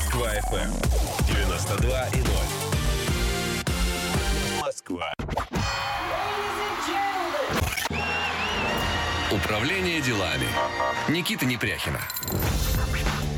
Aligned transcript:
Москва 0.00 0.28
FM 0.50 0.70
92 1.28 2.08
и 2.08 2.20
0. 2.22 2.30
Москва. 4.62 5.12
Управление 9.30 10.00
делами. 10.00 10.48
Никита 11.08 11.44
Непряхина. 11.44 12.00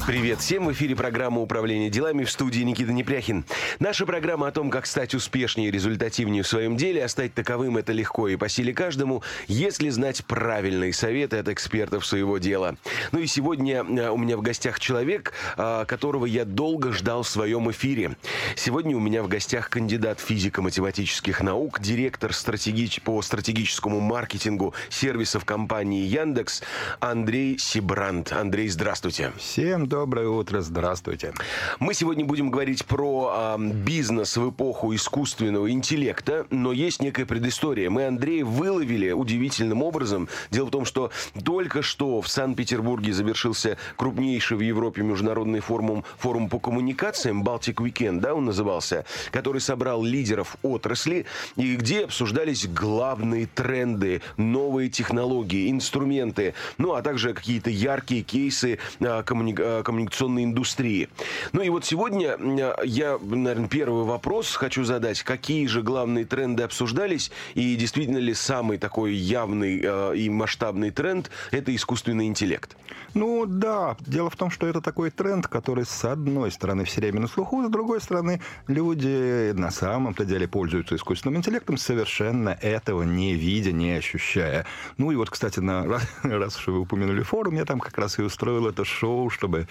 Привет 0.04 0.40
всем! 0.40 0.66
В 0.66 0.72
эфире 0.72 0.96
программа 0.96 1.40
«Управление 1.40 1.88
делами» 1.88 2.24
в 2.24 2.30
студии 2.30 2.62
Никита 2.62 2.92
Непряхин. 2.92 3.44
Наша 3.78 4.04
программа 4.04 4.48
о 4.48 4.50
том, 4.50 4.68
как 4.68 4.86
стать 4.86 5.14
успешнее 5.14 5.68
и 5.68 5.70
результативнее 5.70 6.42
в 6.42 6.48
своем 6.48 6.76
деле, 6.76 7.04
а 7.04 7.08
стать 7.08 7.34
таковым 7.34 7.76
это 7.76 7.92
легко 7.92 8.26
и 8.26 8.34
по 8.34 8.48
силе 8.48 8.74
каждому, 8.74 9.22
если 9.46 9.90
знать 9.90 10.24
правильные 10.26 10.92
советы 10.92 11.36
от 11.36 11.48
экспертов 11.48 12.04
своего 12.04 12.38
дела. 12.38 12.76
Ну 13.12 13.20
и 13.20 13.28
сегодня 13.28 13.84
э, 13.84 14.10
у 14.10 14.16
меня 14.16 14.36
в 14.36 14.42
гостях 14.42 14.80
человек, 14.80 15.34
э, 15.56 15.84
которого 15.86 16.26
я 16.26 16.44
долго 16.44 16.92
ждал 16.92 17.22
в 17.22 17.28
своем 17.28 17.70
эфире. 17.70 18.16
Сегодня 18.56 18.96
у 18.96 19.00
меня 19.00 19.22
в 19.22 19.28
гостях 19.28 19.70
кандидат 19.70 20.18
физико-математических 20.18 21.40
наук, 21.42 21.78
директор 21.80 22.32
стратегич... 22.32 23.00
по 23.02 23.22
стратегическому 23.22 24.00
маркетингу 24.00 24.74
сервисов 24.90 25.44
компании 25.44 26.04
Яндекс 26.06 26.62
Андрей 26.98 27.56
Сибрант. 27.56 28.32
Андрей, 28.32 28.68
здравствуйте. 28.68 29.32
Всем 29.38 29.91
доброе 29.92 30.28
утро, 30.28 30.62
здравствуйте. 30.62 31.34
Мы 31.78 31.92
сегодня 31.92 32.24
будем 32.24 32.50
говорить 32.50 32.86
про 32.86 33.56
э, 33.58 33.58
бизнес 33.58 34.38
в 34.38 34.48
эпоху 34.48 34.94
искусственного 34.94 35.70
интеллекта, 35.70 36.46
но 36.48 36.72
есть 36.72 37.02
некая 37.02 37.26
предыстория. 37.26 37.90
Мы 37.90 38.06
Андрея 38.06 38.42
выловили 38.42 39.10
удивительным 39.10 39.82
образом. 39.82 40.30
Дело 40.50 40.68
в 40.68 40.70
том, 40.70 40.86
что 40.86 41.10
только 41.44 41.82
что 41.82 42.22
в 42.22 42.28
Санкт-Петербурге 42.28 43.12
завершился 43.12 43.76
крупнейший 43.96 44.56
в 44.56 44.60
Европе 44.60 45.02
международный 45.02 45.60
форум, 45.60 46.04
форум 46.16 46.48
по 46.48 46.58
коммуникациям, 46.58 47.42
Baltic 47.42 47.74
Weekend, 47.74 48.20
да, 48.20 48.34
он 48.34 48.46
назывался, 48.46 49.04
который 49.30 49.60
собрал 49.60 50.02
лидеров 50.02 50.56
отрасли, 50.62 51.26
и 51.56 51.76
где 51.76 52.04
обсуждались 52.04 52.66
главные 52.66 53.46
тренды, 53.46 54.22
новые 54.38 54.88
технологии, 54.88 55.70
инструменты, 55.70 56.54
ну, 56.78 56.94
а 56.94 57.02
также 57.02 57.34
какие-то 57.34 57.68
яркие 57.68 58.22
кейсы 58.22 58.78
э, 58.98 59.22
коммуникации 59.22 59.81
коммуникационной 59.82 60.44
индустрии. 60.44 61.08
Ну 61.52 61.62
и 61.62 61.68
вот 61.68 61.84
сегодня 61.84 62.36
я, 62.84 63.18
наверное, 63.20 63.68
первый 63.68 64.04
вопрос 64.04 64.54
хочу 64.54 64.84
задать. 64.84 65.22
Какие 65.22 65.66
же 65.66 65.82
главные 65.82 66.24
тренды 66.24 66.62
обсуждались? 66.62 67.30
И 67.54 67.76
действительно 67.76 68.18
ли 68.18 68.34
самый 68.34 68.78
такой 68.78 69.14
явный 69.14 69.80
э, 69.82 70.16
и 70.16 70.28
масштабный 70.30 70.90
тренд– 70.90 71.30
это 71.50 71.74
искусственный 71.74 72.26
интеллект? 72.26 72.76
Ну 73.14 73.44
да, 73.46 73.96
дело 74.00 74.30
в 74.30 74.36
том, 74.36 74.50
что 74.50 74.66
это 74.66 74.80
такой 74.80 75.10
тренд, 75.10 75.46
который 75.46 75.84
с 75.84 76.04
одной 76.04 76.50
стороны 76.50 76.84
все 76.84 77.00
время 77.00 77.20
на 77.20 77.26
слуху, 77.26 77.62
с 77.62 77.70
другой 77.70 78.00
стороны 78.00 78.40
люди 78.66 79.52
на 79.52 79.70
самом-то 79.70 80.24
деле 80.24 80.48
пользуются 80.48 80.96
искусственным 80.96 81.36
интеллектом, 81.36 81.76
совершенно 81.76 82.50
этого 82.50 83.02
не 83.02 83.34
видя, 83.34 83.72
не 83.72 83.92
ощущая. 83.92 84.64
Ну 84.96 85.10
и 85.10 85.16
вот, 85.16 85.28
кстати, 85.28 85.60
на, 85.60 85.84
раз, 85.84 86.02
раз 86.22 86.56
уж 86.58 86.68
вы 86.68 86.80
упомянули 86.80 87.22
форум, 87.22 87.56
я 87.56 87.66
там 87.66 87.80
как 87.80 87.98
раз 87.98 88.18
и 88.18 88.22
устроил 88.22 88.66
это 88.66 88.84
шоу, 88.84 89.28
чтобы 89.28 89.68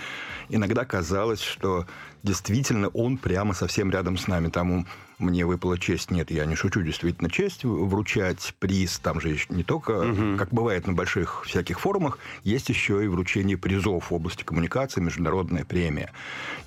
иногда 0.50 0.86
казалось, 0.86 1.42
что 1.42 1.88
действительно 2.23 2.89
он 2.89 3.17
прямо 3.17 3.53
совсем 3.53 3.89
рядом 3.89 4.17
с 4.17 4.28
нами. 4.28 4.50
Там 4.50 4.86
мне 5.22 5.45
выпала 5.45 5.77
честь, 5.77 6.11
нет, 6.11 6.31
я 6.31 6.45
не 6.45 6.55
шучу, 6.55 6.81
действительно 6.81 7.30
честь 7.30 7.64
вручать 7.64 8.53
приз. 8.59 9.00
Там 9.00 9.22
же 9.22 9.38
не 9.50 9.64
только, 9.64 9.91
угу. 9.91 10.38
как 10.38 10.50
бывает 10.50 10.88
на 10.88 10.94
больших 10.94 11.45
всяких 11.45 11.80
форумах, 11.80 12.19
есть 12.44 12.69
еще 12.69 13.03
и 13.03 13.08
вручение 13.08 13.58
призов 13.58 14.11
в 14.11 14.14
области 14.14 14.44
коммуникации, 14.44 15.02
международная 15.02 15.66
премия. 15.66 16.11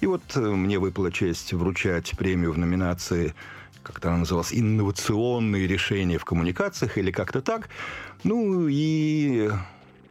И 0.00 0.06
вот 0.06 0.22
э, 0.34 0.41
мне 0.41 0.78
выпала 0.78 1.12
честь 1.12 1.52
вручать 1.52 2.16
премию 2.16 2.52
в 2.52 2.58
номинации 2.58 3.34
как 3.82 4.00
то 4.00 4.08
она 4.08 4.19
называлась, 4.19 4.55
инновационные 4.55 5.66
решения 5.66 6.16
в 6.16 6.25
коммуникациях 6.25 6.97
или 6.97 7.10
как-то 7.10 7.42
так. 7.42 7.69
Ну 8.25 8.66
и 8.66 9.50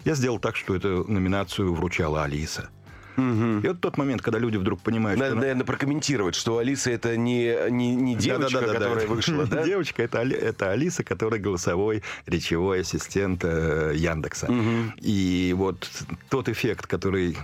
я 0.05 0.15
сделал 0.15 0.37
так, 0.37 0.55
что 0.55 0.75
эту 0.75 1.11
номинацию 1.11 1.73
вручала 1.73 2.23
Алиса. 2.23 2.69
Угу. 3.17 3.59
И 3.63 3.67
вот 3.67 3.81
тот 3.81 3.97
момент, 3.97 4.21
когда 4.21 4.39
люди 4.39 4.57
вдруг 4.57 4.81
понимают, 4.81 5.19
Надо, 5.19 5.31
что... 5.31 5.39
наверное, 5.41 5.65
прокомментировать, 5.65 6.35
что 6.35 6.57
Алиса 6.57 6.91
это 6.91 7.17
не, 7.17 7.69
не, 7.69 7.95
не 7.95 8.15
девочка, 8.15 8.59
да, 8.59 8.61
да, 8.61 8.67
да, 8.67 8.73
которая 8.79 9.07
да. 9.07 9.13
вышла, 9.13 9.45
да? 9.45 9.63
Девочка 9.65 10.03
это, 10.03 10.19
это 10.19 10.71
Алиса, 10.71 11.03
которая 11.03 11.39
голосовой 11.39 12.03
речевой 12.25 12.81
ассистент 12.81 13.41
э, 13.43 13.93
Яндекса. 13.95 14.47
Угу. 14.51 14.93
И 15.01 15.53
вот 15.57 15.89
тот 16.29 16.49
эффект, 16.49 16.87
который 16.87 17.37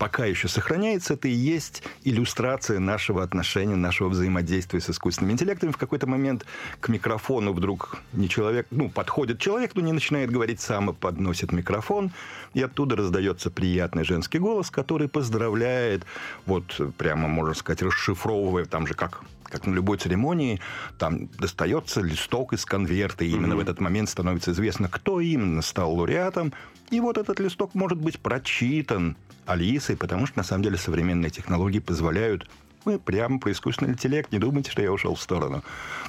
пока 0.00 0.24
еще 0.24 0.48
сохраняется, 0.48 1.12
это 1.12 1.28
и 1.28 1.32
есть 1.32 1.82
иллюстрация 2.04 2.78
нашего 2.78 3.22
отношения, 3.22 3.76
нашего 3.76 4.08
взаимодействия 4.08 4.80
с 4.80 4.88
искусственным 4.88 5.32
интеллектом. 5.32 5.72
В 5.72 5.76
какой-то 5.76 6.06
момент 6.06 6.46
к 6.80 6.88
микрофону 6.88 7.52
вдруг 7.52 7.98
не 8.14 8.26
человек, 8.26 8.66
ну, 8.70 8.88
подходит 8.88 9.38
человек, 9.38 9.72
но 9.74 9.82
не 9.82 9.92
начинает 9.92 10.30
говорить 10.30 10.62
сам, 10.62 10.88
и 10.88 10.94
подносит 10.94 11.52
микрофон, 11.52 12.12
и 12.54 12.62
оттуда 12.62 12.96
раздается 12.96 13.50
приятный 13.50 14.04
женский 14.04 14.38
голос, 14.38 14.70
который 14.70 15.06
поздравляет, 15.06 16.06
вот 16.46 16.80
прямо, 16.96 17.28
можно 17.28 17.52
сказать, 17.52 17.82
расшифровывая, 17.82 18.64
там 18.64 18.86
же 18.86 18.94
как 18.94 19.22
как 19.50 19.66
на 19.66 19.74
любой 19.74 19.98
церемонии, 19.98 20.60
там 20.96 21.28
достается 21.36 22.00
листок 22.00 22.52
из 22.52 22.64
конверта, 22.64 23.24
и 23.24 23.30
именно 23.30 23.54
mm-hmm. 23.54 23.56
в 23.56 23.60
этот 23.60 23.80
момент 23.80 24.08
становится 24.08 24.52
известно, 24.52 24.88
кто 24.88 25.20
именно 25.20 25.60
стал 25.60 25.92
лауреатом, 25.92 26.52
и 26.90 27.00
вот 27.00 27.18
этот 27.18 27.40
листок 27.40 27.74
может 27.74 27.98
быть 27.98 28.20
прочитан 28.20 29.16
Алисой, 29.50 29.96
потому 29.96 30.26
что, 30.26 30.38
на 30.38 30.44
самом 30.44 30.62
деле, 30.62 30.76
современные 30.76 31.30
технологии 31.30 31.80
позволяют 31.80 32.48
мы 32.86 32.98
прямо 32.98 33.38
про 33.38 33.52
искусственный 33.52 33.92
интеллект, 33.92 34.32
не 34.32 34.38
думайте, 34.38 34.70
что 34.70 34.80
я 34.80 34.90
ушел 34.90 35.14
в 35.14 35.20
сторону. 35.20 35.62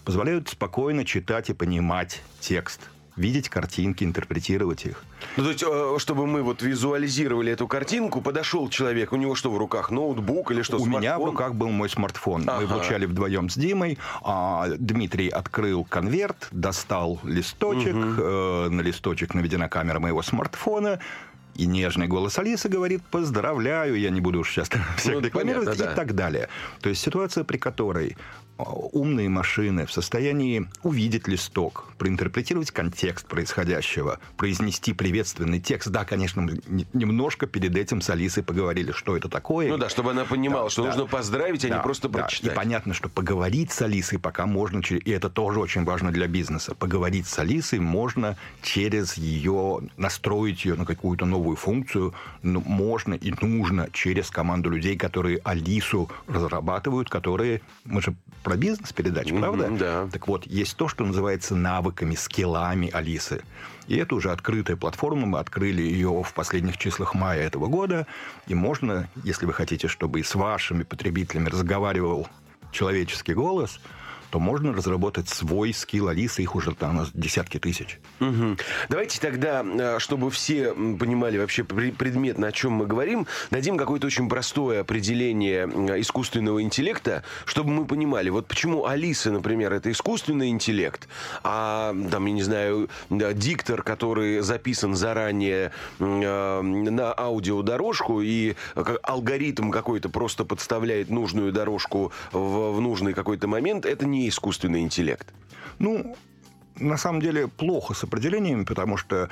Позволяют 0.06 0.48
спокойно 0.48 1.04
читать 1.04 1.50
и 1.50 1.54
понимать 1.54 2.22
текст 2.40 2.80
видеть 3.18 3.50
картинки, 3.50 4.04
интерпретировать 4.04 4.86
их. 4.86 5.04
Ну, 5.38 5.44
то 5.44 5.50
есть, 5.50 5.64
э, 5.68 5.96
чтобы 6.00 6.28
мы 6.28 6.42
вот 6.42 6.62
визуализировали 6.62 7.52
эту 7.52 7.68
картинку, 7.68 8.22
подошел 8.22 8.70
человек, 8.70 9.12
у 9.14 9.18
него 9.18 9.36
что 9.36 9.52
в 9.52 9.58
руках, 9.58 9.92
ноутбук 9.92 10.52
или 10.52 10.62
что, 10.62 10.78
У 10.78 10.80
смартфон? 10.80 11.02
меня 11.02 11.20
в 11.20 11.26
руках 11.26 11.54
был 11.54 11.70
мой 11.70 11.90
смартфон. 11.90 12.44
Ага. 12.48 12.62
Мы 12.62 12.68
вручали 12.68 13.06
вдвоем 13.06 13.50
с 13.50 13.56
Димой. 13.56 13.98
А 14.24 14.68
Дмитрий 14.78 15.30
открыл 15.30 15.84
конверт, 15.84 16.48
достал 16.52 17.20
листочек, 17.24 17.96
угу. 17.96 18.22
э, 18.22 18.70
на 18.70 18.82
листочек 18.82 19.34
наведена 19.34 19.70
камера 19.70 20.00
моего 20.00 20.22
смартфона, 20.22 21.00
и 21.56 21.66
нежный 21.66 22.08
голос 22.08 22.38
Алисы 22.40 22.70
говорит 22.70 23.02
«поздравляю», 23.12 24.00
я 24.00 24.10
не 24.10 24.22
буду 24.22 24.40
уж 24.40 24.52
сейчас 24.52 24.70
всех 24.98 25.16
ну, 25.16 25.22
декламировать, 25.22 25.66
понятно, 25.66 25.86
да. 25.86 25.94
и 25.94 25.96
так 25.96 26.16
далее. 26.16 26.50
То 26.82 26.90
есть 26.90 27.02
ситуация, 27.02 27.44
при 27.44 27.58
которой 27.58 28.18
умные 28.64 29.30
машины 29.30 29.86
в 29.86 29.92
состоянии 29.92 30.68
увидеть 30.84 31.28
листок, 31.28 31.86
проинтерпретировать 31.98 32.72
контекст 32.72 33.28
происходящего, 33.28 34.20
произнести 34.38 34.94
приветственный 34.94 35.60
текст. 35.60 35.90
Да, 35.90 36.06
конечно, 36.06 36.48
немножко 36.94 37.48
перед 37.48 37.76
этим 37.76 38.02
с 38.02 38.10
Алисой 38.10 38.44
поговорили, 38.44 38.92
что 38.92 39.18
это 39.18 39.30
такое. 39.30 39.70
Ну 39.70 39.78
да, 39.78 39.90
чтобы 39.90 40.12
она 40.12 40.26
понимала, 40.26 40.66
да, 40.66 40.70
что 40.70 40.84
да, 40.84 40.90
нужно 40.90 41.06
поздравить, 41.06 41.66
а 41.66 41.70
да, 41.70 41.78
не 41.78 41.84
просто 41.84 42.10
да. 42.10 42.20
прочитать. 42.20 42.54
И 42.54 42.56
понятно, 42.56 42.94
что 42.94 43.10
поговорить 43.10 43.72
с 43.72 43.82
Алисой 43.82 44.20
пока 44.20 44.46
можно, 44.46 44.82
и 44.90 45.12
это 45.12 45.30
тоже 45.30 45.60
очень 45.60 45.84
важно 45.84 46.12
для 46.12 46.28
бизнеса, 46.28 46.76
поговорить 46.76 47.28
с 47.28 47.40
Алисой 47.40 47.80
можно 47.80 48.38
через 48.62 49.18
ее, 49.18 49.82
настроить 49.98 50.66
ее 50.66 50.76
на 50.76 50.86
какую-то 50.86 51.26
новую 51.26 51.56
функцию, 51.56 52.14
но 52.42 52.62
можно 52.62 53.14
и 53.14 53.34
нужно 53.42 53.90
через 53.92 54.30
команду 54.30 54.70
людей, 54.70 54.98
которые 54.98 55.40
Алису 55.44 56.10
разрабатывают, 56.28 57.10
которые, 57.10 57.62
мы 57.86 58.02
же 58.02 58.16
про 58.52 58.58
бизнес 58.58 58.92
передачи, 58.92 59.34
правда? 59.34 59.68
Mm-hmm, 59.68 59.78
да. 59.78 60.10
Так 60.12 60.28
вот, 60.28 60.46
есть 60.46 60.76
то, 60.76 60.90
что 60.90 61.06
называется 61.06 61.56
навыками, 61.56 62.16
скиллами 62.16 62.90
Алисы. 62.92 63.44
И 63.88 63.96
это 63.96 64.14
уже 64.14 64.30
открытая 64.30 64.76
платформа. 64.76 65.26
Мы 65.26 65.40
открыли 65.40 65.82
ее 65.82 66.22
в 66.22 66.34
последних 66.34 66.78
числах 66.78 67.16
мая 67.16 67.44
этого 67.44 67.68
года. 67.68 68.08
И 68.48 68.54
можно, 68.54 69.08
если 69.24 69.46
вы 69.46 69.54
хотите, 69.54 69.88
чтобы 69.88 70.20
и 70.20 70.24
с 70.24 70.36
вашими 70.36 70.84
потребителями 70.84 71.48
разговаривал 71.48 72.28
человеческий 72.74 73.34
голос– 73.34 73.80
то 74.32 74.40
можно 74.40 74.74
разработать 74.74 75.30
свой 75.30 75.74
скилл 75.74 76.08
Алисы, 76.08 76.42
их 76.42 76.56
уже 76.56 76.74
там 76.74 77.06
десятки 77.14 77.60
тысяч. 77.60 78.00
Угу. 78.22 78.58
Давайте 78.90 79.20
тогда, 79.20 79.64
э, 79.64 80.00
чтобы 80.00 80.32
все 80.32 80.72
понимали 80.74 81.38
вообще 81.38 81.64
предметно, 81.64 82.48
о 82.48 82.52
чем 82.52 82.72
мы 82.72 82.88
говорим, 82.88 83.28
дадим 83.52 83.78
какое-то 83.78 84.08
очень 84.08 84.30
простое 84.30 84.82
определение 84.82 85.66
искусственного 86.00 86.62
интеллекта, 86.62 87.24
чтобы 87.46 87.72
мы 87.72 87.86
понимали, 87.86 88.30
вот 88.30 88.48
почему 88.48 88.86
Алиса, 88.86 89.32
например, 89.32 89.74
это 89.74 89.92
искусственный 89.92 90.50
интеллект, 90.50 91.08
а 91.44 91.94
там, 92.10 92.26
я 92.26 92.34
не 92.34 92.44
знаю, 92.44 92.90
диктор, 93.10 93.84
который 93.84 94.40
записан 94.40 94.96
заранее 94.96 95.72
э, 96.00 96.62
на 96.62 97.14
аудиодорожку, 97.18 98.22
и 98.22 98.56
алгоритм 99.04 99.72
какой-то 99.72 100.08
просто 100.10 100.46
подставляет 100.46 101.10
нужную 101.10 101.52
дорожку 101.52 102.14
в 102.32 102.80
нужный 102.80 103.14
какой-то 103.14 103.48
момент, 103.48 103.86
это 103.86 104.06
не 104.06 104.21
искусственный 104.30 104.82
интеллект? 104.82 105.28
Ну, 105.80 106.16
на 106.82 106.98
самом 106.98 107.22
деле 107.22 107.48
плохо 107.48 107.94
с 107.94 108.04
определениями, 108.04 108.64
потому 108.64 108.98
что 108.98 109.30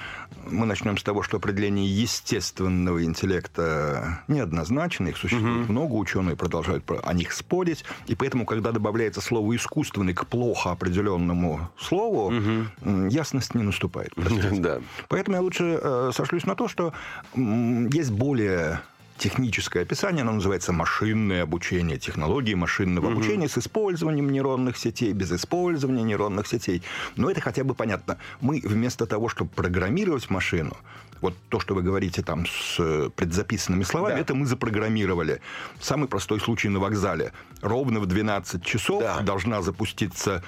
мы 0.49 0.65
начнем 0.65 0.97
с 0.97 1.03
того, 1.03 1.23
что 1.23 1.37
определение 1.37 1.87
естественного 1.87 3.03
интеллекта 3.03 4.23
неоднозначно, 4.27 5.07
их 5.07 5.17
существует 5.17 5.65
угу. 5.65 5.71
много, 5.71 5.93
ученые 5.93 6.35
продолжают 6.35 6.83
о 7.03 7.13
них 7.13 7.33
спорить, 7.33 7.83
и 8.07 8.15
поэтому, 8.15 8.45
когда 8.45 8.71
добавляется 8.71 9.21
слово 9.21 9.55
искусственный 9.55 10.13
к 10.13 10.25
плохо 10.27 10.71
определенному 10.71 11.69
слову, 11.79 12.27
угу. 12.27 13.07
ясность 13.07 13.55
не 13.55 13.63
наступает. 13.63 14.13
Да. 14.59 14.79
Поэтому 15.07 15.37
я 15.37 15.41
лучше 15.41 15.79
э, 15.81 16.11
сошлюсь 16.13 16.45
на 16.45 16.55
то, 16.55 16.67
что 16.67 16.93
есть 17.35 18.11
более 18.11 18.81
техническое 19.19 19.81
описание, 19.81 20.21
оно 20.21 20.31
называется 20.31 20.71
машинное 20.71 21.43
обучение, 21.43 21.99
технологии 21.99 22.55
машинного 22.55 23.07
угу. 23.07 23.13
обучения 23.13 23.47
с 23.47 23.57
использованием 23.57 24.31
нейронных 24.31 24.77
сетей, 24.77 25.13
без 25.13 25.31
использования 25.31 26.03
нейронных 26.03 26.47
сетей. 26.47 26.81
Но 27.15 27.29
это 27.29 27.41
хотя 27.41 27.63
бы 27.63 27.75
понятно. 27.75 28.17
Мы 28.41 28.61
вместо 28.63 29.05
того, 29.05 29.29
чтобы 29.29 29.51
программировать 29.51 30.29
машину, 30.29 30.75
вот 31.21 31.35
то, 31.49 31.59
что 31.59 31.75
вы 31.75 31.83
говорите 31.83 32.23
там 32.23 32.45
с 32.45 33.09
предзаписанными 33.15 33.83
словами, 33.83 34.15
да. 34.15 34.19
это 34.19 34.33
мы 34.33 34.45
запрограммировали. 34.45 35.41
Самый 35.79 36.07
простой 36.07 36.39
случай 36.39 36.69
на 36.69 36.79
вокзале. 36.79 37.33
Ровно 37.61 37.99
в 37.99 38.05
12 38.05 38.63
часов 38.63 39.03
да. 39.03 39.19
должна 39.19 39.61
запуститься 39.61 40.43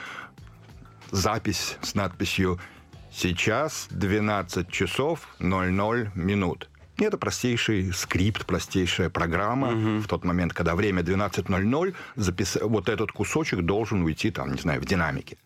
запись 1.11 1.77
с 1.81 1.93
надписью 1.93 2.59
«Сейчас 3.11 3.87
12 3.89 4.71
часов 4.71 5.27
00 5.39 6.11
минут». 6.15 6.70
Это 6.97 7.17
простейший 7.17 7.91
скрипт, 7.93 8.45
простейшая 8.45 9.09
программа. 9.09 9.69
Угу. 9.69 9.99
В 10.01 10.07
тот 10.07 10.23
момент, 10.23 10.53
когда 10.53 10.75
время 10.75 11.01
12.00, 11.01 11.95
запис... 12.15 12.57
вот 12.61 12.89
этот 12.89 13.11
кусочек 13.11 13.61
должен 13.61 14.03
уйти, 14.03 14.31
там, 14.31 14.51
не 14.51 14.59
знаю, 14.59 14.81
в 14.81 14.85
динамике. 14.85 15.37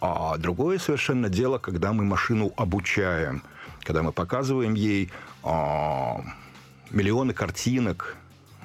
А 0.00 0.36
другое 0.36 0.78
совершенно 0.78 1.28
дело, 1.28 1.58
когда 1.58 1.92
мы 1.92 2.04
машину 2.04 2.52
обучаем, 2.56 3.42
когда 3.82 4.02
мы 4.02 4.12
показываем 4.12 4.74
ей 4.74 5.10
а, 5.42 6.22
миллионы 6.90 7.32
картинок, 7.32 8.16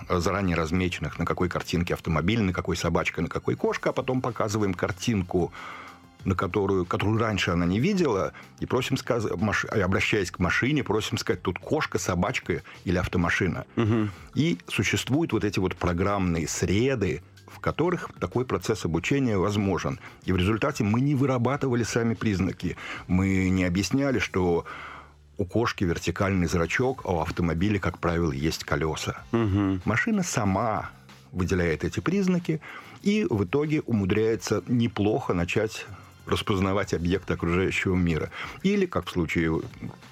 заранее 0.10 0.56
размеченных, 0.56 1.20
на 1.20 1.26
какой 1.26 1.50
картинке 1.50 1.94
автомобиль, 1.94 2.42
на 2.42 2.52
какой 2.52 2.76
собачка, 2.76 3.22
на 3.22 3.30
какой 3.30 3.56
кошка, 3.56 3.90
а 3.90 3.94
потом 3.94 4.22
показываем 4.22 4.74
картинку 4.74 5.54
на 6.26 6.36
которую, 6.36 6.86
которую 6.86 7.20
раньше 7.20 7.52
она 7.52 7.66
не 7.66 7.80
видела, 7.80 8.34
и 8.60 8.66
просим 8.66 8.98
сказать, 8.98 9.34
маш... 9.38 9.66
обращаясь 9.66 10.32
к 10.32 10.40
машине, 10.40 10.84
просим 10.84 11.18
сказать, 11.18 11.42
тут 11.42 11.60
кошка, 11.60 11.98
собачка 11.98 12.62
или 12.84 12.98
автомашина. 12.98 13.66
Угу. 13.78 14.10
И 14.36 14.58
существуют 14.68 15.32
вот 15.32 15.44
эти 15.44 15.60
вот 15.60 15.76
программные 15.76 16.48
среды, 16.48 17.22
в 17.48 17.60
которых 17.60 18.10
такой 18.20 18.46
процесс 18.46 18.86
обучения 18.86 19.38
возможен. 19.38 20.00
И 20.26 20.32
в 20.32 20.38
результате 20.38 20.84
мы 20.84 21.02
не 21.02 21.16
вырабатывали 21.16 21.84
сами 21.84 22.14
признаки. 22.14 22.78
Мы 23.08 23.50
не 23.50 23.64
объясняли, 23.64 24.20
что 24.20 24.66
у 25.38 25.46
кошки 25.46 25.86
вертикальный 25.86 26.48
зрачок, 26.48 27.02
а 27.06 27.14
у 27.14 27.20
автомобиля, 27.22 27.80
как 27.80 27.98
правило, 27.98 28.32
есть 28.32 28.66
колеса. 28.66 29.24
Угу. 29.32 29.80
Машина 29.86 30.24
сама 30.24 30.92
выделяет 31.32 31.84
эти 31.84 32.02
признаки 32.02 32.60
и 33.02 33.26
в 33.30 33.46
итоге 33.46 33.82
умудряется 33.82 34.64
неплохо 34.68 35.34
начать 35.34 35.86
распознавать 36.30 36.94
объекты 36.94 37.34
окружающего 37.34 37.96
мира. 37.96 38.30
Или, 38.64 38.86
как 38.86 39.08
в 39.08 39.12
случае 39.12 39.62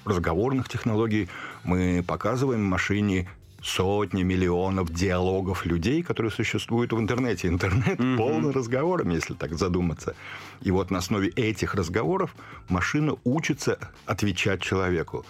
разговорных 0.04 0.68
технологий, 0.68 1.28
мы 1.64 2.04
показываем 2.06 2.64
машине 2.64 3.28
сотни 3.62 4.22
миллионов 4.22 4.92
диалогов 4.92 5.66
людей, 5.66 6.02
которые 6.02 6.30
существуют 6.30 6.92
в 6.92 6.98
интернете. 6.98 7.48
Интернет 7.48 7.98
mm-hmm. 7.98 8.16
полный 8.16 8.52
разговорами, 8.52 9.14
если 9.14 9.34
так 9.34 9.54
задуматься. 9.54 10.14
И 10.60 10.70
вот 10.70 10.90
на 10.90 10.98
основе 10.98 11.28
этих 11.30 11.74
разговоров 11.74 12.34
машина 12.68 13.16
учится 13.24 13.78
отвечать 14.06 14.62
человеку. 14.62 15.24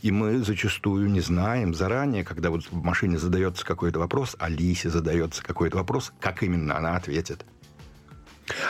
И 0.00 0.12
мы 0.12 0.38
зачастую 0.38 1.10
не 1.10 1.20
знаем 1.20 1.74
заранее, 1.74 2.24
когда 2.24 2.50
вот 2.50 2.64
в 2.70 2.82
машине 2.82 3.18
задается 3.18 3.66
какой-то 3.66 3.98
вопрос, 3.98 4.36
Алисе 4.38 4.90
задается 4.90 5.42
какой-то 5.42 5.76
вопрос, 5.76 6.12
как 6.20 6.42
именно 6.42 6.76
она 6.76 6.96
ответит. 6.96 7.44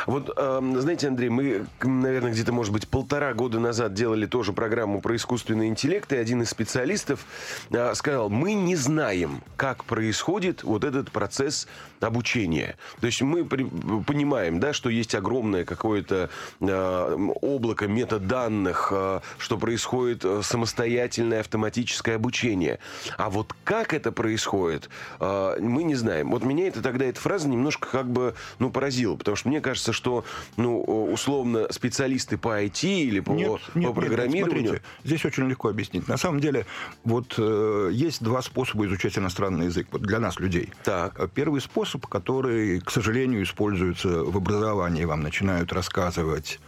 Вот, 0.07 0.33
знаете, 0.37 1.09
Андрей, 1.09 1.29
мы, 1.29 1.67
наверное, 1.83 2.33
где-то, 2.33 2.53
может 2.53 2.73
быть, 2.73 2.89
полтора 2.89 3.33
года 3.35 3.59
назад 3.61 3.95
делали 3.95 4.27
тоже 4.27 4.53
программу 4.53 5.01
про 5.01 5.17
искусственный 5.17 5.69
интеллект, 5.69 6.13
и 6.13 6.17
один 6.17 6.43
из 6.43 6.51
специалистов 6.51 7.25
а, 7.71 7.95
сказал, 7.95 8.29
мы 8.29 8.55
не 8.55 8.77
знаем, 8.77 9.43
как 9.57 9.85
происходит 9.85 10.63
вот 10.63 10.85
этот 10.85 11.11
процесс 11.11 11.69
обучения. 12.01 12.77
То 13.01 13.07
есть 13.07 13.23
мы 13.23 13.45
понимаем, 13.45 14.61
да, 14.61 14.73
что 14.73 14.89
есть 14.89 15.15
огромное 15.15 15.65
какое-то 15.65 16.31
а, 16.61 17.15
облако 17.41 17.87
метаданных, 17.87 18.91
а, 18.93 19.23
что 19.39 19.59
происходит 19.59 20.25
самостоятельное 20.43 21.41
автоматическое 21.41 22.17
обучение. 22.17 22.79
А 23.17 23.31
вот 23.31 23.55
как 23.65 23.95
это 23.95 24.13
происходит, 24.13 24.89
мы 25.21 25.83
не 25.83 25.95
знаем. 25.95 26.31
Вот 26.31 26.45
меня 26.45 26.69
это 26.69 26.83
тогда 26.83 27.05
эта 27.05 27.21
фраза 27.21 27.49
немножко 27.49 27.89
как 27.89 28.11
бы, 28.11 28.35
ну, 28.59 28.71
поразила, 28.71 29.17
потому 29.17 29.37
что 29.37 29.49
мне 29.49 29.61
кажется, 29.69 29.93
что, 29.93 30.25
ну, 30.57 30.81
условно, 30.81 31.67
специалисты 31.71 32.39
по 32.39 32.63
IT 32.63 32.89
или 32.89 33.21
по, 33.21 33.33
нет, 33.33 33.61
по 33.75 33.79
нет, 33.79 33.95
программированию... 33.95 34.63
Нет, 34.63 34.69
смотрите, 34.71 34.83
здесь 35.05 35.25
очень 35.27 35.47
легко 35.47 35.69
объяснить. 35.69 36.09
На 36.09 36.17
самом 36.17 36.41
деле, 36.41 36.65
вот 37.05 37.35
э, 37.37 37.91
есть 37.93 38.23
два 38.23 38.41
способа 38.41 38.87
изучать 38.87 39.19
иностранный 39.19 39.67
язык 39.67 39.89
вот 39.91 40.01
для 40.01 40.21
нас, 40.21 40.41
людей. 40.41 40.71
Так. 40.85 41.21
Э, 41.21 41.29
первый 41.33 41.61
способ, 41.61 42.07
который, 42.07 42.81
к 42.81 42.91
сожалению, 42.91 43.43
используется 43.43 44.25
в 44.25 44.39
образовании. 44.39 45.05
Вам 45.05 45.21
начинают 45.21 45.71
рассказывать 45.75 46.61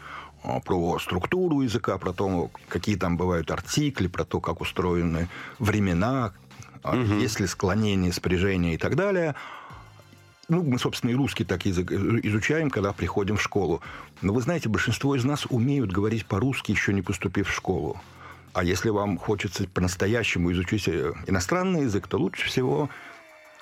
э, 0.45 0.61
про 0.63 0.99
структуру 0.99 1.63
языка, 1.63 1.97
про 1.97 2.13
то, 2.13 2.51
какие 2.69 2.97
там 2.97 3.17
бывают 3.17 3.51
артикли, 3.51 4.09
про 4.09 4.27
то, 4.27 4.41
как 4.41 4.61
устроены 4.61 5.31
времена, 5.59 6.35
угу. 6.85 7.15
есть 7.15 7.41
ли 7.41 7.47
склонение, 7.47 8.13
спряжение 8.13 8.75
и 8.75 8.77
так 8.77 8.95
далее– 8.95 9.35
ну, 10.51 10.63
мы, 10.63 10.79
собственно, 10.79 11.11
и 11.11 11.15
русский 11.15 11.45
так 11.45 11.65
язык 11.65 11.91
изучаем, 11.93 12.71
когда 12.71 12.93
приходим 12.93 13.37
в 13.37 13.43
школу. 13.43 13.81
Но 14.21 14.33
вы 14.33 14.43
знаете, 14.43 14.69
большинство 14.69 15.15
из 15.15 15.25
нас 15.25 15.47
умеют 15.49 15.93
говорить 15.93 16.27
по-русски, 16.27 16.73
еще 16.73 16.93
не 16.93 17.03
поступив 17.03 17.49
в 17.49 17.55
школу. 17.55 18.01
А 18.53 18.65
если 18.65 18.91
вам 18.91 19.17
хочется 19.17 19.69
по-настоящему 19.69 20.51
изучить 20.53 20.89
э, 20.89 21.13
иностранный 21.29 21.83
язык, 21.83 22.09
то 22.09 22.19
лучше 22.19 22.47
всего 22.47 22.91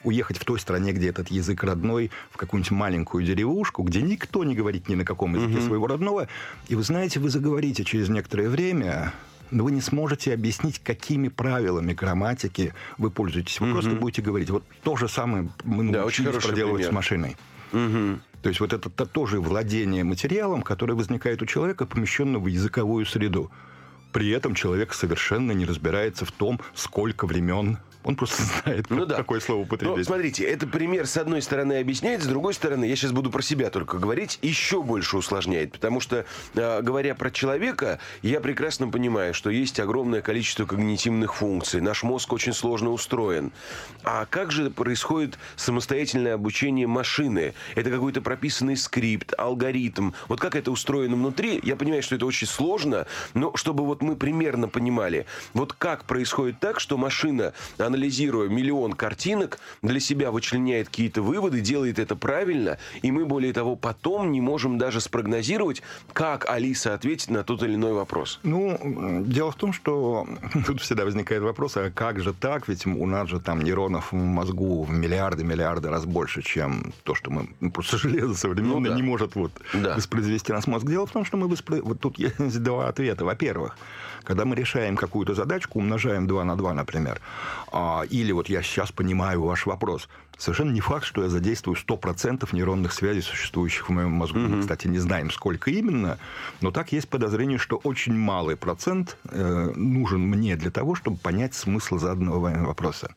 уехать 0.02 0.38
в 0.38 0.44
той 0.44 0.58
стране, 0.58 0.93
где 0.93 1.08
этот 1.08 1.29
язык 1.29 1.62
родной, 1.62 2.11
в 2.31 2.38
какую-нибудь 2.38 2.70
маленькую 2.70 3.25
деревушку, 3.25 3.82
где 3.82 4.00
никто 4.00 4.44
не 4.44 4.55
говорит 4.55 4.88
ни 4.88 4.94
на 4.94 5.05
каком 5.05 5.35
языке 5.35 5.58
угу. 5.58 5.67
своего 5.67 5.87
родного. 5.88 6.29
И 6.69 6.75
вы 6.75 6.82
знаете, 6.82 7.20
вы 7.20 7.29
заговорите 7.29 7.85
через 7.85 8.08
некоторое 8.08 8.49
время, 8.49 9.12
но 9.50 9.64
вы 9.64 9.72
не 9.72 9.80
сможете 9.80 10.34
объяснить, 10.34 10.78
какими 10.78 11.28
правилами 11.28 11.92
грамматики 11.92 12.74
вы 12.96 13.10
пользуетесь. 13.10 13.60
Вы 13.60 13.68
угу. 13.68 13.74
просто 13.74 13.94
будете 13.94 14.22
говорить. 14.22 14.50
Вот 14.50 14.64
то 14.82 14.96
же 14.96 15.08
самое 15.08 15.50
мы 15.64 15.90
да, 15.92 16.00
научились 16.00 16.42
проделывать 16.42 16.82
пример. 16.82 16.90
с 16.90 16.94
машиной. 16.94 17.36
Угу. 17.72 18.20
То 18.42 18.49
есть 18.49 18.61
вот 18.61 18.73
это, 18.73 18.88
это 18.88 19.06
тоже 19.06 19.40
владение 19.40 20.04
материалом, 20.04 20.62
которое 20.62 20.94
возникает 20.94 21.42
у 21.42 21.46
человека, 21.46 21.87
помещенного 21.87 22.44
в 22.44 22.46
языковую 22.46 23.04
среду. 23.04 23.50
При 24.12 24.30
этом 24.30 24.54
человек 24.54 24.94
совершенно 24.94 25.52
не 25.52 25.64
разбирается 25.66 26.25
в 26.25 26.32
том, 26.32 26.61
сколько 26.75 27.26
времен 27.26 27.78
он 28.05 28.17
просто 28.17 28.43
знает, 28.62 28.87
ну, 28.90 29.07
да. 29.07 29.17
какое 29.17 29.40
слово 29.40 29.62
употребить. 29.62 29.97
Ну, 29.97 30.05
смотрите, 30.05 30.45
это 30.45 30.67
пример 30.67 31.07
с 31.07 31.17
одной 31.17 31.43
стороны 31.43 31.78
объясняет, 31.78 32.23
с 32.23 32.26
другой 32.26 32.55
стороны, 32.55 32.85
я 32.85 32.97
сейчас 32.97 33.12
буду 33.12 33.31
про 33.31 33.43
себя 33.43 33.71
только 33.71 33.99
говорить, 33.99 34.38
еще 34.43 34.83
больше 34.83 35.17
усложняет. 35.17 35.73
Потому 35.73 36.00
что, 36.00 36.25
э, 36.55 36.83
говоря 36.83 37.14
про 37.14 37.31
человека, 37.31 37.99
я 38.23 38.40
прекрасно 38.40 38.88
понимаю, 38.88 39.35
что 39.35 39.50
есть 39.50 39.81
огромное 39.81 40.23
количество 40.23 40.64
когнитивных 40.64 41.35
функций. 41.35 41.81
Наш 41.81 42.02
мозг 42.02 42.33
очень 42.33 42.52
сложно 42.52 42.90
устроен. 42.90 43.52
А 44.05 44.26
как 44.26 44.52
же 44.52 44.71
происходит 44.71 45.38
самостоятельное 45.57 46.35
обучение 46.35 46.87
машины? 46.87 47.55
Это 47.75 47.90
какой-то 47.90 48.23
прописанный 48.23 48.76
скрипт, 48.76 49.35
алгоритм. 49.37 50.12
Вот 50.28 50.40
как 50.40 50.55
это 50.57 50.71
устроено 50.71 51.17
внутри? 51.17 51.61
Я 51.62 51.76
понимаю, 51.76 52.02
что 52.02 52.14
это 52.14 52.26
очень 52.26 52.47
сложно, 52.47 53.07
но 53.35 53.55
чтобы 53.57 53.85
вот 53.85 54.02
мы 54.02 54.17
примерно 54.17 54.69
понимали, 54.69 55.26
вот 55.52 55.73
как 55.73 56.05
происходит 56.05 56.61
так, 56.61 56.81
что 56.81 56.97
машина 56.97 57.52
анализируя 57.88 58.49
миллион 58.49 58.92
картинок, 58.92 59.59
для 59.83 60.00
себя 60.00 60.30
вычленяет 60.30 60.88
какие-то 60.88 61.23
выводы, 61.23 61.61
делает 61.61 61.99
это 61.99 62.14
правильно, 62.14 62.78
и 63.02 63.11
мы, 63.11 63.25
более 63.26 63.52
того, 63.52 63.75
потом 63.76 64.30
не 64.30 64.40
можем 64.40 64.78
даже 64.78 65.00
спрогнозировать, 65.00 65.83
как 66.12 66.49
Алиса 66.49 66.95
ответит 66.95 67.30
на 67.30 67.42
тот 67.42 67.62
или 67.62 67.75
иной 67.75 67.92
вопрос. 67.92 68.38
Ну, 68.42 69.23
дело 69.26 69.50
в 69.50 69.57
том, 69.57 69.73
что 69.73 70.26
тут 70.66 70.80
всегда 70.80 71.04
возникает 71.04 71.42
вопрос, 71.42 71.76
а 71.76 71.90
как 71.90 72.21
же 72.21 72.33
так? 72.33 72.68
Ведь 72.68 72.87
у 72.87 73.07
нас 73.07 73.28
же 73.28 73.40
там 73.40 73.62
нейронов 73.62 74.12
в 74.12 74.16
мозгу 74.16 74.85
в 74.85 74.92
миллиарды-миллиарды 74.92 75.88
раз 75.88 76.04
больше, 76.04 76.42
чем 76.42 76.92
то, 77.02 77.14
что 77.14 77.30
мы... 77.30 77.49
Ну, 77.61 77.71
просто 77.71 77.99
железо 78.04 78.35
современное 78.35 78.78
ну, 78.78 78.88
да. 78.90 78.95
не 78.95 79.02
может 79.02 79.35
вот 79.35 79.52
да. 79.75 79.95
воспроизвести 79.97 80.52
наш 80.52 80.66
мозг. 80.66 80.87
Дело 80.87 81.07
в 81.07 81.11
том, 81.11 81.25
что 81.25 81.37
мы 81.37 81.49
воспро... 81.49 81.80
Вот 81.83 82.00
тут 82.00 82.18
есть 82.18 82.62
два 82.62 82.88
ответа. 82.88 83.25
Во-первых, 83.25 83.76
когда 84.28 84.45
мы 84.45 84.57
решаем 84.57 84.97
какую-то 84.97 85.35
задачку, 85.35 85.78
умножаем 85.78 86.26
2 86.26 86.45
на 86.45 86.57
2, 86.57 86.75
например, 86.75 87.21
или 88.11 88.32
вот 88.32 88.49
я 88.49 88.62
сейчас 88.62 88.92
понимаю 88.92 89.42
ваш 89.42 89.66
вопрос, 89.66 90.08
Совершенно 90.38 90.71
не 90.71 90.80
факт, 90.80 91.04
что 91.04 91.23
я 91.25 91.28
задействую 91.28 91.76
100% 91.76 92.49
нейронных 92.52 92.92
связей, 92.92 93.23
существующих 93.23 93.88
в 93.88 93.92
моем 93.92 94.12
мозгу. 94.12 94.38
Мы, 94.38 94.61
кстати, 94.61 94.87
не 94.87 94.99
знаем, 94.99 95.30
сколько 95.33 95.71
именно, 95.71 96.18
но 96.61 96.71
так 96.71 96.92
есть 96.92 97.09
подозрение, 97.09 97.59
что 97.59 97.76
очень 97.76 98.14
малый 98.14 98.57
процент 98.57 99.16
э, 99.30 99.73
нужен 99.75 100.21
мне 100.21 100.54
для 100.57 100.71
того, 100.71 100.95
чтобы 100.95 101.16
понять 101.16 101.54
смысл 101.54 101.99
заданного 101.99 102.38
вами 102.38 102.64
вопроса. 102.64 103.14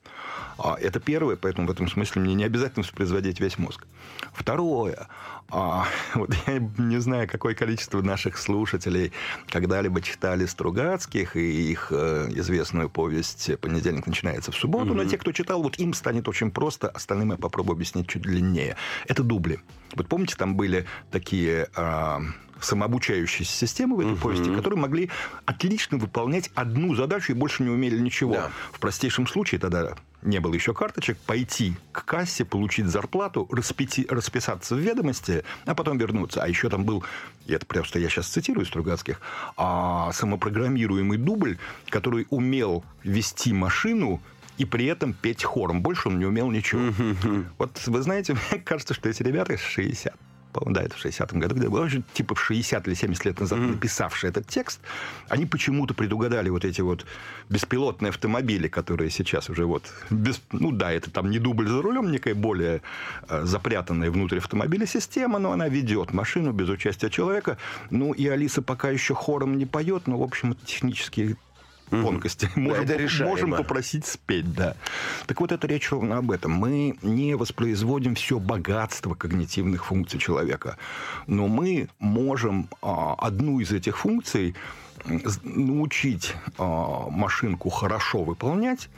А, 0.57 0.77
это 0.79 0.99
первое, 0.99 1.35
поэтому 1.35 1.67
в 1.67 1.71
этом 1.71 1.87
смысле 1.87 2.21
мне 2.21 2.33
не 2.33 2.43
обязательно 2.43 2.83
воспроизводить 2.83 3.39
весь 3.39 3.57
мозг. 3.57 3.85
Второе. 4.33 5.07
А, 5.49 5.85
вот 6.15 6.33
я 6.47 6.59
не 6.77 6.99
знаю, 6.99 7.27
какое 7.27 7.55
количество 7.55 8.01
наших 8.01 8.37
слушателей 8.37 9.11
когда-либо 9.47 10.01
читали 10.01 10.45
Стругацких 10.45 11.35
и 11.35 11.71
их 11.71 11.87
э, 11.91 12.29
известную 12.35 12.89
повесть 12.89 13.59
«Понедельник 13.59 14.07
начинается 14.07 14.51
в 14.51 14.55
субботу», 14.55 14.93
mm-hmm. 14.93 15.03
но 15.03 15.05
те, 15.05 15.17
кто 15.17 15.31
читал, 15.31 15.61
вот 15.61 15.79
им 15.79 15.93
станет 15.93 16.27
очень 16.27 16.51
просто, 16.51 16.89
остальным 17.11 17.31
я 17.31 17.37
попробую 17.37 17.75
объяснить 17.75 18.07
чуть 18.07 18.21
длиннее. 18.21 18.75
Это 19.07 19.23
дубли. 19.23 19.59
Вот 19.95 20.07
помните, 20.07 20.35
там 20.37 20.55
были 20.55 20.85
такие... 21.11 21.67
Э, 21.75 22.19
самообучающиеся 22.63 23.51
системы 23.51 23.95
в 23.95 23.99
этой 24.01 24.13
угу. 24.13 24.21
повести, 24.21 24.53
которые 24.53 24.79
могли 24.79 25.09
отлично 25.45 25.97
выполнять 25.97 26.51
одну 26.53 26.93
задачу 26.93 27.31
и 27.31 27.35
больше 27.35 27.63
не 27.63 27.71
умели 27.71 27.97
ничего. 27.97 28.35
Да. 28.35 28.51
В 28.71 28.79
простейшем 28.79 29.25
случае 29.25 29.59
тогда 29.59 29.95
не 30.21 30.39
было 30.39 30.53
еще 30.53 30.71
карточек, 30.75 31.17
пойти 31.17 31.73
к 31.91 32.05
кассе, 32.05 32.45
получить 32.45 32.85
зарплату, 32.85 33.47
распяти, 33.51 34.05
расписаться 34.07 34.75
в 34.75 34.77
ведомости, 34.77 35.43
а 35.65 35.73
потом 35.73 35.97
вернуться. 35.97 36.43
А 36.43 36.47
еще 36.47 36.69
там 36.69 36.85
был, 36.85 37.03
и 37.47 37.53
это 37.53 37.65
просто 37.65 37.97
я 37.97 38.09
сейчас 38.09 38.27
цитирую 38.27 38.67
Стругацких, 38.67 39.19
а, 39.57 40.11
самопрограммируемый 40.13 41.17
дубль, 41.17 41.57
который 41.89 42.27
умел 42.29 42.85
вести 43.03 43.53
машину 43.53 44.21
и 44.61 44.65
при 44.65 44.85
этом 44.85 45.13
петь 45.13 45.43
хором. 45.43 45.81
Больше 45.81 46.09
он 46.09 46.19
не 46.19 46.25
умел 46.25 46.51
ничего. 46.51 46.93
Вот 47.57 47.81
вы 47.87 48.01
знаете, 48.03 48.37
мне 48.51 48.61
кажется, 48.61 48.93
что 48.93 49.09
эти 49.09 49.23
ребята 49.23 49.57
60 49.57 50.13
по-моему, 50.53 50.75
да, 50.75 50.81
это 50.83 50.97
в 50.97 51.05
60-м 51.05 51.39
году, 51.39 51.55
где 51.55 51.69
было, 51.69 51.89
типа 52.13 52.35
в 52.35 52.41
60 52.41 52.85
или 52.85 52.93
70 52.93 53.23
лет 53.23 53.39
назад 53.39 53.59
mm-hmm. 53.59 53.71
написавший 53.71 54.29
этот 54.29 54.47
текст, 54.47 54.81
они 55.29 55.45
почему-то 55.45 55.93
предугадали 55.93 56.49
вот 56.49 56.65
эти 56.65 56.81
вот 56.81 57.05
беспилотные 57.47 58.09
автомобили, 58.09 58.67
которые 58.67 59.09
сейчас 59.11 59.49
уже 59.49 59.65
вот... 59.65 59.83
Без, 60.09 60.41
ну 60.51 60.73
да, 60.73 60.91
это 60.91 61.09
там 61.09 61.29
не 61.29 61.39
дубль 61.39 61.69
за 61.69 61.81
рулем, 61.81 62.11
некая 62.11 62.35
более 62.35 62.81
э, 63.29 63.45
запрятанная 63.45 64.11
внутрь 64.11 64.39
автомобиля 64.39 64.85
система, 64.85 65.39
но 65.39 65.53
она 65.53 65.69
ведет 65.69 66.11
машину 66.11 66.51
без 66.51 66.67
участия 66.67 67.09
человека. 67.09 67.57
Ну 67.89 68.11
и 68.11 68.27
Алиса 68.27 68.61
пока 68.61 68.89
еще 68.89 69.15
хором 69.15 69.57
не 69.57 69.65
поет, 69.65 70.07
но, 70.07 70.17
в 70.17 70.23
общем, 70.23 70.51
это 70.51 70.65
технически 70.65 71.37
тонкости. 71.91 72.49
Можем, 72.55 72.83
это 72.83 73.23
можем 73.23 73.51
попросить 73.51 74.05
спеть, 74.05 74.53
да. 74.53 74.75
Так 75.27 75.41
вот, 75.41 75.51
это 75.51 75.67
речь 75.67 75.91
ровно 75.91 76.17
об 76.17 76.31
этом. 76.31 76.51
Мы 76.51 76.97
не 77.01 77.35
воспроизводим 77.35 78.15
все 78.15 78.39
богатство 78.39 79.13
когнитивных 79.13 79.85
функций 79.85 80.19
человека, 80.19 80.77
но 81.27 81.47
мы 81.47 81.89
можем 81.99 82.69
а, 82.81 83.15
одну 83.17 83.59
из 83.59 83.71
этих 83.71 83.97
функций 83.97 84.55
научить 85.43 86.33
а, 86.57 87.09
машинку 87.09 87.69
хорошо 87.69 88.23
выполнять, 88.23 88.89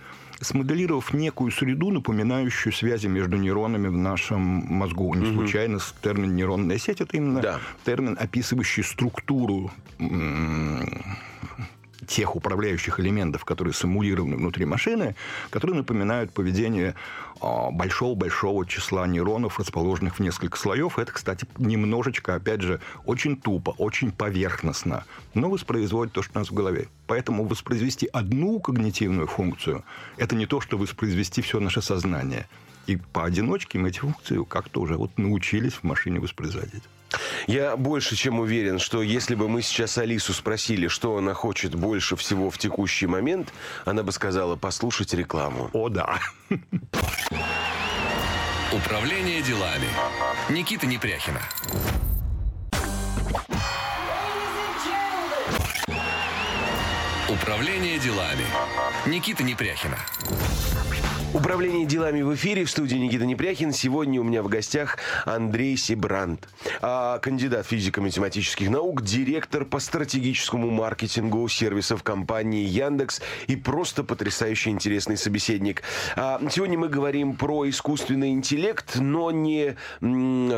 смоделировав 0.41 1.13
некую 1.13 1.51
среду, 1.51 1.91
напоминающую 1.91 2.73
связи 2.73 3.07
между 3.07 3.37
нейронами 3.37 3.87
в 3.87 3.97
нашем 3.97 4.41
мозгу. 4.41 5.13
Не 5.13 5.33
случайно 5.33 5.79
термин 6.01 6.35
нейронная 6.35 6.77
сеть 6.77 7.01
это 7.01 7.17
именно 7.17 7.41
да. 7.41 7.59
термин, 7.85 8.17
описывающий 8.19 8.83
структуру 8.83 9.71
тех 12.03 12.35
управляющих 12.35 12.99
элементов, 12.99 13.45
которые 13.45 13.73
симулированы 13.73 14.35
внутри 14.35 14.65
машины, 14.65 15.15
которые 15.49 15.77
напоминают 15.77 16.31
поведение 16.33 16.95
а, 17.41 17.71
большого-большого 17.71 18.65
числа 18.65 19.07
нейронов, 19.07 19.59
расположенных 19.59 20.15
в 20.15 20.19
несколько 20.19 20.57
слоев. 20.57 20.99
Это, 20.99 21.11
кстати, 21.11 21.45
немножечко, 21.57 22.35
опять 22.35 22.61
же, 22.61 22.79
очень 23.05 23.37
тупо, 23.37 23.71
очень 23.71 24.11
поверхностно, 24.11 25.05
но 25.33 25.49
воспроизводит 25.49 26.13
то, 26.13 26.21
что 26.21 26.33
у 26.35 26.39
нас 26.39 26.49
в 26.49 26.53
голове. 26.53 26.87
Поэтому 27.07 27.45
воспроизвести 27.45 28.07
одну 28.07 28.59
когнитивную 28.59 29.27
функцию– 29.27 29.83
это 30.17 30.35
не 30.35 30.45
то, 30.45 30.61
что 30.61 30.77
воспроизвести 30.77 31.41
все 31.41 31.59
наше 31.59 31.81
сознание. 31.81 32.47
И 32.85 32.97
поодиночке 32.97 33.79
мы 33.79 33.89
эти 33.89 33.99
функции 33.99 34.43
как-то 34.43 34.81
уже 34.81 34.97
вот 34.97 35.17
научились 35.17 35.73
в 35.73 35.83
машине 35.83 36.19
воспроизводить. 36.19 36.83
Я 37.47 37.75
больше 37.77 38.15
чем 38.15 38.39
уверен, 38.39 38.79
что 38.79 39.01
если 39.01 39.35
бы 39.35 39.49
мы 39.49 39.61
сейчас 39.61 39.97
Алису 39.97 40.33
спросили, 40.33 40.87
что 40.87 41.17
она 41.17 41.33
хочет 41.33 41.75
больше 41.75 42.15
всего 42.15 42.49
в 42.49 42.57
текущий 42.57 43.07
момент, 43.07 43.53
она 43.85 44.03
бы 44.03 44.11
сказала 44.11 44.55
послушать 44.55 45.13
рекламу. 45.13 45.69
О, 45.73 45.89
да. 45.89 46.19
Управление 48.71 49.41
делами. 49.41 49.87
Никита 50.49 50.87
Непряхина. 50.87 51.41
Управление 57.29 57.99
делами. 57.99 58.45
Никита 59.05 59.43
Непряхина. 59.43 59.97
Управление 61.33 61.87
делами 61.87 62.21
в 62.21 62.35
эфире 62.35 62.63
в 62.63 62.69
студии 62.69 62.95
Никита 62.95 63.25
Непряхин. 63.25 63.73
Сегодня 63.73 64.21
у 64.21 64.23
меня 64.23 64.43
в 64.43 64.49
гостях 64.49 64.99
Андрей 65.25 65.75
Сибрант, 65.77 66.47
а, 66.79 67.17
кандидат 67.17 67.65
физико-математических 67.65 68.69
наук, 68.69 69.01
директор 69.01 69.65
по 69.65 69.79
стратегическому 69.79 70.69
маркетингу 70.69 71.47
сервисов 71.47 72.03
компании 72.03 72.67
Яндекс 72.67 73.19
и 73.47 73.55
просто 73.55 74.03
потрясающе 74.03 74.69
интересный 74.69 75.17
собеседник. 75.17 75.81
А, 76.15 76.39
сегодня 76.51 76.77
мы 76.77 76.87
говорим 76.87 77.35
про 77.35 77.67
искусственный 77.67 78.29
интеллект, 78.29 78.97
но 78.97 79.31
не 79.31 79.75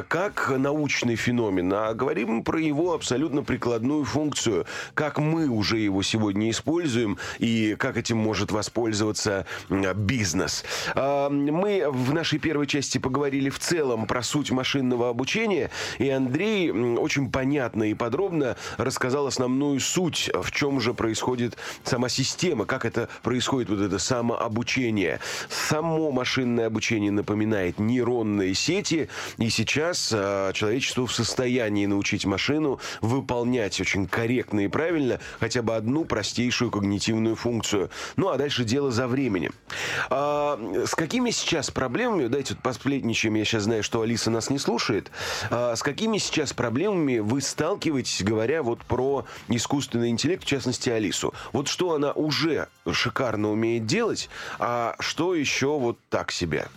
как 0.10 0.52
научный 0.58 1.16
феномен, 1.16 1.72
а 1.74 1.94
говорим 1.94 2.44
про 2.44 2.60
его 2.60 2.94
абсолютно 2.94 3.44
прикладную 3.44 4.04
функцию, 4.04 4.66
как 4.94 5.20
мы 5.20 5.48
уже 5.48 5.78
его 5.78 6.04
сегодня 6.04 6.50
используем 6.50 7.18
и 7.40 7.78
как 7.80 7.96
этим 7.96 8.18
может 8.18 8.52
воспользоваться 8.52 9.46
бизнес. 9.70 10.65
Мы 10.96 11.86
в 11.90 12.14
нашей 12.14 12.40
первой 12.40 12.68
части 12.68 12.98
поговорили 12.98 13.50
в 13.50 13.60
целом 13.60 14.08
про 14.08 14.24
суть 14.24 14.52
машинного 14.52 15.10
обучения, 15.10 15.70
и 15.98 16.10
Андрей 16.10 16.72
очень 16.72 17.32
понятно 17.32 17.84
и 17.84 17.94
подробно 17.94 18.56
рассказал 18.78 19.28
основную 19.28 19.80
суть, 19.80 20.30
в 20.34 20.52
чем 20.52 20.80
же 20.80 20.94
происходит 20.94 21.58
сама 21.84 22.10
система, 22.10 22.66
как 22.66 22.86
это 22.86 23.10
происходит 23.24 23.70
вот 23.70 23.80
это 23.82 24.00
самообучение. 24.00 25.20
Само 25.50 26.12
машинное 26.12 26.68
обучение 26.68 27.12
напоминает 27.12 27.80
нейронные 27.80 28.54
сети, 28.54 29.10
и 29.38 29.50
сейчас 29.50 30.12
а, 30.14 30.54
человечество 30.54 31.08
в 31.08 31.14
состоянии 31.14 31.86
научить 31.86 32.26
машину 32.26 32.80
выполнять 33.02 33.80
очень 33.80 34.08
корректно 34.08 34.62
и 34.62 34.68
правильно 34.68 35.20
хотя 35.40 35.62
бы 35.62 35.76
одну 35.76 36.06
простейшую 36.06 36.72
когнитивную 36.72 37.36
функцию. 37.36 37.90
Ну, 38.16 38.30
а 38.30 38.38
дальше 38.38 38.64
дело 38.64 38.92
за 38.92 39.08
временем. 39.08 39.54
А, 40.10 40.55
с 40.86 40.96
какими 40.96 41.32
сейчас 41.32 41.72
проблемами, 41.72 42.28
дайте 42.28 42.54
вот 42.54 42.64
посплетничаем, 42.64 43.36
я 43.36 43.46
сейчас 43.46 43.64
знаю, 43.64 43.84
что 43.84 44.02
Алиса 44.02 44.30
нас 44.32 44.50
не 44.50 44.60
слушает, 44.60 45.12
а, 45.50 45.76
с 45.76 45.84
какими 45.84 46.18
сейчас 46.18 46.54
проблемами 46.54 47.20
вы 47.20 47.42
сталкиваетесь, 47.42 48.24
говоря 48.24 48.64
вот 48.64 48.80
про 48.80 49.26
искусственный 49.48 50.10
интеллект, 50.10 50.44
в 50.44 50.48
частности 50.48 50.90
Алису? 50.90 51.34
Вот 51.54 51.68
что 51.68 51.94
она 51.94 52.12
уже 52.12 52.68
шикарно 52.92 53.52
умеет 53.52 53.86
делать, 53.86 54.30
а 54.60 54.96
что 55.00 55.36
еще 55.36 55.78
вот 55.78 56.00
так 56.10 56.32
себе? 56.32 56.68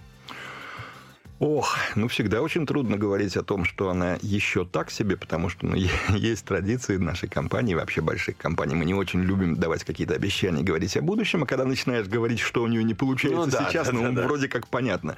Ох, 1.41 1.77
ну 1.95 2.09
всегда 2.09 2.43
очень 2.43 2.67
трудно 2.67 2.97
говорить 2.97 3.37
о 3.37 3.45
том, 3.45 3.65
что 3.65 3.91
она 3.91 4.19
еще 4.23 4.65
так 4.65 4.91
себе, 4.91 5.17
потому 5.17 5.49
что 5.49 5.67
ну, 5.67 5.77
есть 6.09 6.45
традиции 6.45 6.97
нашей 6.97 7.29
компании, 7.29 7.75
вообще 7.75 8.01
больших 8.01 8.37
компаний. 8.37 8.75
Мы 8.75 8.85
не 8.85 8.95
очень 8.95 9.23
любим 9.23 9.57
давать 9.57 9.85
какие-то 9.85 10.15
обещания, 10.15 10.63
говорить 10.63 10.97
о 10.97 11.03
будущем, 11.03 11.45
а 11.45 11.47
когда 11.47 11.65
начинаешь 11.65 12.09
говорить, 12.09 12.41
что 12.41 12.63
у 12.63 12.67
нее 12.67 12.83
не 12.83 12.95
получается 12.95 13.47
ну, 13.47 13.53
да, 13.53 13.71
сейчас, 13.71 13.87
да, 13.87 13.93
ну 13.93 14.13
да, 14.13 14.27
вроде 14.27 14.49
да. 14.49 14.53
как 14.53 14.67
понятно. 14.67 15.17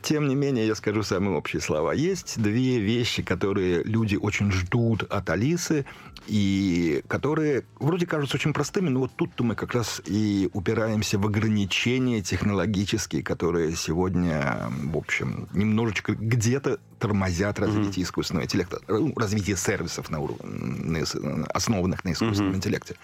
Тем 0.00 0.28
не 0.28 0.34
менее, 0.34 0.66
я 0.66 0.74
скажу 0.74 1.02
самые 1.02 1.36
общие 1.36 1.60
слова. 1.60 1.92
Есть 1.92 2.40
две 2.40 2.78
вещи, 2.78 3.22
которые 3.22 3.82
люди 3.82 4.16
очень 4.16 4.50
ждут 4.50 5.02
от 5.02 5.28
Алисы, 5.28 5.84
и 6.26 7.02
которые 7.08 7.64
вроде 7.78 8.06
кажутся 8.06 8.36
очень 8.36 8.52
простыми, 8.52 8.88
но 8.88 9.00
вот 9.00 9.12
тут-то 9.16 9.42
мы 9.42 9.54
как 9.54 9.74
раз 9.74 10.00
и 10.06 10.48
упираемся 10.52 11.18
в 11.18 11.26
ограничения 11.26 12.22
технологические, 12.22 13.22
которые 13.22 13.74
сегодня, 13.74 14.70
в 14.84 14.96
общем, 14.96 15.48
немножечко 15.52 16.14
где-то 16.14 16.78
тормозят 16.98 17.58
развитие 17.58 17.90
mm-hmm. 17.90 18.02
искусственного 18.02 18.44
интеллекта, 18.44 18.80
ну, 18.88 19.12
развитие 19.16 19.56
сервисов, 19.56 20.10
на 20.10 20.20
уровне, 20.20 21.04
основанных 21.52 22.04
на 22.04 22.12
искусственном 22.12 22.52
mm-hmm. 22.52 22.56
интеллекте. 22.56 22.96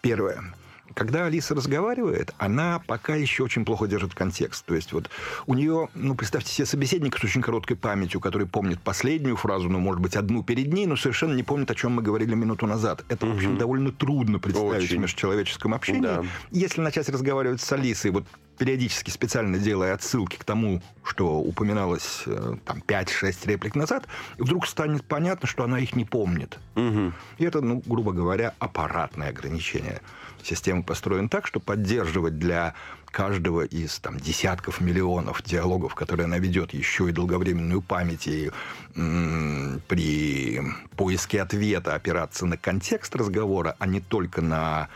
Первое 0.00 0.52
когда 0.94 1.26
Алиса 1.26 1.54
разговаривает, 1.54 2.34
она 2.38 2.80
пока 2.86 3.14
еще 3.14 3.44
очень 3.44 3.64
плохо 3.64 3.86
держит 3.86 4.14
контекст. 4.14 4.64
То 4.64 4.74
есть 4.74 4.92
вот 4.92 5.10
у 5.46 5.54
нее, 5.54 5.88
ну, 5.94 6.14
представьте 6.14 6.52
себе 6.52 6.66
собеседника 6.66 7.18
с 7.18 7.24
очень 7.24 7.42
короткой 7.42 7.76
памятью, 7.76 8.20
который 8.20 8.46
помнит 8.46 8.80
последнюю 8.80 9.36
фразу, 9.36 9.68
ну, 9.68 9.78
может 9.78 10.00
быть, 10.00 10.16
одну 10.16 10.42
перед 10.42 10.72
ней, 10.72 10.86
но 10.86 10.96
совершенно 10.96 11.34
не 11.34 11.42
помнит, 11.42 11.70
о 11.70 11.74
чем 11.74 11.92
мы 11.92 12.02
говорили 12.02 12.34
минуту 12.34 12.66
назад. 12.66 13.04
Это, 13.08 13.26
угу. 13.26 13.34
в 13.34 13.36
общем, 13.36 13.58
довольно 13.58 13.92
трудно 13.92 14.38
представить 14.38 14.84
очень. 14.84 14.98
в 14.98 15.00
межчеловеческом 15.00 15.74
общении. 15.74 16.02
Да. 16.02 16.24
Если 16.50 16.80
начать 16.80 17.08
разговаривать 17.08 17.60
с 17.60 17.72
Алисой, 17.72 18.10
вот 18.10 18.24
периодически 18.60 19.08
специально 19.08 19.58
делая 19.58 19.94
отсылки 19.94 20.36
к 20.36 20.44
тому, 20.44 20.82
что 21.02 21.38
упоминалось 21.38 22.24
э, 22.26 22.56
там 22.66 22.82
5-6 22.86 23.48
реплик 23.48 23.74
назад, 23.74 24.06
вдруг 24.36 24.66
станет 24.66 25.02
понятно, 25.02 25.48
что 25.48 25.64
она 25.64 25.78
их 25.78 25.96
не 25.96 26.04
помнит. 26.04 26.58
Угу. 26.76 27.12
И 27.38 27.44
это, 27.44 27.62
ну, 27.62 27.82
грубо 27.86 28.12
говоря, 28.12 28.54
аппаратное 28.58 29.30
ограничение. 29.30 30.02
Система 30.42 30.82
построена 30.82 31.28
так, 31.28 31.46
что 31.46 31.60
поддерживать 31.60 32.38
для 32.38 32.74
каждого 33.06 33.62
из 33.62 33.98
там, 33.98 34.18
десятков 34.18 34.80
миллионов 34.80 35.42
диалогов, 35.42 35.94
которые 35.94 36.24
она 36.24 36.38
ведет, 36.38 36.72
еще 36.72 37.08
и 37.08 37.12
долговременную 37.12 37.82
память, 37.82 38.26
и 38.26 38.50
при 38.94 40.60
поиске 40.96 41.42
ответа 41.42 41.94
опираться 41.94 42.46
на 42.46 42.56
контекст 42.56 43.14
разговора, 43.16 43.76
а 43.78 43.86
не 43.86 44.00
только 44.00 44.40
на 44.40 44.88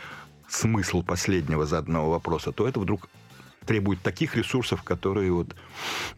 смысл 0.49 1.03
последнего 1.03 1.67
заданного 1.67 2.11
вопроса, 2.11 2.53
то 2.53 2.69
это 2.69 2.81
вдруг 2.81 3.09
требует 3.65 4.01
таких 4.03 4.37
ресурсов, 4.37 4.83
которые 4.83 5.33
вот 5.33 5.55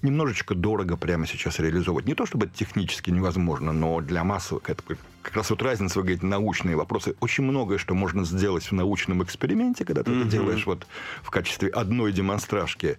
немножечко 0.03 0.55
дорого 0.55 0.97
прямо 0.97 1.27
сейчас 1.27 1.59
реализовывать. 1.59 2.07
Не 2.07 2.15
то, 2.15 2.27
чтобы 2.27 2.47
это 2.47 2.55
технически 2.55 3.11
невозможно, 3.11 3.73
но 3.73 4.01
для 4.01 4.25
массовых, 4.25 4.69
это 4.69 4.83
как 5.23 5.37
раз 5.37 5.51
вот 5.51 5.63
разница, 5.63 5.99
вы 5.99 6.05
говорите, 6.05 6.27
научные 6.27 6.77
вопросы. 6.77 7.17
Очень 7.21 7.45
многое, 7.45 7.79
что 7.79 7.95
можно 7.95 8.25
сделать 8.25 8.65
в 8.65 8.73
научном 8.73 9.23
эксперименте, 9.23 9.85
когда 9.85 10.03
ты 10.03 10.11
mm-hmm. 10.11 10.21
это 10.21 10.31
делаешь 10.31 10.67
вот 10.67 10.87
в 11.23 11.31
качестве 11.31 11.69
одной 11.69 12.13
демонстражки, 12.13 12.99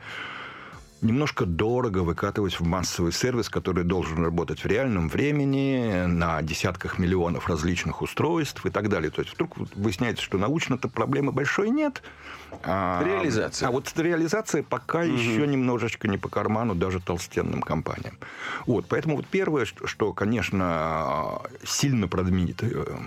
немножко 1.02 1.46
дорого 1.46 2.00
выкатывать 2.00 2.60
в 2.60 2.66
массовый 2.66 3.12
сервис, 3.12 3.50
который 3.50 3.84
должен 3.84 4.24
работать 4.24 4.64
в 4.64 4.66
реальном 4.66 5.10
времени, 5.10 6.06
на 6.06 6.42
десятках 6.42 7.00
миллионов 7.00 7.48
различных 7.48 8.02
устройств 8.02 8.66
и 8.66 8.70
так 8.70 8.90
далее. 8.90 9.12
То 9.12 9.22
есть 9.22 9.34
вдруг 9.34 9.58
выясняется, 9.76 10.24
что 10.24 10.38
научно-то 10.38 10.88
проблемы 10.88 11.32
большой 11.32 11.70
нет. 11.70 12.02
А, 12.64 13.04
реализация. 13.04 13.68
А 13.68 13.72
вот 13.72 13.92
реализация 13.98 14.64
пока 14.64 15.00
угу. 15.00 15.08
еще 15.08 15.46
немножечко 15.46 16.08
не 16.08 16.18
по 16.18 16.30
карману 16.30 16.76
даже 16.76 17.00
толстенным 17.00 17.62
компаниям. 17.62 18.18
Вот, 18.66 18.86
поэтому 18.88 19.18
вот 19.18 19.28
первое, 19.28 19.66
что, 19.66 20.14
конечно, 20.14 21.42
сильно 21.64 22.08
продвинет 22.08 22.64
э, 22.64 22.98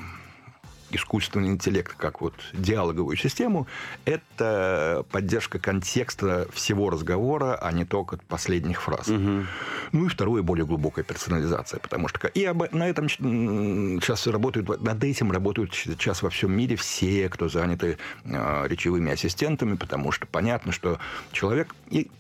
искусственный 0.91 1.49
интеллект 1.49 1.95
как 1.97 2.21
вот 2.21 2.35
диалоговую 2.53 3.17
систему, 3.17 3.67
это 4.05 5.05
поддержка 5.11 5.59
контекста 5.59 6.47
всего 6.53 6.91
разговора, 6.91 7.57
а 7.57 7.73
не 7.73 7.85
только 7.85 8.19
последних 8.29 8.83
фраз. 8.83 9.09
Угу. 9.09 9.47
Ну 9.93 10.07
и 10.07 10.09
второе, 10.09 10.43
более 10.43 10.67
глубокая 10.67 11.05
персонализация, 11.05 11.81
потому 11.81 12.09
что 12.09 12.29
и 12.29 12.45
об, 12.45 12.73
на 12.73 12.89
этом 12.89 13.09
сейчас 13.09 14.27
работают, 14.27 14.81
над 14.83 15.03
этим 15.05 15.33
работают 15.33 15.75
сейчас 15.75 16.23
во 16.23 16.31
всем 16.31 16.53
мире 16.53 16.77
все, 16.77 17.29
кто 17.29 17.49
заняты 17.49 17.99
э, 18.25 18.69
речевыми 18.69 19.13
ассистентами, 19.13 19.77
потому 19.77 20.13
что 20.13 20.27
понятно, 20.27 20.73
что 20.73 20.99
человек 21.33 21.75
и 21.91 22.11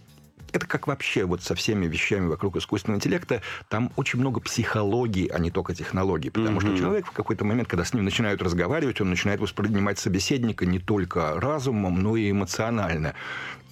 это 0.52 0.66
как 0.66 0.86
вообще 0.86 1.24
вот 1.24 1.42
со 1.42 1.54
всеми 1.54 1.86
вещами 1.86 2.26
вокруг 2.26 2.56
искусственного 2.56 2.98
интеллекта, 2.98 3.42
там 3.68 3.92
очень 3.96 4.18
много 4.18 4.40
психологии, 4.40 5.28
а 5.28 5.38
не 5.38 5.50
только 5.50 5.74
технологий. 5.74 6.30
Потому 6.30 6.58
mm-hmm. 6.58 6.74
что 6.74 6.78
человек 6.78 7.06
в 7.06 7.12
какой-то 7.12 7.44
момент, 7.44 7.68
когда 7.68 7.84
с 7.84 7.94
ним 7.94 8.04
начинают 8.04 8.42
разговаривать, 8.42 9.00
он 9.00 9.10
начинает 9.10 9.40
воспринимать 9.40 9.98
собеседника 9.98 10.66
не 10.66 10.78
только 10.78 11.40
разумом, 11.40 12.02
но 12.02 12.16
и 12.16 12.30
эмоционально. 12.30 13.14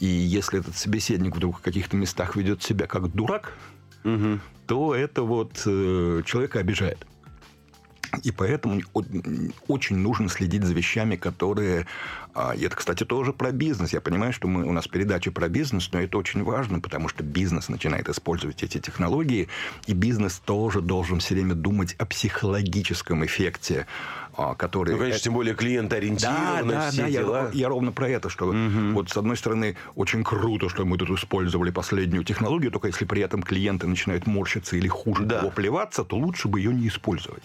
И 0.00 0.06
если 0.06 0.60
этот 0.60 0.76
собеседник 0.76 1.36
вдруг 1.36 1.58
в 1.58 1.62
каких-то 1.62 1.96
местах 1.96 2.36
ведет 2.36 2.62
себя 2.62 2.86
как 2.86 3.08
дурак, 3.12 3.52
mm-hmm. 4.04 4.40
то 4.66 4.94
это 4.94 5.22
вот 5.22 5.62
э, 5.66 6.22
человека 6.24 6.60
обижает. 6.60 7.06
И 8.22 8.30
поэтому 8.30 8.80
очень 9.66 9.96
нужно 9.96 10.28
следить 10.28 10.64
за 10.64 10.74
вещами, 10.74 11.16
которые... 11.16 11.86
А, 12.34 12.54
и 12.54 12.64
это, 12.64 12.76
кстати, 12.76 13.04
тоже 13.04 13.32
про 13.32 13.52
бизнес. 13.52 13.92
Я 13.92 14.00
понимаю, 14.00 14.32
что 14.32 14.48
мы, 14.48 14.64
у 14.64 14.72
нас 14.72 14.86
передача 14.86 15.30
про 15.30 15.48
бизнес, 15.48 15.90
но 15.92 16.00
это 16.00 16.18
очень 16.18 16.42
важно, 16.42 16.80
потому 16.80 17.08
что 17.08 17.22
бизнес 17.22 17.68
начинает 17.68 18.08
использовать 18.08 18.62
эти 18.62 18.78
технологии, 18.78 19.48
и 19.86 19.92
бизнес 19.92 20.40
тоже 20.44 20.80
должен 20.80 21.20
все 21.20 21.34
время 21.34 21.54
думать 21.54 21.94
о 21.98 22.06
психологическом 22.06 23.24
эффекте, 23.24 23.86
а, 24.36 24.54
который... 24.54 24.92
Ну, 24.92 24.98
конечно, 24.98 25.20
тем 25.20 25.34
более 25.34 25.54
клиент-ориентированный, 25.54 26.74
да, 26.74 26.84
да, 26.84 26.90
все 26.90 27.02
да, 27.02 27.10
дела. 27.10 27.50
Я, 27.52 27.60
я 27.60 27.68
ровно 27.68 27.90
про 27.90 28.08
это, 28.08 28.28
что 28.28 28.46
угу. 28.46 28.92
вот 28.92 29.10
с 29.10 29.16
одной 29.16 29.36
стороны 29.36 29.76
очень 29.96 30.22
круто, 30.22 30.68
что 30.68 30.84
мы 30.84 30.96
тут 30.96 31.10
использовали 31.10 31.70
последнюю 31.70 32.22
технологию, 32.22 32.70
только 32.70 32.86
если 32.86 33.04
при 33.04 33.20
этом 33.22 33.42
клиенты 33.42 33.88
начинают 33.88 34.26
морщиться 34.28 34.76
или 34.76 34.86
хуже 34.86 35.24
да. 35.24 35.40
того 35.40 35.50
плеваться, 35.50 36.04
то 36.04 36.16
лучше 36.16 36.46
бы 36.46 36.60
ее 36.60 36.72
не 36.72 36.86
использовать. 36.86 37.42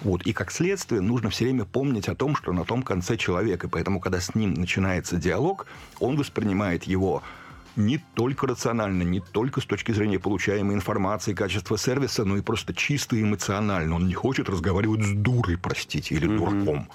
Вот. 0.00 0.22
И 0.22 0.32
как 0.32 0.50
следствие 0.50 1.00
нужно 1.00 1.30
все 1.30 1.44
время 1.44 1.64
помнить 1.64 2.08
о 2.08 2.14
том, 2.14 2.36
что 2.36 2.52
на 2.52 2.64
том 2.64 2.82
конце 2.82 3.16
человек. 3.16 3.64
И 3.64 3.68
поэтому, 3.68 4.00
когда 4.00 4.20
с 4.20 4.34
ним 4.34 4.54
начинается 4.54 5.16
диалог, 5.16 5.66
он 6.00 6.16
воспринимает 6.16 6.84
его 6.84 7.22
не 7.74 7.98
только 8.14 8.46
рационально, 8.46 9.02
не 9.02 9.20
только 9.20 9.60
с 9.60 9.64
точки 9.64 9.92
зрения 9.92 10.18
получаемой 10.18 10.74
информации, 10.74 11.32
качества 11.32 11.78
сервиса, 11.78 12.24
но 12.24 12.36
и 12.36 12.42
просто 12.42 12.74
чисто 12.74 13.20
эмоционально. 13.20 13.96
Он 13.96 14.06
не 14.06 14.14
хочет 14.14 14.48
разговаривать 14.48 15.02
с 15.02 15.12
дурой, 15.12 15.56
простите, 15.56 16.14
или 16.14 16.28
mm-hmm. 16.28 16.36
дураком. 16.36 16.88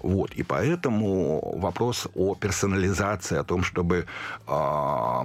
Вот. 0.00 0.32
И 0.32 0.42
поэтому 0.42 1.58
вопрос 1.58 2.08
о 2.14 2.34
персонализации, 2.34 3.38
о 3.38 3.44
том, 3.44 3.62
чтобы... 3.62 4.06
Э- 4.48 5.22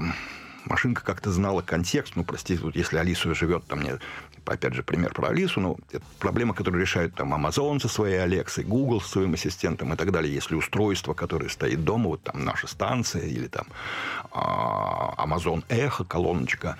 машинка 0.65 1.03
как-то 1.03 1.31
знала 1.31 1.61
контекст. 1.61 2.13
Ну, 2.15 2.23
простите, 2.23 2.61
вот 2.63 2.75
если 2.75 2.97
Алиса 2.97 3.33
живет 3.33 3.65
там, 3.65 3.81
нет, 3.81 3.99
опять 4.45 4.73
же, 4.73 4.83
пример 4.83 5.13
про 5.13 5.29
Алису, 5.29 5.59
ну, 5.59 5.77
это 5.91 6.03
проблема, 6.19 6.53
которую 6.53 6.81
решают 6.81 7.15
там 7.15 7.33
Amazon 7.33 7.79
со 7.79 7.87
своей 7.87 8.21
Алексой, 8.21 8.63
Google 8.63 9.01
со 9.01 9.09
своим 9.09 9.33
ассистентом 9.33 9.93
и 9.93 9.95
так 9.95 10.11
далее. 10.11 10.33
Если 10.33 10.55
устройство, 10.55 11.13
которое 11.13 11.49
стоит 11.49 11.83
дома, 11.83 12.09
вот 12.09 12.23
там 12.23 12.43
наша 12.43 12.67
станция 12.67 13.25
или 13.25 13.47
там 13.47 13.65
а, 14.31 15.13
Amazon 15.17 15.63
Echo, 15.69 16.05
колоночка, 16.05 16.77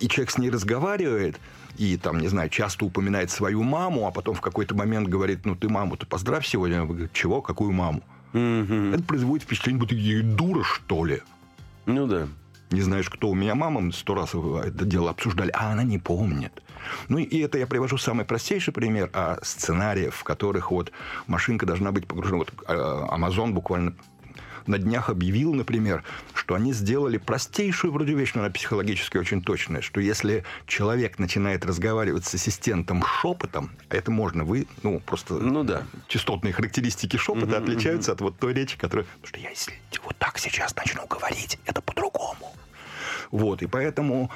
и 0.00 0.08
человек 0.08 0.30
с 0.30 0.38
ней 0.38 0.50
разговаривает, 0.50 1.38
и 1.76 1.96
там, 1.96 2.20
не 2.20 2.28
знаю, 2.28 2.50
часто 2.50 2.84
упоминает 2.84 3.30
свою 3.30 3.62
маму, 3.62 4.06
а 4.06 4.10
потом 4.10 4.34
в 4.34 4.40
какой-то 4.40 4.74
момент 4.74 5.08
говорит, 5.08 5.44
ну, 5.44 5.54
ты 5.56 5.68
маму-то 5.68 6.06
поздравь 6.06 6.46
сегодня. 6.46 6.82
Вы 6.82 6.94
говорите, 6.94 7.10
чего? 7.14 7.40
Какую 7.40 7.72
маму? 7.72 8.02
Mm-hmm. 8.32 8.94
Это 8.94 9.02
производит 9.02 9.44
впечатление, 9.44 9.80
будто 9.80 9.94
я 9.94 10.22
дура, 10.22 10.62
что 10.62 11.04
ли. 11.04 11.22
Ну 11.86 12.06
да 12.06 12.28
не 12.70 12.82
знаешь, 12.82 13.08
кто 13.08 13.28
у 13.30 13.34
меня 13.34 13.54
мама, 13.54 13.92
сто 13.92 14.14
раз 14.14 14.34
это 14.34 14.84
дело 14.84 15.10
обсуждали, 15.10 15.50
а 15.52 15.72
она 15.72 15.82
не 15.82 15.98
помнит. 15.98 16.62
Ну 17.08 17.18
и 17.18 17.38
это 17.40 17.58
я 17.58 17.66
привожу 17.66 17.98
самый 17.98 18.24
простейший 18.24 18.72
пример 18.72 19.10
а 19.12 19.38
сценариев, 19.42 20.14
в 20.14 20.24
которых 20.24 20.70
вот 20.70 20.92
машинка 21.26 21.66
должна 21.66 21.92
быть 21.92 22.06
погружена. 22.06 22.38
Вот 22.38 22.52
Amazon 22.66 23.52
буквально 23.52 23.94
на 24.70 24.78
днях 24.78 25.10
объявил, 25.10 25.52
например, 25.52 26.04
что 26.34 26.54
они 26.54 26.72
сделали 26.72 27.18
простейшую 27.18 27.92
вроде 27.92 28.14
вещь, 28.14 28.32
но 28.34 28.42
она 28.42 28.50
психологически 28.50 29.18
очень 29.18 29.42
точная, 29.42 29.82
что 29.82 30.00
если 30.00 30.44
человек 30.66 31.18
начинает 31.18 31.66
разговаривать 31.66 32.24
с 32.24 32.34
ассистентом 32.34 33.04
шепотом, 33.04 33.70
а 33.88 33.96
это 33.96 34.10
можно, 34.10 34.44
вы, 34.44 34.66
ну, 34.82 35.00
просто 35.00 35.34
ну, 35.34 35.64
да. 35.64 35.82
частотные 36.08 36.52
характеристики 36.52 37.16
шепота 37.16 37.56
угу, 37.56 37.64
отличаются 37.64 38.12
угу. 38.12 38.16
от 38.16 38.20
вот 38.20 38.38
той 38.38 38.54
речи, 38.54 38.78
которая... 38.78 39.04
Потому 39.04 39.26
что 39.26 39.40
я 39.40 39.50
если 39.50 39.74
вот 40.04 40.16
так 40.16 40.38
сейчас 40.38 40.74
начну 40.76 41.06
говорить, 41.06 41.58
это 41.66 41.82
по-другому. 41.82 42.54
Вот, 43.30 43.62
и 43.62 43.66
поэтому 43.66 44.30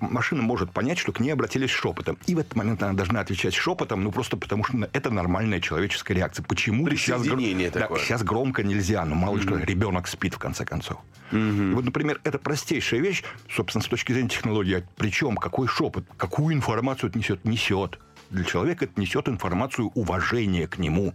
машина 0.00 0.42
может 0.42 0.72
понять, 0.72 0.98
что 0.98 1.12
к 1.12 1.20
ней 1.20 1.30
обратились 1.30 1.70
шепотом. 1.70 2.18
И 2.26 2.34
в 2.34 2.38
этот 2.38 2.56
момент 2.56 2.82
она 2.82 2.94
должна 2.94 3.20
отвечать 3.20 3.54
шепотом, 3.54 4.02
ну, 4.02 4.12
просто 4.12 4.36
потому 4.36 4.64
что 4.64 4.88
это 4.92 5.10
нормальная 5.10 5.60
человеческая 5.60 6.14
реакция. 6.14 6.44
Почему 6.44 6.88
сейчас, 6.90 7.22
да, 7.26 7.88
сейчас 7.98 8.22
громко 8.22 8.62
нельзя, 8.62 9.04
но 9.04 9.14
мало 9.14 9.36
ли 9.36 9.42
mm-hmm. 9.42 9.58
что, 9.58 9.66
ребенок 9.66 10.08
спит, 10.08 10.34
в 10.34 10.38
конце 10.38 10.64
концов. 10.64 10.98
Mm-hmm. 11.30 11.74
вот, 11.74 11.84
например, 11.84 12.20
это 12.24 12.38
простейшая 12.38 13.00
вещь, 13.00 13.22
собственно, 13.54 13.82
с 13.82 13.86
точки 13.86 14.12
зрения 14.12 14.30
технологии. 14.30 14.84
Причем, 14.96 15.36
какой 15.36 15.68
шепот, 15.68 16.04
какую 16.16 16.54
информацию 16.54 17.10
это 17.10 17.18
несет? 17.18 17.44
Несет. 17.44 17.98
Для 18.30 18.44
человека 18.44 18.84
это 18.84 19.00
несет 19.00 19.28
информацию 19.28 19.90
уважения 19.94 20.66
к 20.66 20.78
нему. 20.78 21.14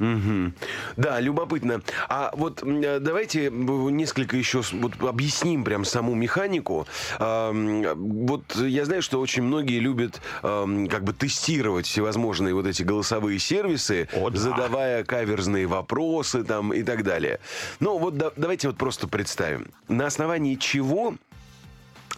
Угу. 0.00 0.52
Да, 0.96 1.20
любопытно. 1.20 1.82
А 2.08 2.32
вот 2.34 2.62
давайте 2.64 3.50
несколько 3.50 4.36
еще 4.36 4.62
вот 4.72 5.02
объясним 5.02 5.64
прям 5.64 5.84
саму 5.84 6.14
механику. 6.14 6.86
Вот 7.18 8.56
я 8.56 8.84
знаю, 8.84 9.02
что 9.02 9.20
очень 9.20 9.42
многие 9.42 9.78
любят 9.78 10.20
как 10.42 11.04
бы 11.04 11.12
тестировать 11.12 11.86
всевозможные 11.86 12.54
вот 12.54 12.66
эти 12.66 12.82
голосовые 12.82 13.38
сервисы, 13.38 14.08
О, 14.14 14.30
да. 14.30 14.38
задавая 14.38 15.04
каверзные 15.04 15.66
вопросы 15.66 16.44
там 16.44 16.72
и 16.72 16.82
так 16.82 17.02
далее. 17.04 17.38
Ну 17.80 17.98
вот 17.98 18.16
да, 18.16 18.30
давайте 18.36 18.68
вот 18.68 18.76
просто 18.76 19.08
представим. 19.08 19.68
На 19.88 20.06
основании 20.06 20.56
чего 20.56 21.14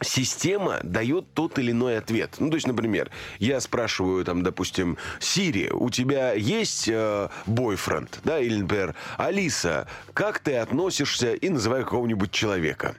система 0.03 0.81
дает 0.83 1.33
тот 1.33 1.59
или 1.59 1.71
иной 1.71 1.99
ответ. 1.99 2.37
Ну, 2.39 2.51
то 2.51 2.57
есть, 2.57 2.67
например, 2.67 3.11
я 3.39 3.61
спрашиваю, 3.61 4.25
там, 4.25 4.43
допустим, 4.43 4.99
Сири, 5.21 5.71
у 5.73 5.91
тебя 5.91 6.33
есть 6.33 6.89
э, 6.89 7.29
бойфренд, 7.47 8.21
да, 8.25 8.39
или, 8.39 8.61
например, 8.61 8.95
Алиса, 9.17 9.87
как 10.13 10.39
ты 10.41 10.57
относишься 10.57 11.35
и 11.35 11.49
называю 11.49 11.85
какого-нибудь 11.85 12.31
человека. 12.31 12.97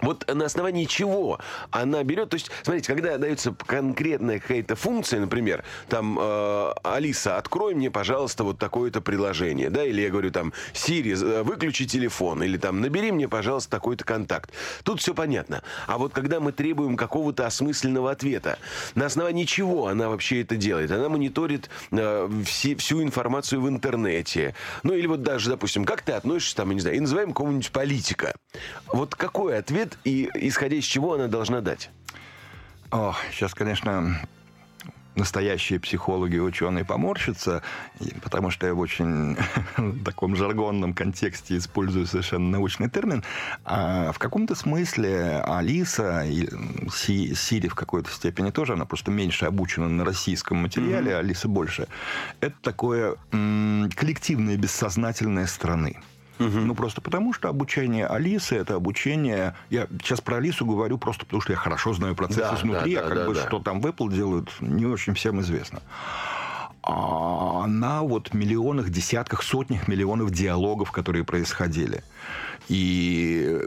Вот 0.00 0.26
на 0.32 0.44
основании 0.44 0.84
чего 0.84 1.38
она 1.70 2.02
берет? 2.04 2.30
То 2.30 2.34
есть, 2.34 2.50
смотрите, 2.62 2.92
когда 2.92 3.16
дается 3.18 3.54
конкретная 3.66 4.38
какая-то 4.38 4.76
функция, 4.76 5.20
например, 5.20 5.64
там, 5.88 6.18
э, 6.20 6.72
Алиса, 6.82 7.38
открой 7.38 7.74
мне, 7.74 7.90
пожалуйста, 7.90 8.44
вот 8.44 8.58
такое-то 8.58 9.00
приложение, 9.00 9.70
да, 9.70 9.84
или 9.84 10.02
я 10.02 10.10
говорю 10.10 10.30
там, 10.30 10.52
Сири, 10.72 11.12
э, 11.12 11.42
выключи 11.42 11.86
телефон, 11.86 12.42
или 12.42 12.58
там, 12.58 12.80
набери 12.80 13.10
мне, 13.10 13.28
пожалуйста, 13.28 13.70
такой-то 13.70 14.04
контакт. 14.04 14.50
Тут 14.84 15.00
все 15.00 15.14
понятно. 15.14 15.62
А 15.86 15.98
вот 15.98 16.12
когда 16.12 16.40
мы 16.40 16.52
требуем 16.52 16.96
какого-то 16.96 17.46
осмысленного 17.46 18.10
ответа, 18.10 18.58
на 18.94 19.06
основании 19.06 19.44
чего 19.44 19.86
она 19.86 20.08
вообще 20.08 20.42
это 20.42 20.56
делает? 20.56 20.90
Она 20.90 21.08
мониторит 21.08 21.70
э, 21.90 22.28
все, 22.44 22.76
всю 22.76 23.02
информацию 23.02 23.62
в 23.62 23.68
интернете. 23.68 24.54
Ну, 24.82 24.92
или 24.92 25.06
вот 25.06 25.22
даже, 25.22 25.50
допустим, 25.50 25.84
как 25.84 26.02
ты 26.02 26.12
относишься, 26.12 26.56
там, 26.56 26.68
я 26.70 26.74
не 26.74 26.80
знаю, 26.80 26.96
и 26.96 27.00
называем 27.00 27.32
кого-нибудь 27.32 27.70
политика. 27.70 28.34
Вот 28.88 29.14
какой 29.14 29.58
ответ 29.58 29.85
и 30.04 30.30
исходя 30.34 30.76
из 30.76 30.84
чего 30.84 31.14
она 31.14 31.28
должна 31.28 31.60
дать? 31.60 31.90
О, 32.90 33.14
сейчас, 33.30 33.54
конечно, 33.54 34.20
настоящие 35.16 35.80
психологи 35.80 36.36
и 36.36 36.40
ученые 36.40 36.84
поморщатся, 36.84 37.62
потому 38.22 38.50
что 38.50 38.66
я 38.66 38.74
в 38.74 38.78
очень 38.78 39.36
таком 40.04 40.36
жаргонном 40.36 40.94
контексте 40.94 41.56
использую 41.56 42.06
совершенно 42.06 42.50
научный 42.50 42.88
термин. 42.88 43.24
А 43.64 44.12
в 44.12 44.18
каком-то 44.18 44.54
смысле 44.54 45.42
Алиса 45.44 46.24
и 46.24 46.46
Сири 47.34 47.68
в 47.68 47.74
какой-то 47.74 48.10
степени 48.10 48.50
тоже, 48.50 48.74
она 48.74 48.84
просто 48.84 49.10
меньше 49.10 49.46
обучена 49.46 49.88
на 49.88 50.04
российском 50.04 50.58
материале, 50.58 51.12
mm-hmm. 51.12 51.18
Алиса 51.18 51.48
больше. 51.48 51.88
Это 52.40 52.56
такое 52.62 53.16
м- 53.32 53.90
коллективное 53.94 54.56
бессознательное 54.56 55.46
страны. 55.46 55.96
Угу. 56.38 56.48
Ну, 56.48 56.74
просто 56.74 57.00
потому, 57.00 57.32
что 57.32 57.48
обучение 57.48 58.06
Алисы– 58.06 58.54
это 58.56 58.74
обучение... 58.74 59.54
Я 59.70 59.86
сейчас 60.02 60.20
про 60.20 60.36
Алису 60.36 60.66
говорю 60.66 60.98
просто 60.98 61.24
потому, 61.24 61.40
что 61.40 61.52
я 61.52 61.58
хорошо 61.58 61.94
знаю 61.94 62.14
процессы 62.14 62.50
да, 62.50 62.56
изнутри, 62.56 62.94
да, 62.94 63.00
а 63.00 63.08
как 63.08 63.18
да, 63.18 63.26
бы 63.26 63.34
да. 63.34 63.46
что 63.46 63.58
там 63.58 63.80
в 63.80 63.86
Apple 63.86 64.12
делают, 64.12 64.50
не 64.60 64.86
очень 64.86 65.14
всем 65.14 65.40
известно. 65.40 65.80
А 66.82 67.64
она 67.64 68.02
вот 68.02 68.28
в 68.28 68.34
миллионах, 68.34 68.90
десятках, 68.90 69.42
сотнях 69.42 69.88
миллионов 69.88 70.30
диалогов, 70.30 70.92
которые 70.92 71.24
происходили. 71.24 72.04
И 72.68 73.60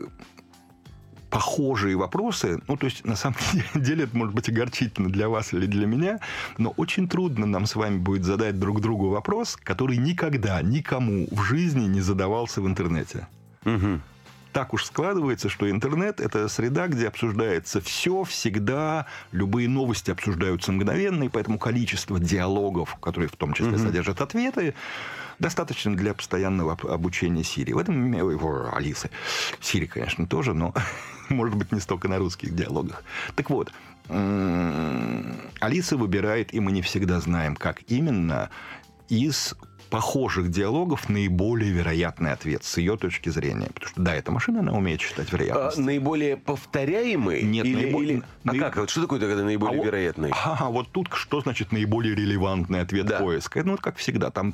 похожие 1.39 1.95
вопросы, 1.95 2.59
ну, 2.67 2.75
то 2.75 2.85
есть, 2.85 3.05
на 3.05 3.15
самом 3.15 3.37
деле, 3.75 4.03
это 4.03 4.17
может 4.17 4.35
быть 4.35 4.49
огорчительно 4.49 5.09
для 5.09 5.29
вас 5.29 5.53
или 5.53 5.67
для 5.67 5.87
меня, 5.87 6.19
но 6.57 6.73
очень 6.75 7.07
трудно 7.07 7.45
нам 7.45 7.65
с 7.65 7.75
вами 7.75 7.97
будет 7.97 8.25
задать 8.25 8.59
друг 8.59 8.81
другу 8.81 9.07
вопрос, 9.07 9.55
который 9.55 9.95
никогда 9.95 10.61
никому 10.61 11.27
в 11.31 11.41
жизни 11.43 11.87
не 11.87 12.01
задавался 12.01 12.61
в 12.61 12.67
интернете. 12.67 13.27
Угу. 13.63 14.01
Так 14.51 14.73
уж 14.73 14.85
складывается, 14.85 15.47
что 15.47 15.69
интернет– 15.69 16.19
это 16.21 16.47
среда, 16.47 16.87
где 16.87 17.07
обсуждается 17.07 17.81
все, 17.81 18.23
всегда, 18.23 19.05
любые 19.31 19.69
новости 19.69 20.09
обсуждаются 20.09 20.71
мгновенно, 20.71 21.23
и 21.23 21.29
поэтому 21.29 21.59
количество 21.59 22.19
диалогов, 22.19 22.95
которые 22.95 23.29
в 23.29 23.35
том 23.35 23.53
числе 23.53 23.73
угу. 23.73 23.79
содержат 23.79 24.21
ответы, 24.21 24.73
достаточно 25.37 25.95
для 25.95 26.15
постоянного 26.15 26.73
обучения 26.73 27.43
Сирии. 27.43 27.73
В 27.73 27.77
этом 27.77 28.11
его 28.11 28.69
Алисы. 28.73 29.11
Сирии, 29.61 29.85
конечно, 29.85 30.25
тоже, 30.25 30.53
но 30.53 30.73
может 31.29 31.55
быть, 31.55 31.71
не 31.71 31.79
столько 31.79 32.07
на 32.07 32.17
русских 32.17 32.55
диалогах. 32.55 33.03
Так 33.35 33.51
вот, 33.51 33.71
Алиса 34.09 35.95
выбирает, 35.95 36.53
и 36.53 36.59
мы 36.59 36.71
не 36.71 36.81
всегда 36.81 37.19
знаем, 37.19 37.55
как 37.55 37.83
именно, 37.87 38.49
из 39.07 39.55
похожих 39.89 40.49
диалогов 40.49 41.09
наиболее 41.09 41.71
вероятный 41.71 42.31
ответ 42.31 42.63
с 42.63 42.77
ее 42.77 42.97
точки 42.97 43.29
зрения. 43.29 43.67
Потому 43.73 43.89
что, 43.89 44.01
да, 44.01 44.15
эта 44.15 44.31
машина, 44.31 44.59
она 44.59 44.73
умеет 44.73 45.01
считать 45.01 45.31
вероятность. 45.31 45.77
А, 45.77 45.81
наиболее 45.81 46.37
повторяемый? 46.37 47.41
Нет, 47.41 47.65
или, 47.65 47.83
наиболее... 47.83 48.13
Или... 48.13 48.23
А 48.43 48.47
наиб... 48.47 48.61
как? 48.61 48.77
Вот 48.77 48.89
что 48.89 49.01
такое 49.01 49.19
тогда 49.19 49.43
наиболее 49.43 49.81
а 49.81 49.85
вероятный? 49.85 50.31
А, 50.59 50.69
вот 50.69 50.89
тут 50.91 51.09
что 51.13 51.41
значит 51.41 51.71
наиболее 51.71 52.15
релевантный 52.15 52.81
ответ 52.81 53.05
да. 53.05 53.19
поиска? 53.19 53.63
Ну, 53.63 53.77
как 53.77 53.97
всегда, 53.97 54.29
там 54.31 54.53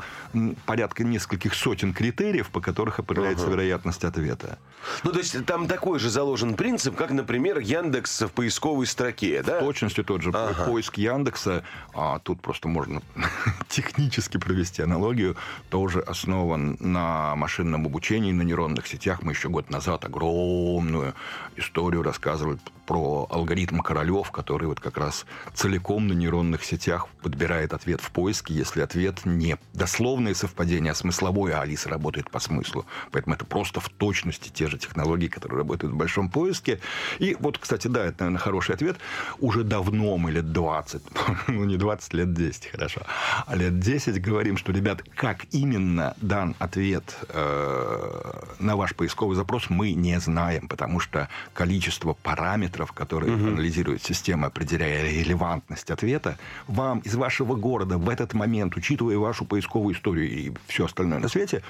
порядка 0.65 1.03
нескольких 1.03 1.53
сотен 1.53 1.93
критериев, 1.93 2.49
по 2.49 2.61
которых 2.61 2.99
определяется 2.99 3.45
ага. 3.45 3.53
вероятность 3.53 4.03
ответа. 4.03 4.57
Ну, 5.03 5.11
то 5.11 5.19
есть 5.19 5.45
там 5.45 5.67
такой 5.67 5.99
же 5.99 6.09
заложен 6.09 6.55
принцип, 6.55 6.95
как, 6.95 7.11
например, 7.11 7.59
Яндекс 7.59 8.21
в 8.21 8.29
поисковой 8.29 8.85
строке, 8.85 9.41
да? 9.41 9.59
В 9.59 9.65
точности 9.65 10.03
тот 10.03 10.21
же. 10.21 10.31
Ага. 10.33 10.65
Поиск 10.65 10.97
Яндекса, 10.97 11.63
а 11.93 12.19
тут 12.19 12.41
просто 12.41 12.67
можно 12.67 13.01
технически 13.69 14.37
провести 14.37 14.81
аналогию, 14.81 15.24
технологию 15.25 15.35
тоже 15.69 15.99
основан 16.01 16.77
на 16.79 17.35
машинном 17.35 17.85
обучении, 17.85 18.31
на 18.31 18.43
нейронных 18.43 18.88
сетях. 18.88 19.23
Мы 19.23 19.31
еще 19.31 19.49
год 19.49 19.69
назад 19.69 20.05
огромную 20.05 21.13
историю 21.57 22.03
рассказывали 22.03 22.59
про 22.85 23.27
алгоритм 23.29 23.79
Королев, 23.79 24.31
который 24.31 24.67
вот 24.67 24.79
как 24.79 24.97
раз 24.97 25.25
целиком 25.53 26.07
на 26.07 26.13
нейронных 26.13 26.63
сетях 26.63 27.07
подбирает 27.21 27.73
ответ 27.73 28.01
в 28.01 28.11
поиске, 28.11 28.53
если 28.53 28.81
ответ 28.81 29.25
не 29.25 29.57
дословное 29.73 30.33
совпадение, 30.33 30.91
а 30.91 30.95
смысловое, 30.95 31.57
а 31.57 31.61
Алиса 31.61 31.89
работает 31.89 32.29
по 32.29 32.39
смыслу. 32.39 32.85
Поэтому 33.11 33.35
это 33.35 33.45
просто 33.45 33.79
в 33.79 33.89
точности 33.89 34.49
те 34.49 34.67
же 34.67 34.77
технологии, 34.77 35.27
которые 35.27 35.59
работают 35.59 35.93
в 35.93 35.97
большом 35.97 36.29
поиске. 36.29 36.79
И 37.19 37.35
вот, 37.39 37.57
кстати, 37.57 37.87
да, 37.87 38.05
это, 38.05 38.23
наверное, 38.25 38.39
хороший 38.39 38.75
ответ. 38.75 38.97
Уже 39.39 39.63
давно 39.63 40.17
мы 40.17 40.31
лет 40.31 40.51
20, 40.51 41.01
ну 41.47 41.63
не 41.65 41.77
20, 41.77 42.13
лет 42.13 42.33
10, 42.33 42.67
хорошо, 42.67 43.01
а 43.45 43.55
лет 43.55 43.79
10 43.79 44.21
говорим, 44.21 44.57
что, 44.57 44.71
ребят, 44.71 45.03
как 45.15 45.45
именно 45.51 46.15
дан 46.21 46.55
ответ 46.59 47.17
э, 47.29 48.31
на 48.59 48.75
ваш 48.75 48.95
поисковый 48.95 49.35
запрос, 49.35 49.69
мы 49.69 49.93
не 49.93 50.19
знаем, 50.19 50.67
потому 50.67 50.99
что 50.99 51.29
количество 51.53 52.13
параметров, 52.13 52.74
которые 52.93 53.35
угу. 53.35 53.47
анализирует 53.47 54.03
система, 54.03 54.47
определяя 54.47 55.03
релевантность 55.03 55.91
ответа, 55.91 56.38
вам 56.67 56.99
из 56.99 57.15
вашего 57.15 57.55
города 57.55 57.97
в 57.97 58.09
этот 58.09 58.33
момент, 58.33 58.75
учитывая 58.75 59.17
вашу 59.17 59.45
поисковую 59.45 59.95
историю 59.95 60.29
и 60.29 60.51
все 60.67 60.85
остальное 60.85 61.19
на 61.19 61.27
свете, 61.27 61.61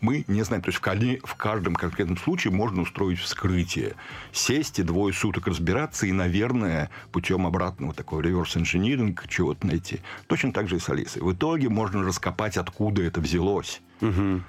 мы 0.00 0.24
не 0.28 0.42
знаем. 0.42 0.62
То 0.62 0.70
есть 0.70 0.80
в, 0.80 1.26
в 1.26 1.34
каждом 1.36 1.74
конкретном 1.74 2.18
случае 2.18 2.52
можно 2.52 2.82
устроить 2.82 3.18
вскрытие. 3.18 3.94
Сесть 4.32 4.78
и 4.78 4.82
двое 4.82 5.14
суток 5.14 5.46
разбираться 5.46 6.06
и, 6.06 6.12
наверное, 6.12 6.90
путем 7.10 7.46
обратного 7.46 7.94
такого 7.94 8.20
реверс-инжиниринг 8.20 9.26
чего-то 9.28 9.66
найти. 9.66 10.00
Точно 10.26 10.52
так 10.52 10.68
же 10.68 10.76
и 10.76 10.78
с 10.78 10.88
Алисой. 10.88 11.22
В 11.22 11.32
итоге 11.32 11.68
можно 11.68 12.04
раскопать, 12.04 12.56
откуда 12.56 13.02
это 13.02 13.20
взялось. 13.20 13.80
Угу 14.00 14.42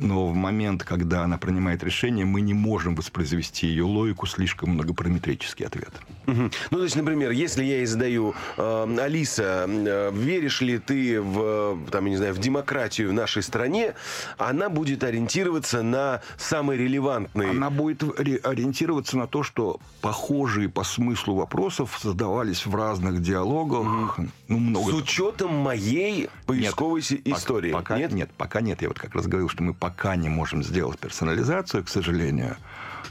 но 0.00 0.28
в 0.28 0.34
момент, 0.34 0.84
когда 0.84 1.22
она 1.22 1.38
принимает 1.38 1.82
решение, 1.84 2.24
мы 2.24 2.40
не 2.40 2.54
можем 2.54 2.94
воспроизвести 2.94 3.66
ее 3.66 3.84
логику, 3.84 4.26
слишком 4.26 4.70
многопараметрический 4.70 5.66
ответ. 5.66 5.92
Угу. 6.26 6.50
Ну, 6.70 6.78
то 6.78 6.84
есть, 6.84 6.96
например, 6.96 7.30
если 7.30 7.64
я 7.64 7.76
ей 7.76 7.86
задаю, 7.86 8.34
э, 8.56 8.96
Алиса, 9.00 9.66
э, 9.68 10.10
веришь 10.12 10.60
ли 10.60 10.78
ты 10.78 11.20
в, 11.20 11.78
там, 11.90 12.04
я 12.06 12.10
не 12.10 12.16
знаю, 12.16 12.34
в 12.34 12.38
демократию 12.38 13.10
в 13.10 13.12
нашей 13.12 13.42
стране, 13.42 13.94
она 14.38 14.68
будет 14.68 15.04
ориентироваться 15.04 15.82
на 15.82 16.22
самый 16.36 16.76
релевантный... 16.76 17.50
Она 17.50 17.70
будет 17.70 18.02
ориентироваться 18.02 19.16
на 19.18 19.26
то, 19.26 19.42
что 19.42 19.80
похожие 20.00 20.68
по 20.68 20.84
смыслу 20.84 21.34
вопросов 21.34 21.98
создавались 22.00 22.66
в 22.66 22.74
разных 22.74 23.20
диалогах. 23.22 24.18
Угу. 24.18 24.28
Ну, 24.48 24.58
много... 24.58 24.90
С 24.90 24.94
учетом 24.94 25.54
моей 25.54 26.28
поисковой 26.46 27.02
нет, 27.10 27.26
истории? 27.26 27.72
Пока, 27.72 27.98
нет? 27.98 28.12
нет, 28.12 28.30
пока 28.36 28.60
нет. 28.60 28.82
Я 28.82 28.88
вот 28.88 28.98
как 28.98 29.14
раз 29.14 29.26
говорил, 29.26 29.48
что 29.48 29.62
мы 29.62 29.74
пока 29.74 29.89
не 30.16 30.28
можем 30.28 30.62
сделать 30.62 30.98
персонализацию, 30.98 31.84
к 31.84 31.88
сожалению. 31.88 32.56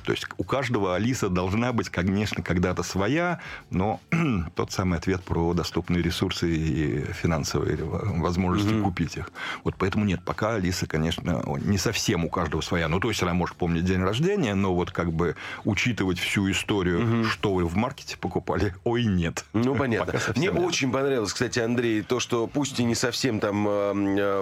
То 0.03 0.11
есть 0.11 0.25
у 0.37 0.43
каждого 0.43 0.95
Алиса 0.95 1.29
должна 1.29 1.73
быть, 1.73 1.89
конечно, 1.89 2.43
когда-то 2.43 2.83
своя, 2.83 3.39
но 3.69 3.99
тот 4.55 4.71
самый 4.71 4.97
ответ 4.97 5.23
про 5.23 5.53
доступные 5.53 6.01
ресурсы 6.01 6.49
и 6.49 7.11
финансовые 7.13 7.77
возможности 7.83 8.73
mm-hmm. 8.73 8.83
купить 8.83 9.17
их. 9.17 9.31
Вот 9.63 9.75
поэтому 9.77 10.05
нет, 10.05 10.21
пока 10.23 10.55
Алиса, 10.55 10.87
конечно, 10.87 11.43
не 11.63 11.77
совсем 11.77 12.25
у 12.25 12.29
каждого 12.29 12.61
своя. 12.61 12.87
Ну, 12.87 12.99
то 12.99 13.09
есть 13.09 13.21
она 13.23 13.33
может 13.33 13.55
помнить 13.55 13.85
день 13.85 14.01
рождения, 14.01 14.55
но 14.55 14.73
вот 14.73 14.91
как 14.91 15.11
бы 15.11 15.35
учитывать 15.65 16.19
всю 16.19 16.49
историю, 16.51 16.99
mm-hmm. 16.99 17.23
что 17.25 17.53
вы 17.53 17.65
в 17.65 17.75
маркете 17.75 18.17
покупали, 18.17 18.73
ой, 18.83 19.05
нет. 19.05 19.45
Ну, 19.53 19.75
понятно. 19.75 20.19
Мне 20.35 20.47
нет. 20.47 20.59
очень 20.59 20.91
понравилось, 20.91 21.33
кстати, 21.33 21.59
Андрей, 21.59 22.01
то, 22.01 22.19
что 22.19 22.47
пусть 22.47 22.79
и 22.79 22.83
не 22.83 22.95
совсем 22.95 23.39
там 23.39 23.67
э, 23.67 23.71
э, 24.19 24.41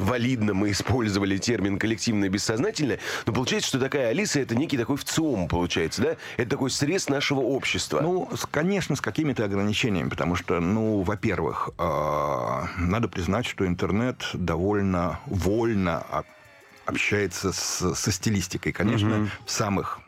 валидно 0.00 0.54
мы 0.54 0.70
использовали 0.70 1.38
термин 1.38 1.78
коллективное 1.78 2.28
бессознательное, 2.28 2.98
но 3.26 3.32
получается, 3.32 3.68
что 3.68 3.78
такая 3.78 4.08
Алиса 4.08 4.40
это 4.40 4.54
некий 4.54 4.76
такой 4.80 4.96
в 4.96 5.04
ЦИОМ, 5.04 5.48
получается, 5.48 6.02
да? 6.02 6.16
Это 6.36 6.50
такой 6.50 6.70
срез 6.70 7.08
нашего 7.08 7.40
общества. 7.40 8.00
Ну, 8.00 8.28
конечно, 8.50 8.96
с 8.96 9.00
какими-то 9.00 9.44
ограничениями, 9.44 10.08
потому 10.08 10.36
что, 10.36 10.60
ну, 10.60 11.02
во-первых, 11.02 11.70
э, 11.78 12.62
надо 12.78 13.08
признать, 13.08 13.46
что 13.46 13.66
интернет 13.66 14.28
довольно 14.34 15.20
вольно 15.26 16.04
общается 16.86 17.52
с, 17.52 17.94
со 17.94 18.12
стилистикой. 18.12 18.72
Конечно, 18.72 19.22
угу. 19.22 19.28
в 19.46 19.50
самых 19.50 20.00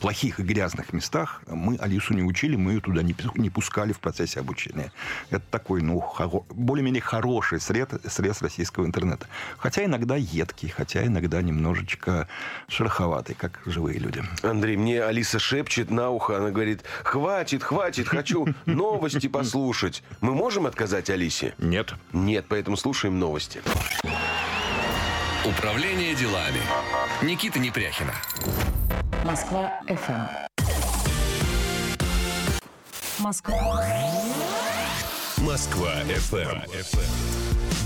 плохих 0.00 0.40
и 0.40 0.42
грязных 0.42 0.92
местах 0.92 1.42
мы 1.46 1.76
Алису 1.76 2.14
не 2.14 2.22
учили, 2.22 2.56
мы 2.56 2.72
ее 2.72 2.80
туда 2.80 3.02
не, 3.02 3.14
не 3.34 3.50
пускали 3.50 3.92
в 3.92 4.00
процессе 4.00 4.40
обучения. 4.40 4.92
Это 5.30 5.44
такой, 5.50 5.82
ну, 5.82 6.00
хоро, 6.00 6.44
более-менее 6.50 7.02
хороший 7.02 7.60
сред, 7.60 7.90
срез 8.08 8.42
российского 8.42 8.86
интернета. 8.86 9.26
Хотя 9.58 9.84
иногда 9.84 10.16
едкий, 10.16 10.68
хотя 10.68 11.04
иногда 11.04 11.42
немножечко 11.42 12.28
шероховатый, 12.68 13.34
как 13.34 13.60
живые 13.66 13.98
люди. 13.98 14.22
Андрей, 14.42 14.76
мне 14.76 15.02
Алиса 15.02 15.38
шепчет 15.38 15.90
на 15.90 16.10
ухо, 16.10 16.36
она 16.36 16.50
говорит, 16.50 16.82
хватит, 17.02 17.62
хватит, 17.62 18.08
хочу 18.08 18.46
новости 18.66 19.28
послушать. 19.28 20.02
Мы 20.20 20.34
можем 20.34 20.66
отказать 20.66 21.10
Алисе? 21.10 21.54
Нет. 21.58 21.94
Нет, 22.12 22.46
поэтому 22.48 22.76
слушаем 22.76 23.18
новости. 23.18 23.60
Управление 25.44 26.14
делами. 26.14 26.60
Никита 27.22 27.60
Непряхина. 27.60 28.12
Москва 29.24 29.72
FM. 29.86 30.28
Москва. 33.20 33.84
Москва 35.38 35.92
FM. 36.02 36.62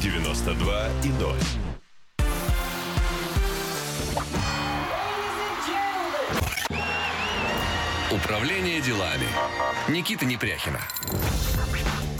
92 0.03 0.89
и 1.05 1.09
0. 1.09 1.37
Управление 8.11 8.81
делами. 8.81 9.27
Никита 9.89 10.25
Непряхина. 10.25 10.81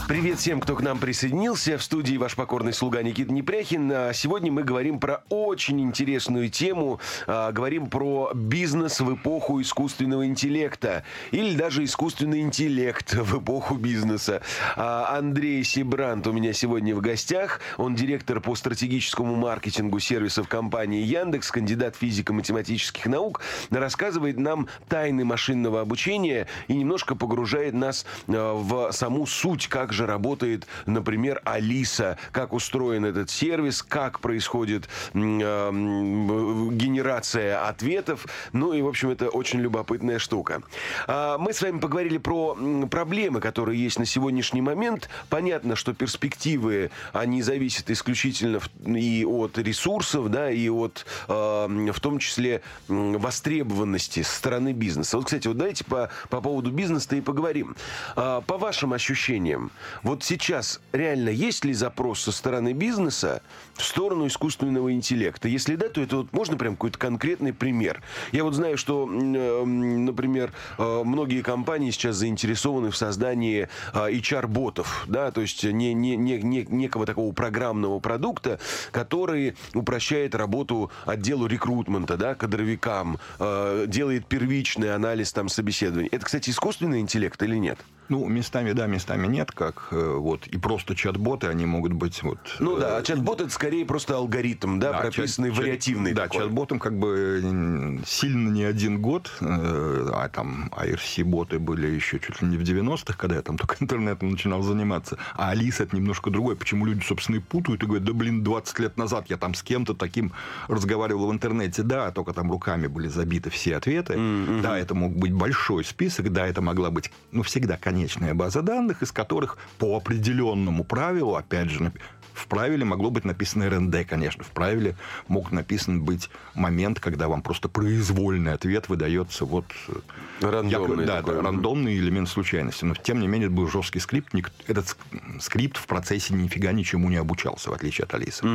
Привет 0.05 0.37
всем, 0.37 0.59
кто 0.59 0.75
к 0.75 0.81
нам 0.81 0.99
присоединился. 0.99 1.77
В 1.77 1.83
студии 1.83 2.17
ваш 2.17 2.35
покорный 2.35 2.73
слуга 2.73 3.01
Никита 3.01 3.31
Непряхин. 3.31 3.89
А 3.89 4.11
Сегодня 4.13 4.51
мы 4.51 4.63
говорим 4.63 4.99
про 4.99 5.23
очень 5.29 5.79
интересную 5.79 6.49
тему. 6.49 6.99
А, 7.25 7.53
Говорим 7.53 7.89
про 7.89 8.31
бизнес 8.35 8.99
в 8.99 9.15
эпоху 9.15 9.61
искусственного 9.61 10.25
интеллекта. 10.25 11.05
Или 11.31 11.55
даже 11.55 11.85
искусственный 11.85 12.41
интеллект 12.41 13.13
в 13.13 13.39
эпоху 13.39 13.75
бизнеса. 13.75 14.41
А, 14.75 15.17
Андрей 15.17 15.63
Сибрант 15.63 16.27
у 16.27 16.33
меня 16.33 16.51
сегодня 16.51 16.93
в 16.93 16.99
гостях. 16.99 17.61
Он 17.77 17.95
директор 17.95 18.41
по 18.41 18.55
стратегическому 18.55 19.35
маркетингу 19.35 19.99
сервисов 19.99 20.49
компании 20.49 21.01
Яндекс, 21.01 21.49
кандидат 21.49 21.95
физико-математических 21.95 23.05
наук. 23.05 23.39
Рассказывает 23.71 24.37
нам 24.37 24.67
тайны 24.89 25.23
машинного 25.23 25.79
обучения 25.79 26.47
и 26.67 26.73
немножко 26.73 27.15
погружает 27.15 27.73
нас 27.73 28.05
в 28.27 28.91
саму 28.91 29.25
суть, 29.25 29.67
как 29.67 29.92
же 29.93 30.05
работает, 30.05 30.67
например, 30.85 31.41
Алиса, 31.45 32.17
как 32.31 32.53
устроен 32.53 33.05
этот 33.05 33.29
сервис, 33.29 33.81
как 33.83 34.19
происходит 34.19 34.89
э, 35.13 35.17
м, 35.19 36.77
генерация 36.77 37.67
ответов. 37.67 38.25
Ну 38.51 38.73
и, 38.73 38.81
в 38.81 38.87
общем, 38.87 39.09
это 39.09 39.29
очень 39.29 39.59
любопытная 39.59 40.19
штука. 40.19 40.61
А, 41.07 41.37
Мы 41.37 41.53
с 41.53 41.61
вами 41.61 41.79
поговорили 41.79 42.17
про 42.17 42.57
проблемы, 42.89 43.39
которые 43.39 43.81
есть 43.81 43.99
на 43.99 44.05
сегодняшний 44.05 44.61
момент. 44.61 45.09
Понятно, 45.29 45.75
что 45.75 45.93
перспективы, 45.93 46.91
они 47.13 47.41
зависят 47.41 47.89
исключительно 47.89 48.59
и 48.85 49.25
от 49.25 49.57
ресурсов, 49.57 50.29
да, 50.29 50.49
и 50.51 50.69
от, 50.69 51.05
э, 51.27 51.91
в 51.93 51.99
том 51.99 52.19
числе, 52.19 52.61
востребованности 52.87 54.21
стороны 54.21 54.73
бизнеса. 54.73 55.17
Вот, 55.17 55.25
кстати, 55.25 55.47
вот 55.47 55.57
давайте 55.57 55.83
по, 55.85 56.09
по 56.29 56.41
поводу 56.41 56.71
бизнеса 56.71 57.15
и 57.15 57.21
поговорим. 57.21 57.75
А, 58.15 58.41
По 58.41 58.57
вашим 58.57 58.93
ощущениям, 58.93 59.71
вот 60.03 60.23
сейчас 60.23 60.79
реально 60.91 61.29
есть 61.29 61.65
ли 61.65 61.73
запрос 61.73 62.21
со 62.21 62.31
стороны 62.31 62.73
бизнеса 62.73 63.41
в 63.75 63.83
сторону 63.83 64.27
искусственного 64.27 64.93
интеллекта? 64.93 65.47
Если 65.47 65.75
да, 65.75 65.89
то 65.89 66.01
это 66.01 66.17
вот 66.17 66.33
можно 66.33 66.57
прям 66.57 66.75
какой-то 66.75 66.99
конкретный 66.99 67.53
пример. 67.53 68.01
Я 68.31 68.43
вот 68.43 68.53
знаю, 68.53 68.77
что, 68.77 69.07
э, 69.09 69.65
например, 69.65 70.53
э, 70.77 71.01
многие 71.03 71.41
компании 71.41 71.91
сейчас 71.91 72.17
заинтересованы 72.17 72.91
в 72.91 72.97
создании 72.97 73.69
HR-ботов, 73.93 75.05
да, 75.07 75.31
то 75.31 75.41
есть 75.41 75.63
не, 75.63 75.93
не, 75.93 76.15
не, 76.15 76.41
не- 76.41 76.65
некого 76.65 77.05
такого 77.05 77.31
программного 77.33 77.99
продукта, 77.99 78.59
который 78.91 79.55
упрощает 79.73 80.35
работу 80.35 80.91
отделу 81.05 81.47
рекрутмента, 81.47 82.17
да, 82.17 82.35
кадровикам, 82.35 83.17
э, 83.39 83.85
делает 83.87 84.25
первичный 84.27 84.93
анализ 84.93 85.33
там 85.33 85.49
собеседований. 85.49 86.09
Это, 86.11 86.25
кстати, 86.25 86.49
искусственный 86.49 86.99
интеллект 86.99 87.41
или 87.41 87.55
нет? 87.55 87.79
Ну, 88.09 88.25
местами 88.25 88.73
да, 88.73 88.85
местами 88.85 89.27
нет, 89.27 89.51
как 89.51 89.72
э, 89.91 90.15
вот 90.17 90.47
и 90.47 90.57
просто 90.57 90.95
чат-боты, 90.95 91.47
они 91.47 91.65
могут 91.65 91.93
быть 91.93 92.21
вот... 92.23 92.39
Ну 92.59 92.77
да, 92.77 92.97
э, 92.97 92.99
а 92.99 93.03
чат-бот 93.03 93.41
это 93.41 93.49
скорее 93.49 93.85
просто 93.85 94.15
алгоритм, 94.15 94.79
да, 94.79 94.91
Да, 94.93 94.99
прописанный 94.99 95.49
чат- 95.49 95.57
вариативный. 95.57 96.13
Да, 96.13 96.23
такой. 96.23 96.41
чат-ботом 96.41 96.79
как 96.79 96.97
бы 96.97 97.99
сильно 98.05 98.49
не 98.49 98.63
один 98.63 99.01
год, 99.01 99.31
э, 99.41 100.09
а 100.13 100.29
там 100.29 100.69
IRC-боты 100.75 101.59
были 101.59 101.87
еще 101.87 102.19
чуть 102.19 102.41
ли 102.41 102.47
не 102.47 102.57
в 102.57 102.61
90-х, 102.61 103.17
когда 103.17 103.35
я 103.35 103.41
там 103.41 103.57
только 103.57 103.75
интернетом 103.79 104.31
начинал 104.31 104.61
заниматься. 104.61 105.17
А 105.35 105.49
Алиса 105.49 105.83
это 105.83 105.95
немножко 105.95 106.29
другое. 106.29 106.55
Почему 106.55 106.85
люди, 106.85 107.03
собственно, 107.03 107.37
и 107.37 107.39
путают 107.39 107.83
и 107.83 107.85
говорят, 107.85 108.05
да 108.05 108.13
блин, 108.13 108.43
20 108.43 108.79
лет 108.79 108.97
назад 108.97 109.25
я 109.29 109.37
там 109.37 109.53
с 109.53 109.63
кем-то 109.63 109.93
таким 109.93 110.31
разговаривал 110.67 111.27
в 111.27 111.33
интернете. 111.33 111.83
Да, 111.83 112.11
только 112.11 112.33
там 112.33 112.51
руками 112.51 112.87
были 112.87 113.07
забиты 113.07 113.49
все 113.49 113.77
ответы. 113.77 114.17
Да, 114.61 114.77
это 114.77 114.95
мог 114.95 115.15
быть 115.15 115.33
большой 115.33 115.83
список, 115.83 116.31
да, 116.31 116.47
это 116.47 116.61
могла 116.61 116.89
быть, 116.91 117.11
ну, 117.31 117.43
всегда 117.43 117.77
конечная 117.77 118.33
база 118.33 118.61
данных, 118.61 119.01
из 119.03 119.11
которых 119.11 119.57
по 119.77 119.95
определенному 119.95 120.83
правилу, 120.83 121.35
опять 121.35 121.69
же, 121.69 121.91
в 122.33 122.47
правиле 122.47 122.85
могло 122.85 123.09
быть 123.09 123.25
написано 123.25 123.69
РНД, 123.69 124.05
конечно. 124.07 124.43
В 124.43 124.49
правиле 124.51 124.95
мог 125.27 125.51
написан 125.51 126.01
быть 126.01 126.29
момент, 126.55 126.99
когда 126.99 127.27
вам 127.27 127.41
просто 127.41 127.69
произвольный 127.69 128.53
ответ 128.53 128.89
выдается 128.89 129.45
вот... 129.45 129.65
э, 129.87 129.93
Рандомный 130.41 131.05
да, 131.05 131.17
такой. 131.17 131.35
да, 131.35 131.41
рандомный 131.41 131.97
элемент 131.97 132.29
случайности. 132.29 132.85
Но, 132.85 132.95
тем 132.95 133.19
не 133.19 133.27
менее, 133.27 133.47
это 133.47 133.55
был 133.55 133.67
жесткий 133.69 133.99
скрипт. 133.99 134.33
Этот 134.67 134.85
ск- 134.85 135.39
скрипт 135.39 135.77
в 135.77 135.85
процессе 135.85 136.33
нифига 136.33 136.71
ничему 136.71 137.09
не 137.09 137.17
обучался, 137.17 137.69
в 137.69 137.73
отличие 137.73 138.05
от 138.05 138.13
Алисы. 138.13 138.45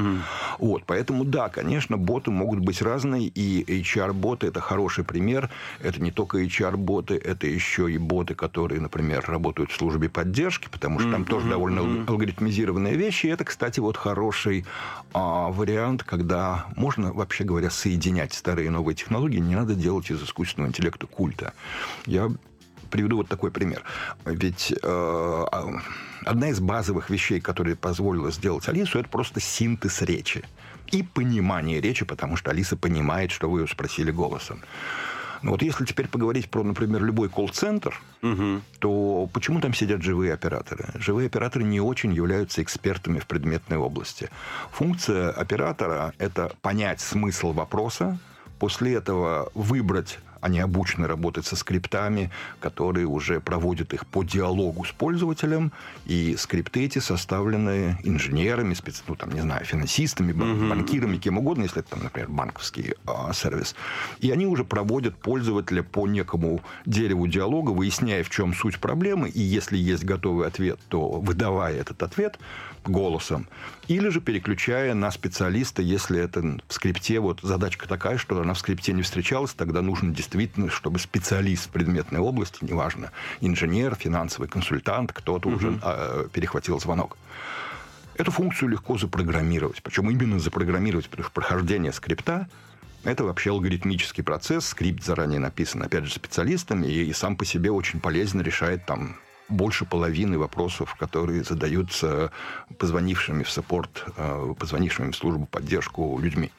Вот, 0.59 0.85
поэтому, 0.87 1.25
да, 1.25 1.49
конечно, 1.49 1.97
боты 1.97 2.31
могут 2.31 2.59
быть 2.61 2.83
разные, 2.83 3.27
и 3.29 3.65
HR-боты– 3.83 4.47
это 4.49 4.61
хороший 4.61 5.05
пример. 5.05 5.51
Это 5.83 6.01
не 6.03 6.11
только 6.11 6.39
HR-боты, 6.43 7.15
это 7.15 7.47
еще 7.47 7.91
и 7.91 7.99
боты, 7.99 8.35
которые, 8.35 8.81
например, 8.81 9.25
работают 9.27 9.71
в 9.71 9.77
службе 9.77 10.09
поддержки, 10.09 10.69
потому 10.71 10.99
что 10.99 11.11
там 11.11 11.25
тоже 11.25 11.49
довольно 11.49 11.81
алг- 11.81 12.09
алгоритмизированные 12.09 12.97
вещи. 12.97 13.27
И 13.27 13.29
это, 13.31 13.45
кстати, 13.45 13.68
вот 13.77 13.97
хороший 13.99 14.65
а, 15.13 15.51
вариант, 15.51 16.03
когда 16.03 16.67
можно, 16.77 17.13
вообще 17.13 17.45
говоря, 17.45 17.69
соединять 17.69 18.33
старые 18.33 18.67
и 18.67 18.71
новые 18.71 18.97
технологии. 18.97 19.39
Не 19.39 19.55
надо 19.55 19.75
делать 19.75 20.11
из 20.11 20.23
искусственного 20.23 20.71
интеллекта 20.71 21.07
культа. 21.07 21.53
Я 22.07 22.31
приведу 22.91 23.17
вот 23.17 23.29
такой 23.29 23.51
пример. 23.51 23.83
Ведь 24.25 24.73
э, 24.73 24.77
а, 24.83 25.81
одна 26.25 26.49
из 26.49 26.61
базовых 26.61 27.11
вещей, 27.11 27.41
которые 27.41 27.77
позволила 27.77 28.31
сделать 28.31 28.69
Алису, 28.69 28.99
это 28.99 29.09
просто 29.09 29.41
синтез 29.41 30.03
речи. 30.03 30.45
И 30.91 31.03
понимание 31.03 31.81
речи, 31.81 32.05
потому 32.05 32.37
что 32.37 32.51
Алиса 32.51 32.77
понимает, 32.77 33.31
что 33.31 33.51
вы 33.51 33.61
ее 33.61 33.67
спросили 33.67 34.11
голосом. 34.11 34.61
Но 35.43 35.53
вот 35.53 35.63
если 35.63 35.85
теперь 35.85 36.09
поговорить 36.09 36.51
про, 36.51 36.63
например, 36.63 37.03
любой 37.03 37.29
колл-центр, 37.29 38.01
то 38.81 39.29
почему 39.33 39.61
там 39.61 39.75
сидят 39.75 40.03
живые 40.03 40.35
операторы? 40.35 40.91
Живые 40.95 41.27
операторы 41.27 41.65
не 41.65 41.81
очень 41.81 42.13
являются 42.13 42.63
экспертами 42.63 43.19
в 43.19 43.27
предметной 43.27 43.77
области. 43.77 44.31
Функция 44.73 45.31
оператора– 45.31 46.13
это 46.19 46.53
понять 46.63 47.01
смысл 47.01 47.53
вопроса, 47.53 48.19
после 48.59 48.95
этого 48.95 49.51
выбрать 49.55 50.19
они 50.41 50.61
обучены 50.61 51.07
работать 51.07 51.47
со 51.47 51.57
скриптами, 51.57 52.31
которые 52.61 53.07
уже 53.07 53.41
проводят 53.41 53.95
их 53.95 54.07
по 54.07 54.23
диалогу 54.23 54.85
с 54.85 54.93
пользователем. 54.93 55.73
И 56.07 56.37
скрипты 56.37 56.85
эти 56.85 56.99
составлены 56.99 57.99
инженерами, 58.05 58.75
спец... 58.75 59.03
ну, 59.09 59.17
там, 59.17 59.33
не 59.33 59.41
знаю, 59.41 59.65
финансистами, 59.65 60.33
бан- 60.33 60.69
банкирами, 60.69 61.17
кем 61.17 61.39
угодно, 61.39 61.65
если 61.65 61.81
это, 61.81 61.91
там, 61.91 62.03
например, 62.03 62.29
банковский 62.31 62.95
а, 63.07 63.33
сервис. 63.33 63.75
И 64.21 64.31
они 64.31 64.47
уже 64.47 64.65
проводят 64.65 65.17
пользователя 65.17 65.83
по 65.83 66.07
некому 66.07 66.63
дереву 66.87 67.27
диалога, 67.27 67.71
выясняя, 67.71 68.23
в 68.23 68.31
чем 68.31 68.55
суть 68.55 68.79
проблемы. 68.79 69.29
И 69.29 69.41
если 69.41 69.77
есть 69.77 70.05
готовый 70.05 70.47
ответ, 70.47 70.79
то 70.89 71.21
выдавая 71.21 71.75
этот 71.75 72.03
ответ 72.03 72.39
голосом. 72.85 73.47
Или 73.87 74.09
же 74.09 74.21
переключая 74.21 74.95
на 74.95 75.11
специалиста, 75.11 75.83
если 75.83 76.21
это 76.21 76.43
в 76.69 76.73
скрипте, 76.73 77.21
вот 77.21 77.41
задачка 77.43 77.89
такая, 77.89 78.19
что 78.19 78.41
она 78.41 78.55
в 78.55 78.59
скрипте 78.59 78.93
не 78.93 79.03
встречалась, 79.03 79.53
тогда 79.55 79.83
нужно 79.83 80.09
действительно, 80.09 80.28
чтобы 80.71 80.99
специалист 80.99 81.67
в 81.67 81.71
предметной 81.71 82.21
области, 82.21 82.65
неважно, 82.65 83.11
инженер, 83.41 83.95
финансовый 83.95 84.49
консультант, 84.49 85.13
кто-то 85.13 85.49
уже 85.49 85.79
а, 85.83 86.29
перехватил 86.29 86.81
звонок. 86.81 87.17
Эту 88.17 88.31
функцию 88.33 88.71
легко 88.71 88.99
запрограммировать. 88.99 89.83
Причем 89.83 90.11
именно 90.11 90.41
запрограммировать, 90.41 91.09
потому 91.09 91.25
что 91.25 91.33
прохождение 91.33 91.93
скрипта 91.93 92.49
это 93.05 93.25
вообще 93.25 93.51
алгоритмический 93.51 94.25
процесс. 94.25 94.67
Скрипт 94.67 95.05
заранее 95.05 95.39
написан, 95.39 95.83
опять 95.83 96.05
же, 96.05 96.13
специалистами, 96.13 96.87
и, 96.87 97.05
и 97.05 97.13
сам 97.13 97.37
по 97.37 97.45
себе 97.45 97.71
очень 97.71 98.01
полезно 98.01 98.43
решает 98.43 98.87
там 98.87 99.17
больше 99.49 99.85
половины 99.85 100.39
вопросов, 100.39 100.95
которые 100.97 101.43
задаются 101.43 102.31
позвонившими 102.79 103.45
в 103.45 103.51
саппорт, 103.51 104.05
э, 104.17 104.55
позвонившими 104.59 105.13
в 105.13 105.17
службу 105.17 105.47
поддержку 105.47 106.19
людьми. 106.19 106.51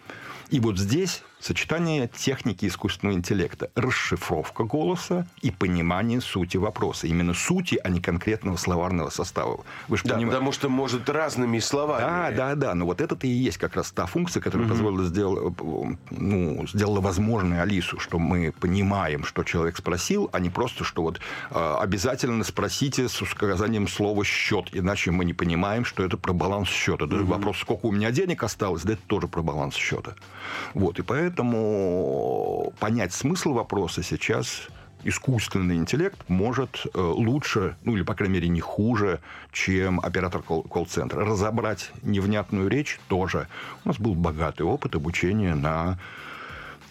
И 0.49 0.59
вот 0.59 0.79
здесь 0.79 1.23
сочетание 1.39 2.07
техники 2.07 2.65
искусственного 2.65 3.15
интеллекта, 3.15 3.71
расшифровка 3.75 4.63
голоса 4.63 5.25
и 5.41 5.51
понимание 5.51 6.21
сути 6.21 6.57
вопроса. 6.57 7.07
Именно 7.07 7.33
сути, 7.33 7.79
а 7.83 7.89
не 7.89 8.01
конкретного 8.01 8.57
словарного 8.57 9.09
состава. 9.09 9.63
Вы 9.87 9.97
же 9.97 10.03
да, 10.03 10.15
поним... 10.15 10.29
потому 10.29 10.51
что 10.51 10.69
может 10.69 11.09
разными 11.09 11.59
словами. 11.59 12.01
Да, 12.01 12.31
да, 12.31 12.55
да. 12.55 12.75
Но 12.75 12.85
вот 12.85 13.01
это-то 13.01 13.25
и 13.25 13.29
есть 13.29 13.57
как 13.57 13.75
раз 13.75 13.91
та 13.91 14.05
функция, 14.05 14.41
которая 14.41 14.67
угу. 14.67 14.73
позволила 14.73 15.03
сделать, 15.05 15.53
ну, 16.11 16.67
сделала 16.67 16.99
возможной 17.01 17.61
Алису, 17.61 17.99
что 17.99 18.19
мы 18.19 18.51
понимаем, 18.51 19.23
что 19.23 19.43
человек 19.43 19.77
спросил, 19.77 20.29
а 20.33 20.39
не 20.39 20.49
просто, 20.49 20.83
что 20.83 21.03
вот 21.03 21.19
э, 21.51 21.75
обязательно 21.79 22.43
спросите 22.43 23.07
с 23.07 23.21
указанием 23.21 23.87
слова 23.87 24.23
счет, 24.25 24.69
иначе 24.73 25.11
мы 25.11 25.23
не 25.23 25.33
понимаем, 25.33 25.85
что 25.85 26.03
это 26.03 26.17
про 26.17 26.33
баланс 26.33 26.67
счета. 26.67 27.05
Даже 27.05 27.23
угу. 27.23 27.31
вопрос, 27.31 27.59
сколько 27.59 27.85
у 27.85 27.91
меня 27.91 28.11
денег 28.11 28.43
осталось, 28.43 28.83
да 28.83 28.93
это 28.93 29.01
тоже 29.07 29.27
про 29.27 29.41
баланс 29.41 29.75
счета. 29.75 30.15
Вот, 30.73 30.99
и 30.99 31.01
поэтому 31.01 31.28
понять 32.79 33.13
смысл 33.13 33.53
вопроса 33.53 34.03
сейчас 34.03 34.67
искусственный 35.03 35.77
интеллект 35.77 36.17
может 36.27 36.85
э, 36.93 36.99
лучше, 36.99 37.77
ну 37.83 37.95
или, 37.95 38.03
по 38.03 38.13
крайней 38.13 38.35
мере, 38.35 38.47
не 38.49 38.59
хуже, 38.59 39.19
чем 39.51 39.99
оператор 39.99 40.41
колл-центра. 40.41 41.23
Разобрать 41.25 41.91
невнятную 42.03 42.67
речь 42.67 42.99
тоже. 43.07 43.47
У 43.85 43.87
нас 43.87 43.97
был 43.97 44.15
богатый 44.15 44.63
опыт 44.63 44.95
обучения 44.95 45.55
на 45.55 45.97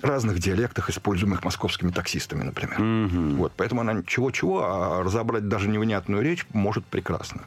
разных 0.01 0.39
диалектах, 0.39 0.91
используемых 0.91 1.45
московскими 1.45 1.91
таксистами, 1.91 2.45
например. 2.45 2.79
Mm-hmm. 2.79 3.35
Вот, 3.37 3.53
поэтому 3.57 3.81
она 3.81 4.03
чего-чего, 4.07 4.63
а 4.65 5.03
разобрать 5.03 5.49
даже 5.49 5.69
невнятную 5.69 6.23
речь 6.23 6.47
может 6.53 6.85
прекрасно. 6.87 7.43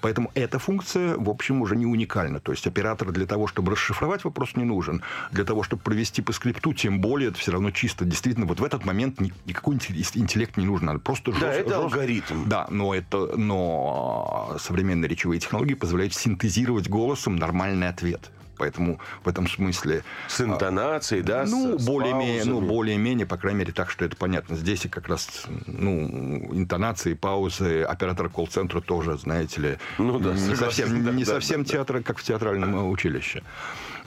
Поэтому 0.00 0.30
эта 0.34 0.58
функция, 0.58 1.16
в 1.16 1.28
общем, 1.28 1.62
уже 1.62 1.76
не 1.76 1.86
уникальна. 1.86 2.40
То 2.40 2.52
есть 2.52 2.66
оператор 2.66 3.12
для 3.12 3.26
того, 3.26 3.46
чтобы 3.46 3.72
расшифровать 3.72 4.24
вопрос, 4.24 4.56
не 4.56 4.64
нужен. 4.64 5.02
Для 5.32 5.44
того, 5.44 5.62
чтобы 5.62 5.82
провести 5.82 6.22
по 6.22 6.32
скрипту, 6.32 6.72
тем 6.72 7.00
более, 7.00 7.30
это 7.30 7.38
все 7.38 7.52
равно 7.52 7.70
чисто. 7.70 8.04
Действительно, 8.04 8.46
вот 8.46 8.60
в 8.60 8.64
этот 8.64 8.84
момент 8.84 9.20
никакой 9.46 9.76
интеллект 9.76 10.56
не 10.56 10.66
нужен. 10.66 10.86
Надо 10.86 11.00
просто 11.00 11.32
жест, 11.32 11.42
да, 11.42 11.52
это 11.52 11.68
жест... 11.68 11.80
алгоритм. 11.80 12.48
Да, 12.48 12.66
но, 12.70 12.94
это, 12.94 13.36
но 13.36 14.56
современные 14.58 15.08
речевые 15.08 15.40
технологии 15.40 15.74
позволяют 15.74 16.14
синтезировать 16.14 16.88
голосом 16.88 17.36
нормальный 17.36 17.88
ответ. 17.88 18.30
Поэтому 18.60 19.00
в 19.24 19.28
этом 19.28 19.48
смысле... 19.48 20.04
С 20.28 20.42
интонацией, 20.42 21.22
да? 21.22 21.46
Ну, 21.48 21.78
более-менее, 21.78 22.44
ну, 22.44 22.60
более-менее, 22.60 23.26
по 23.26 23.38
крайней 23.38 23.60
мере, 23.60 23.72
так, 23.72 23.90
что 23.90 24.04
это 24.04 24.16
понятно. 24.16 24.54
Здесь 24.54 24.84
и 24.84 24.88
как 24.88 25.08
раз, 25.08 25.46
ну, 25.66 26.50
интонации, 26.52 27.14
паузы, 27.14 27.82
оператор 27.84 28.28
колл-центра 28.28 28.82
тоже, 28.82 29.16
знаете 29.16 29.60
ли, 29.62 29.78
ну, 29.96 30.18
да, 30.18 30.34
не 30.34 30.54
совсем, 30.54 31.04
да, 31.06 31.10
не 31.10 31.24
да, 31.24 31.32
совсем 31.32 31.62
да, 31.62 31.70
театр, 31.70 32.02
как 32.02 32.18
в 32.18 32.22
театральном 32.22 32.90
училище. 32.90 33.42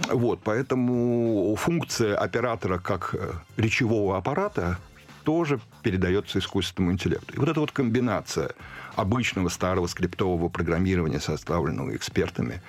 Вот, 0.10 0.42
поэтому 0.44 1.56
функция 1.60 2.16
оператора 2.16 2.78
как 2.78 3.16
э, 3.16 3.32
речевого 3.58 4.18
аппарата 4.18 4.78
тоже 5.24 5.60
передается 5.82 6.38
искусственному 6.38 6.94
интеллекту. 6.94 7.34
И 7.34 7.39
вот 7.39 7.50
эта 7.50 7.60
вот 7.60 7.72
комбинация 7.72 8.52
обычного 8.95 9.49
старого 9.49 9.88
скриптового 9.88 10.49
программирования, 10.49 11.19
составленного 11.19 11.95
экспертами, 11.95 12.62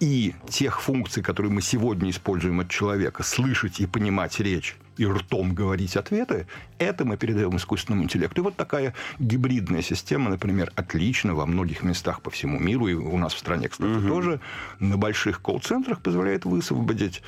и 0.00 0.34
тех 0.48 0.80
функций, 0.80 1.22
которые 1.22 1.52
мы 1.52 1.62
сегодня 1.62 2.10
используем 2.10 2.60
от 2.60 2.68
человека, 2.68 3.22
слышать 3.22 3.80
и 3.80 3.86
понимать 3.86 4.38
речь 4.40 4.76
и 4.98 5.06
ртом 5.06 5.54
говорить 5.54 5.96
ответы, 5.96 6.46
это 6.78 7.04
мы 7.04 7.16
передаем 7.16 7.56
искусственному 7.56 8.04
интеллекту. 8.04 8.40
И 8.40 8.44
вот 8.44 8.56
такая 8.56 8.94
гибридная 9.18 9.82
система, 9.82 10.30
например, 10.30 10.70
отлично 10.74 11.34
во 11.34 11.46
многих 11.46 11.82
местах 11.82 12.20
по 12.20 12.30
всему 12.30 12.58
миру, 12.58 12.88
и 12.88 12.94
у 12.94 13.16
нас 13.16 13.32
в 13.32 13.38
стране, 13.38 13.68
кстати, 13.68 13.90
угу. 13.90 14.08
тоже, 14.08 14.40
на 14.80 14.98
больших 14.98 15.40
колл-центрах 15.40 16.00
позволяет 16.02 16.44
высвободить 16.44 17.22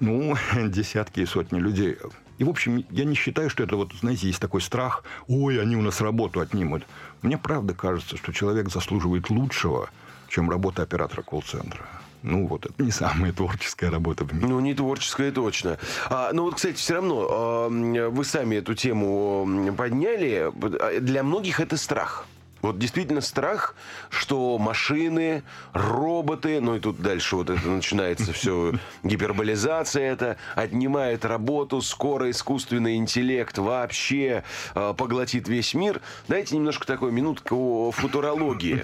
ну, 0.00 0.34
десятки 0.68 1.20
и 1.20 1.26
сотни 1.26 1.60
людей 1.60 1.96
и, 2.38 2.44
в 2.44 2.48
общем, 2.48 2.84
я 2.90 3.04
не 3.04 3.14
считаю, 3.14 3.48
что 3.48 3.62
это 3.62 3.76
вот, 3.76 3.92
знаете, 4.00 4.26
есть 4.26 4.40
такой 4.40 4.60
страх, 4.60 5.04
ой, 5.28 5.60
они 5.60 5.76
у 5.76 5.82
нас 5.82 6.00
работу 6.00 6.40
отнимут. 6.40 6.84
Мне 7.24 7.38
правда 7.38 7.72
кажется, 7.72 8.18
что 8.18 8.32
человек 8.34 8.68
заслуживает 8.70 9.30
лучшего, 9.30 9.88
чем 10.28 10.50
работа 10.50 10.82
оператора 10.82 11.22
колл-центра. 11.22 11.80
Ну, 12.22 12.46
вот 12.46 12.66
это 12.66 12.82
не 12.82 12.90
самая 12.90 13.32
творческая 13.32 13.90
работа 13.90 14.24
в 14.24 14.34
мире. 14.34 14.46
Ну, 14.46 14.60
не 14.60 14.74
творческая 14.74 15.32
точно. 15.32 15.78
А, 16.10 16.30
ну, 16.34 16.44
вот, 16.44 16.56
кстати, 16.56 16.74
все 16.74 16.94
равно, 16.94 17.26
а, 17.30 17.68
вы 18.10 18.24
сами 18.26 18.56
эту 18.56 18.74
тему 18.74 19.72
подняли. 19.76 20.52
Для 21.00 21.22
многих 21.22 21.60
это 21.60 21.78
страх. 21.78 22.26
Вот 22.64 22.78
действительно 22.78 23.20
страх, 23.20 23.74
что 24.08 24.56
машины, 24.56 25.42
роботы, 25.74 26.62
ну 26.62 26.76
и 26.76 26.80
тут 26.80 26.98
дальше 26.98 27.36
вот 27.36 27.50
это 27.50 27.68
начинается 27.68 28.32
все, 28.32 28.72
гиперболизация 29.02 30.10
это, 30.10 30.38
отнимает 30.54 31.26
работу, 31.26 31.82
скоро 31.82 32.30
искусственный 32.30 32.96
интеллект 32.96 33.58
вообще 33.58 34.44
э, 34.74 34.94
поглотит 34.96 35.46
весь 35.46 35.74
мир. 35.74 36.00
Дайте 36.26 36.56
немножко 36.56 36.86
такой 36.86 37.12
минутку 37.12 37.92
футурологии. 37.94 38.82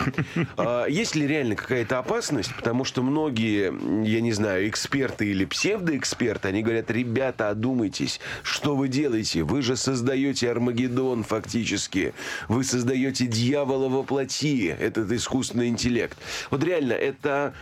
Э, 0.58 0.84
есть 0.86 1.14
ли 1.14 1.26
реально 1.26 1.56
какая-то 1.56 1.98
опасность? 1.98 2.54
Потому 2.54 2.84
что 2.84 3.02
многие, 3.02 3.72
я 4.06 4.20
не 4.20 4.32
знаю, 4.32 4.68
эксперты 4.68 5.28
или 5.28 5.46
псевдоэксперты, 5.46 6.48
они 6.48 6.62
говорят, 6.62 6.90
ребята, 6.90 7.48
одумайтесь, 7.48 8.20
что 8.42 8.76
вы 8.76 8.88
делаете? 8.88 9.42
Вы 9.42 9.62
же 9.62 9.74
создаете 9.74 10.50
Армагеддон 10.50 11.24
фактически. 11.24 12.12
Вы 12.48 12.62
создаете 12.62 13.26
дьявола 13.26 13.69
дьявола 13.70 13.88
воплоти, 13.88 14.66
этот 14.66 15.10
искусственный 15.12 15.68
интеллект. 15.68 16.18
Вот 16.50 16.64
реально, 16.64 16.92
это 16.92 17.54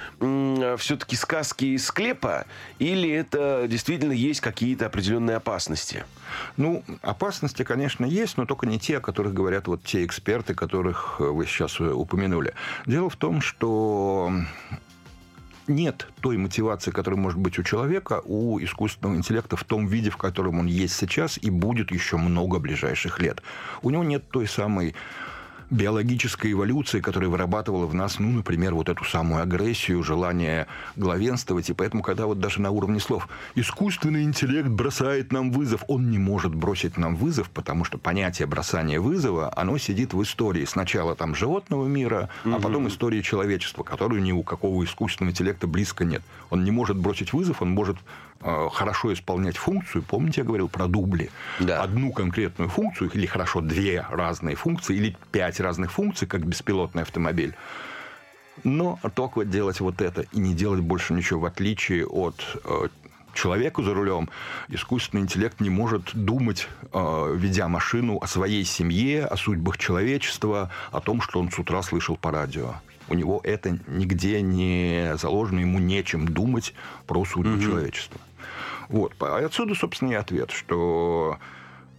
все-таки 0.78 1.16
сказки 1.16 1.64
из 1.66 1.86
склепа 1.86 2.46
или 2.78 3.10
это 3.10 3.66
действительно 3.68 4.12
есть 4.12 4.40
какие-то 4.40 4.86
определенные 4.86 5.36
опасности? 5.36 6.04
Ну, 6.56 6.82
опасности, 7.02 7.62
конечно, 7.62 8.04
есть, 8.04 8.36
но 8.36 8.46
только 8.46 8.66
не 8.66 8.78
те, 8.78 8.98
о 8.98 9.00
которых 9.00 9.34
говорят 9.34 9.68
вот 9.68 9.82
те 9.82 10.04
эксперты, 10.04 10.54
которых 10.54 11.16
э, 11.20 11.24
вы 11.24 11.46
сейчас 11.46 11.80
э, 11.80 11.84
упомянули. 11.84 12.52
Дело 12.86 13.08
в 13.08 13.16
том, 13.16 13.40
что 13.40 14.30
нет 15.66 16.06
той 16.20 16.36
мотивации, 16.36 16.90
которая 16.90 17.20
может 17.20 17.38
быть 17.38 17.58
у 17.58 17.62
человека, 17.62 18.22
у 18.24 18.58
искусственного 18.60 19.16
интеллекта 19.16 19.56
в 19.56 19.64
том 19.64 19.86
виде, 19.86 20.10
в 20.10 20.16
котором 20.16 20.58
он 20.58 20.66
есть 20.66 20.96
сейчас 20.96 21.38
и 21.40 21.50
будет 21.50 21.90
еще 21.92 22.16
много 22.16 22.58
ближайших 22.58 23.20
лет. 23.20 23.42
У 23.82 23.90
него 23.90 24.04
нет 24.04 24.28
той 24.30 24.46
самой 24.46 24.94
биологической 25.70 26.52
эволюции, 26.52 27.00
которая 27.00 27.28
вырабатывала 27.28 27.86
в 27.86 27.94
нас, 27.94 28.18
ну, 28.18 28.30
например, 28.30 28.74
вот 28.74 28.88
эту 28.88 29.04
самую 29.04 29.42
агрессию, 29.42 30.02
желание 30.02 30.66
главенствовать. 30.96 31.70
И 31.70 31.72
поэтому, 31.74 32.02
когда 32.02 32.26
вот 32.26 32.40
даже 32.40 32.60
на 32.60 32.70
уровне 32.70 33.00
слов 33.00 33.28
искусственный 33.54 34.22
интеллект 34.22 34.68
бросает 34.68 35.32
нам 35.32 35.50
вызов, 35.50 35.84
он 35.88 36.10
не 36.10 36.18
может 36.18 36.54
бросить 36.54 36.96
нам 36.96 37.16
вызов, 37.16 37.50
потому 37.50 37.84
что 37.84 37.98
понятие 37.98 38.46
бросания 38.46 39.00
вызова, 39.00 39.52
оно 39.56 39.78
сидит 39.78 40.14
в 40.14 40.22
истории. 40.22 40.64
Сначала 40.64 41.14
там 41.14 41.34
животного 41.34 41.86
мира, 41.86 42.30
угу. 42.44 42.56
а 42.56 42.60
потом 42.60 42.88
истории 42.88 43.20
человечества, 43.20 43.82
которую 43.82 44.22
ни 44.22 44.32
у 44.32 44.42
какого 44.42 44.84
искусственного 44.84 45.32
интеллекта 45.32 45.66
близко 45.66 46.04
нет. 46.04 46.22
Он 46.50 46.64
не 46.64 46.70
может 46.70 46.96
бросить 46.96 47.32
вызов, 47.32 47.62
он 47.62 47.70
может 47.70 47.96
хорошо 48.40 49.12
исполнять 49.12 49.56
функцию, 49.56 50.02
помните, 50.02 50.42
я 50.42 50.46
говорил 50.46 50.68
про 50.68 50.86
дубли, 50.86 51.30
да. 51.58 51.82
одну 51.82 52.12
конкретную 52.12 52.70
функцию, 52.70 53.10
или 53.10 53.26
хорошо 53.26 53.60
две 53.60 54.04
разные 54.10 54.54
функции, 54.54 54.96
или 54.96 55.16
пять 55.32 55.60
разных 55.60 55.92
функций, 55.92 56.28
как 56.28 56.46
беспилотный 56.46 57.02
автомобиль, 57.02 57.54
но 58.64 58.98
только 59.14 59.44
делать 59.44 59.80
вот 59.80 60.00
это 60.00 60.22
и 60.32 60.38
не 60.38 60.54
делать 60.54 60.80
больше 60.80 61.14
ничего, 61.14 61.40
в 61.40 61.44
отличие 61.46 62.06
от 62.06 62.58
э, 62.64 62.88
человека 63.34 63.82
за 63.82 63.94
рулем, 63.94 64.28
искусственный 64.68 65.22
интеллект 65.22 65.60
не 65.60 65.70
может 65.70 66.14
думать, 66.14 66.68
э, 66.92 67.34
ведя 67.36 67.68
машину, 67.68 68.18
о 68.18 68.26
своей 68.26 68.64
семье, 68.64 69.26
о 69.26 69.36
судьбах 69.36 69.78
человечества, 69.78 70.70
о 70.92 71.00
том, 71.00 71.20
что 71.20 71.40
он 71.40 71.50
с 71.50 71.58
утра 71.58 71.82
слышал 71.82 72.16
по 72.16 72.30
радио 72.30 72.74
у 73.08 73.14
него 73.14 73.40
это 73.42 73.78
нигде 73.86 74.42
не 74.42 75.16
заложено, 75.16 75.60
ему 75.60 75.78
нечем 75.78 76.28
думать 76.28 76.74
про 77.06 77.24
судьбу 77.24 77.54
угу. 77.54 77.62
человечества. 77.62 78.20
Вот. 78.88 79.14
А 79.20 79.44
отсюда, 79.44 79.74
собственно, 79.74 80.12
и 80.12 80.14
ответ, 80.14 80.50
что, 80.50 81.38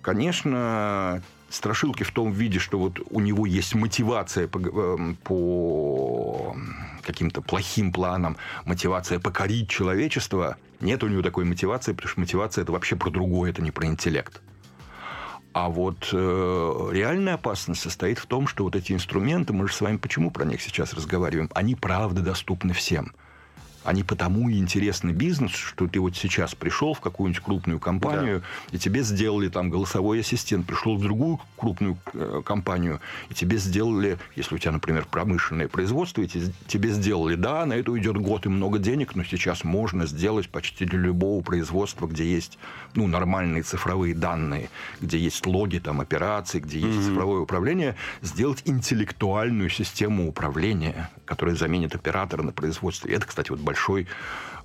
конечно, 0.01 1.21
страшилки 1.49 2.03
в 2.03 2.11
том 2.11 2.31
виде, 2.31 2.59
что 2.59 2.79
вот 2.79 2.99
у 3.09 3.19
него 3.19 3.45
есть 3.45 3.75
мотивация 3.75 4.47
по, 4.47 4.59
эм, 4.59 5.15
по 5.23 6.55
каким-то 7.03 7.41
плохим 7.41 7.91
планам, 7.91 8.37
мотивация 8.65 9.19
покорить 9.19 9.69
человечество, 9.69 10.57
нет 10.79 11.03
у 11.03 11.07
него 11.07 11.21
такой 11.21 11.45
мотивации, 11.45 11.93
потому 11.93 12.09
что 12.09 12.19
мотивация 12.19 12.61
это 12.63 12.71
вообще 12.71 12.95
про 12.95 13.09
другое, 13.09 13.51
это 13.51 13.61
не 13.61 13.71
про 13.71 13.87
интеллект. 13.87 14.41
А 15.51 15.67
вот 15.67 16.09
э, 16.13 16.89
реальная 16.91 17.33
опасность 17.33 17.81
состоит 17.81 18.19
в 18.19 18.27
том, 18.27 18.47
что 18.47 18.63
вот 18.63 18.75
эти 18.75 18.93
инструменты, 18.93 19.51
мы 19.51 19.67
же 19.67 19.73
с 19.73 19.81
вами 19.81 19.97
почему 19.97 20.29
про 20.29 20.45
них 20.45 20.61
сейчас 20.61 20.93
разговариваем, 20.93 21.49
они 21.55 21.75
правда 21.75 22.21
доступны 22.21 22.73
всем. 22.73 23.13
Они 23.83 24.03
потому 24.03 24.49
и 24.49 24.57
интересны 24.57 25.11
бизнесу, 25.11 25.57
что 25.57 25.87
ты 25.87 25.99
вот 25.99 26.15
сейчас 26.15 26.53
пришел 26.53 26.93
в 26.93 26.99
какую-нибудь 26.99 27.41
крупную 27.43 27.79
компанию, 27.79 28.41
да. 28.41 28.75
и 28.75 28.79
тебе 28.79 29.03
сделали 29.03 29.47
там 29.49 29.69
голосовой 29.69 30.19
ассистент, 30.19 30.65
пришел 30.65 30.97
в 30.97 31.01
другую 31.01 31.39
крупную 31.55 31.97
э, 32.13 32.41
компанию, 32.45 32.99
и 33.29 33.33
тебе 33.33 33.57
сделали, 33.57 34.17
если 34.35 34.55
у 34.55 34.57
тебя, 34.57 34.73
например, 34.73 35.05
промышленное 35.09 35.67
производство, 35.67 36.21
и 36.21 36.27
тебе 36.27 36.89
сделали, 36.89 37.35
да, 37.35 37.65
на 37.65 37.73
это 37.73 37.91
уйдет 37.91 38.17
год 38.17 38.45
и 38.45 38.49
много 38.49 38.79
денег, 38.79 39.15
но 39.15 39.23
сейчас 39.23 39.63
можно 39.63 40.05
сделать 40.05 40.49
почти 40.49 40.85
для 40.85 40.99
любого 40.99 41.41
производства, 41.41 42.07
где 42.07 42.25
есть 42.25 42.57
ну, 42.95 43.07
нормальные 43.07 43.63
цифровые 43.63 44.13
данные, 44.13 44.69
где 44.99 45.17
есть 45.17 45.45
логи 45.45 45.79
там, 45.79 46.01
операций, 46.01 46.59
где 46.59 46.79
есть 46.79 46.99
mm-hmm. 46.99 47.05
цифровое 47.05 47.39
управление, 47.39 47.95
сделать 48.21 48.61
интеллектуальную 48.65 49.69
систему 49.69 50.27
управления, 50.27 51.09
которая 51.25 51.55
заменит 51.55 51.95
оператора 51.95 52.43
на 52.43 52.51
производстве. 52.51 53.13
Это, 53.13 53.25
кстати, 53.25 53.51
вот 53.51 53.59
большой 53.69 54.07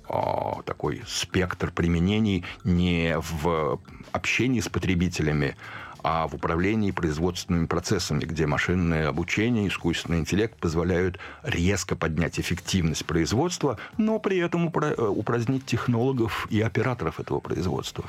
а, 0.09 0.61
такой 0.65 1.03
спектр 1.05 1.71
применений 1.71 2.43
не 2.63 3.15
в 3.19 3.79
общении 4.11 4.61
с 4.61 4.67
потребителями, 4.67 5.55
а 6.03 6.27
в 6.27 6.33
управлении 6.33 6.89
производственными 6.91 7.67
процессами, 7.67 8.21
где 8.21 8.47
машинное 8.47 9.07
обучение, 9.07 9.67
искусственный 9.67 10.19
интеллект 10.19 10.55
позволяют 10.57 11.19
резко 11.43 11.95
поднять 11.95 12.39
эффективность 12.39 13.05
производства, 13.05 13.77
но 13.97 14.17
при 14.19 14.37
этом 14.39 14.67
упразднить 14.67 15.65
технологов 15.65 16.47
и 16.49 16.61
операторов 16.61 17.19
этого 17.19 17.39
производства. 17.39 18.05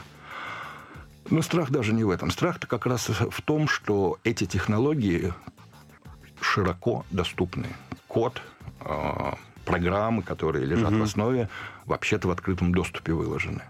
Но 1.29 1.43
страх 1.43 1.71
даже 1.71 1.93
не 1.93 2.05
в 2.05 2.11
этом. 2.11 2.31
Страх-то 2.31 2.67
как 2.67 2.87
раз 2.87 3.09
в 3.09 3.43
том, 3.43 3.69
что 3.69 4.19
эти 4.25 4.47
технологии 4.47 5.35
широко 6.41 7.05
доступны. 7.11 7.67
Код, 8.09 8.41
а, 8.81 9.37
программы, 9.67 10.23
которые 10.23 10.65
лежат 10.65 10.93
угу. 10.93 11.01
в 11.01 11.03
основе, 11.03 11.51
вообще-то 11.85 12.29
в 12.29 12.31
открытом 12.31 12.73
доступе 12.73 13.13
выложены. 13.13 13.63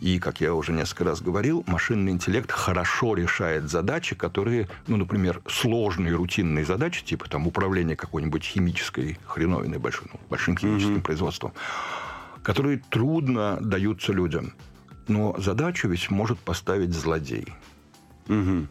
И, 0.00 0.18
как 0.18 0.40
я 0.40 0.54
уже 0.54 0.72
несколько 0.72 1.04
раз 1.04 1.20
говорил, 1.20 1.64
машинный 1.66 2.12
интеллект 2.12 2.52
хорошо 2.52 3.14
решает 3.14 3.68
задачи, 3.68 4.14
которые, 4.14 4.68
ну, 4.86 4.96
например, 4.96 5.40
сложные 5.48 6.14
рутинные 6.14 6.64
задачи, 6.64 7.04
типа 7.04 7.28
там 7.28 7.46
управление 7.46 7.96
какой-нибудь 7.96 8.44
химической 8.44 9.18
хреновиной 9.26 9.78
большой, 9.78 10.08
ну, 10.12 10.20
большим 10.30 10.56
химическим 10.56 10.96
mm-hmm. 10.96 11.02
производством, 11.02 11.52
которые 12.42 12.80
трудно 12.90 13.58
даются 13.60 14.12
людям. 14.12 14.52
Но 15.08 15.34
задачу 15.38 15.88
ведь 15.88 16.10
может 16.10 16.38
поставить 16.38 16.92
злодей. 16.92 17.46
Mm-hmm. 18.26 18.66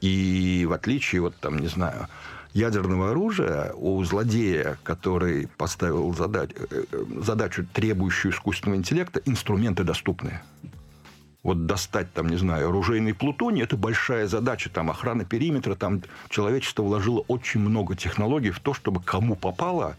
И 0.00 0.66
в 0.68 0.72
отличие, 0.72 1.20
вот 1.20 1.34
там, 1.36 1.58
не 1.58 1.68
знаю, 1.68 2.08
ядерного 2.54 3.10
оружия 3.10 3.72
у 3.74 4.02
злодея, 4.04 4.78
который 4.84 5.48
поставил 5.58 6.14
задач, 6.14 6.50
э, 6.54 6.84
задачу, 7.20 7.66
требующую 7.72 8.32
искусственного 8.32 8.78
интеллекта, 8.78 9.20
инструменты 9.26 9.82
доступны. 9.84 10.40
Вот 11.42 11.66
достать, 11.66 12.10
там, 12.14 12.28
не 12.28 12.36
знаю, 12.36 12.68
оружейный 12.68 13.12
плутоний– 13.12 13.62
это 13.64 13.76
большая 13.76 14.26
задача. 14.28 14.70
Там 14.70 14.88
охрана 14.88 15.26
периметра, 15.26 15.74
там 15.74 16.02
человечество 16.30 16.84
вложило 16.84 17.22
очень 17.28 17.60
много 17.60 17.96
технологий 17.96 18.50
в 18.50 18.60
то, 18.60 18.72
чтобы 18.72 19.02
кому 19.02 19.34
попало, 19.34 19.96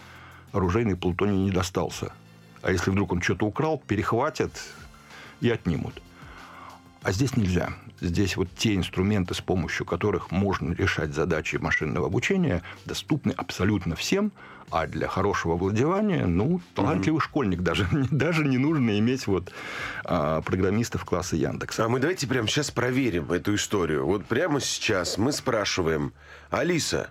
оружейный 0.53 0.95
плутоний 0.95 1.37
не 1.37 1.51
достался. 1.51 2.13
А 2.63 2.71
если 2.71 2.89
вдруг 2.89 3.11
он 3.11 3.21
что-то 3.21 3.45
украл, 3.45 3.77
перехватят 3.85 4.51
и 5.39 5.51
отнимут. 5.51 6.01
А 7.03 7.11
здесь 7.11 7.37
нельзя. 7.37 7.73
Здесь 8.01 8.35
вот 8.35 8.49
те 8.55 8.75
инструменты, 8.75 9.33
с 9.33 9.41
помощью 9.41 9.85
которых 9.85 10.31
можно 10.31 10.73
решать 10.73 11.13
задачи 11.13 11.57
машинного 11.57 12.07
обучения, 12.07 12.61
доступны 12.85 13.31
абсолютно 13.31 13.95
всем, 13.95 14.31
а 14.71 14.87
для 14.87 15.07
хорошего 15.07 15.55
владевания, 15.55 16.25
ну, 16.25 16.59
талантливый 16.73 17.17
угу. 17.17 17.23
школьник 17.23 17.61
даже, 17.61 17.87
даже 18.11 18.43
не 18.43 18.57
нужно 18.57 18.97
иметь 18.99 19.27
вот 19.27 19.51
а, 20.03 20.41
программистов 20.41 21.05
класса 21.05 21.35
Яндекса. 21.35 21.85
А 21.85 21.89
мы 21.89 21.99
давайте 21.99 22.27
прямо 22.27 22.47
сейчас 22.47 22.71
проверим 22.71 23.31
эту 23.31 23.55
историю. 23.55 24.05
Вот 24.05 24.25
прямо 24.25 24.59
сейчас 24.59 25.17
мы 25.17 25.31
спрашиваем, 25.31 26.13
Алиса, 26.49 27.09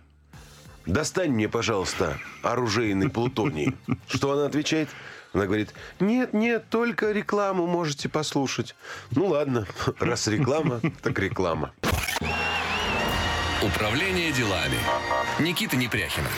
достань 0.85 1.31
мне, 1.31 1.49
пожалуйста, 1.49 2.19
оружейный 2.43 3.09
плутоний. 3.09 3.75
Что 4.09 4.33
она 4.33 4.47
отвечает? 4.47 4.89
Она 5.35 5.47
говорит, 5.47 5.75
нет, 5.99 6.33
нет, 6.33 6.69
только 6.71 7.11
рекламу 7.11 7.67
можете 7.67 8.09
послушать. 8.09 8.77
Ну 9.11 9.27
ладно, 9.27 9.67
раз 9.99 10.29
реклама, 10.29 10.81
так 11.03 11.19
реклама. 11.19 11.73
Управление 13.61 14.31
делами. 14.31 14.79
Никита 15.41 15.77
Непряхина. 15.77 16.29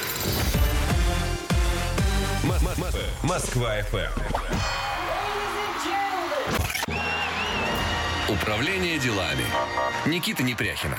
Москва 3.22 3.82
ФМ. 3.82 4.20
Управление 8.32 8.98
делами. 8.98 9.44
Никита 10.06 10.42
Непряхина. 10.42 10.96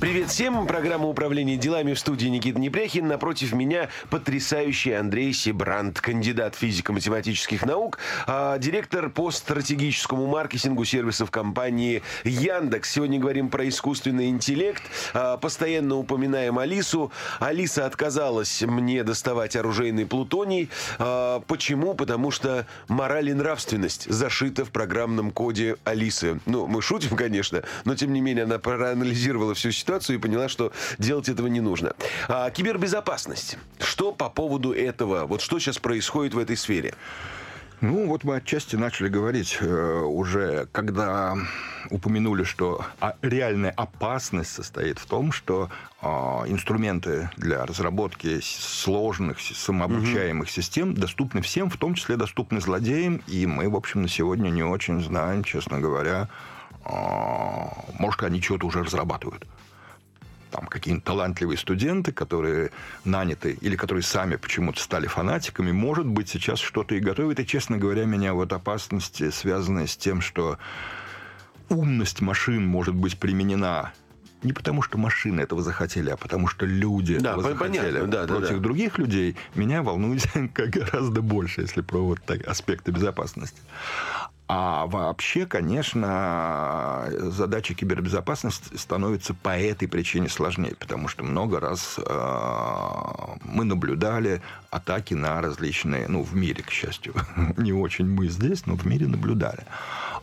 Привет 0.00 0.30
всем. 0.30 0.66
Программа 0.66 1.08
управления 1.08 1.58
делами 1.58 1.92
в 1.92 1.98
студии 1.98 2.28
Никита 2.28 2.58
Непряхин. 2.58 3.06
Напротив 3.06 3.52
меня 3.52 3.90
потрясающий 4.08 4.92
Андрей 4.92 5.34
Сибрант, 5.34 6.00
кандидат 6.00 6.54
физико-математических 6.54 7.66
наук, 7.66 7.98
а, 8.26 8.56
директор 8.56 9.10
по 9.10 9.30
стратегическому 9.30 10.26
маркетингу 10.26 10.86
сервисов 10.86 11.30
компании 11.30 12.02
Яндекс. 12.24 12.92
Сегодня 12.92 13.20
говорим 13.20 13.50
про 13.50 13.68
искусственный 13.68 14.30
интеллект. 14.30 14.82
А, 15.12 15.36
постоянно 15.36 15.96
упоминаем 15.96 16.58
Алису. 16.58 17.12
Алиса 17.38 17.84
отказалась 17.84 18.62
мне 18.62 19.04
доставать 19.04 19.54
оружейный 19.54 20.06
плутоний. 20.06 20.70
А, 20.98 21.40
почему? 21.40 21.92
Потому 21.92 22.30
что 22.30 22.66
мораль 22.88 23.28
и 23.28 23.34
нравственность 23.34 24.10
зашита 24.10 24.64
в 24.64 24.70
программном 24.70 25.30
коде 25.30 25.76
Алисы. 25.84 26.40
Ну, 26.46 26.66
мы 26.66 26.80
шутим, 26.80 27.18
конечно, 27.18 27.64
но 27.84 27.94
тем 27.94 28.14
не 28.14 28.22
менее 28.22 28.44
она 28.44 28.58
проанализировала 28.58 29.52
всю 29.52 29.70
ситуацию 29.72 29.89
ситуацию 29.90 30.16
и 30.16 30.20
поняла, 30.20 30.48
что 30.48 30.72
делать 30.98 31.28
этого 31.28 31.48
не 31.48 31.60
нужно. 31.60 31.94
А, 32.28 32.50
кибербезопасность. 32.50 33.58
Что 33.80 34.12
по 34.12 34.30
поводу 34.30 34.72
этого? 34.72 35.26
Вот 35.26 35.40
что 35.40 35.58
сейчас 35.58 35.78
происходит 35.78 36.34
в 36.34 36.38
этой 36.38 36.56
сфере? 36.56 36.94
Ну, 37.80 38.06
вот 38.06 38.24
мы 38.24 38.36
отчасти 38.36 38.76
начали 38.76 39.08
говорить 39.08 39.56
э, 39.60 40.00
уже, 40.02 40.68
когда 40.70 41.34
упомянули, 41.90 42.44
что 42.44 42.84
реальная 43.22 43.70
опасность 43.70 44.52
состоит 44.52 44.98
в 44.98 45.06
том, 45.06 45.32
что 45.32 45.70
э, 46.02 46.06
инструменты 46.06 47.30
для 47.38 47.64
разработки 47.64 48.40
сложных 48.42 49.40
самообучаемых 49.40 50.46
угу. 50.46 50.52
систем 50.52 50.94
доступны 50.94 51.40
всем, 51.40 51.70
в 51.70 51.78
том 51.78 51.94
числе 51.94 52.16
доступны 52.16 52.60
злодеям, 52.60 53.22
и 53.26 53.46
мы, 53.46 53.70
в 53.70 53.74
общем, 53.74 54.02
на 54.02 54.08
сегодня 54.08 54.50
не 54.50 54.62
очень 54.62 55.02
знаем, 55.02 55.42
честно 55.42 55.80
говоря, 55.80 56.28
э, 56.84 56.90
может, 57.98 58.22
они 58.22 58.42
что-то 58.42 58.66
уже 58.66 58.84
разрабатывают 58.84 59.46
там 60.50 60.66
какие-нибудь 60.66 61.04
талантливые 61.04 61.56
студенты, 61.56 62.12
которые 62.12 62.70
наняты 63.04 63.56
или 63.60 63.76
которые 63.76 64.02
сами 64.02 64.36
почему-то 64.36 64.80
стали 64.80 65.06
фанатиками, 65.06 65.72
может 65.72 66.06
быть, 66.06 66.28
сейчас 66.28 66.58
что-то 66.58 66.94
и 66.94 67.00
готовят. 67.00 67.40
И, 67.40 67.46
честно 67.46 67.78
говоря, 67.78 68.04
меня 68.04 68.34
вот 68.34 68.52
опасности, 68.52 69.30
связанные 69.30 69.86
с 69.86 69.96
тем, 69.96 70.20
что 70.20 70.58
умность 71.68 72.20
машин 72.20 72.66
может 72.66 72.94
быть 72.94 73.18
применена 73.18 73.92
не 74.42 74.52
потому, 74.52 74.82
что 74.82 74.98
машины 74.98 75.40
этого 75.42 75.62
захотели, 75.62 76.10
а 76.10 76.16
потому, 76.16 76.48
что 76.48 76.64
люди 76.66 77.18
да, 77.18 77.32
этого 77.32 77.42
захотели 77.42 78.00
да, 78.06 78.26
против 78.26 78.48
да, 78.48 78.54
да. 78.54 78.58
других 78.58 78.98
людей, 78.98 79.36
меня 79.54 79.82
волнует 79.82 80.26
гораздо 80.54 81.20
больше, 81.20 81.62
если 81.62 81.82
про 81.82 81.98
вот 81.98 82.20
так, 82.24 82.46
аспекты 82.46 82.90
безопасности. 82.90 83.60
А 84.52 84.86
вообще, 84.86 85.46
конечно, 85.46 87.08
задача 87.12 87.72
кибербезопасности 87.72 88.76
становится 88.76 89.32
по 89.32 89.56
этой 89.56 89.86
причине 89.86 90.28
сложнее, 90.28 90.74
потому 90.74 91.06
что 91.06 91.22
много 91.22 91.60
раз 91.60 92.00
э, 92.04 93.36
мы 93.44 93.62
наблюдали 93.62 94.42
атаки 94.70 95.14
на 95.14 95.40
различные, 95.40 96.08
ну, 96.08 96.24
в 96.24 96.34
мире, 96.34 96.64
к 96.64 96.70
счастью, 96.70 97.14
не 97.58 97.72
очень 97.72 98.06
мы 98.06 98.26
здесь, 98.26 98.66
но 98.66 98.74
в 98.74 98.84
мире 98.86 99.06
наблюдали 99.06 99.64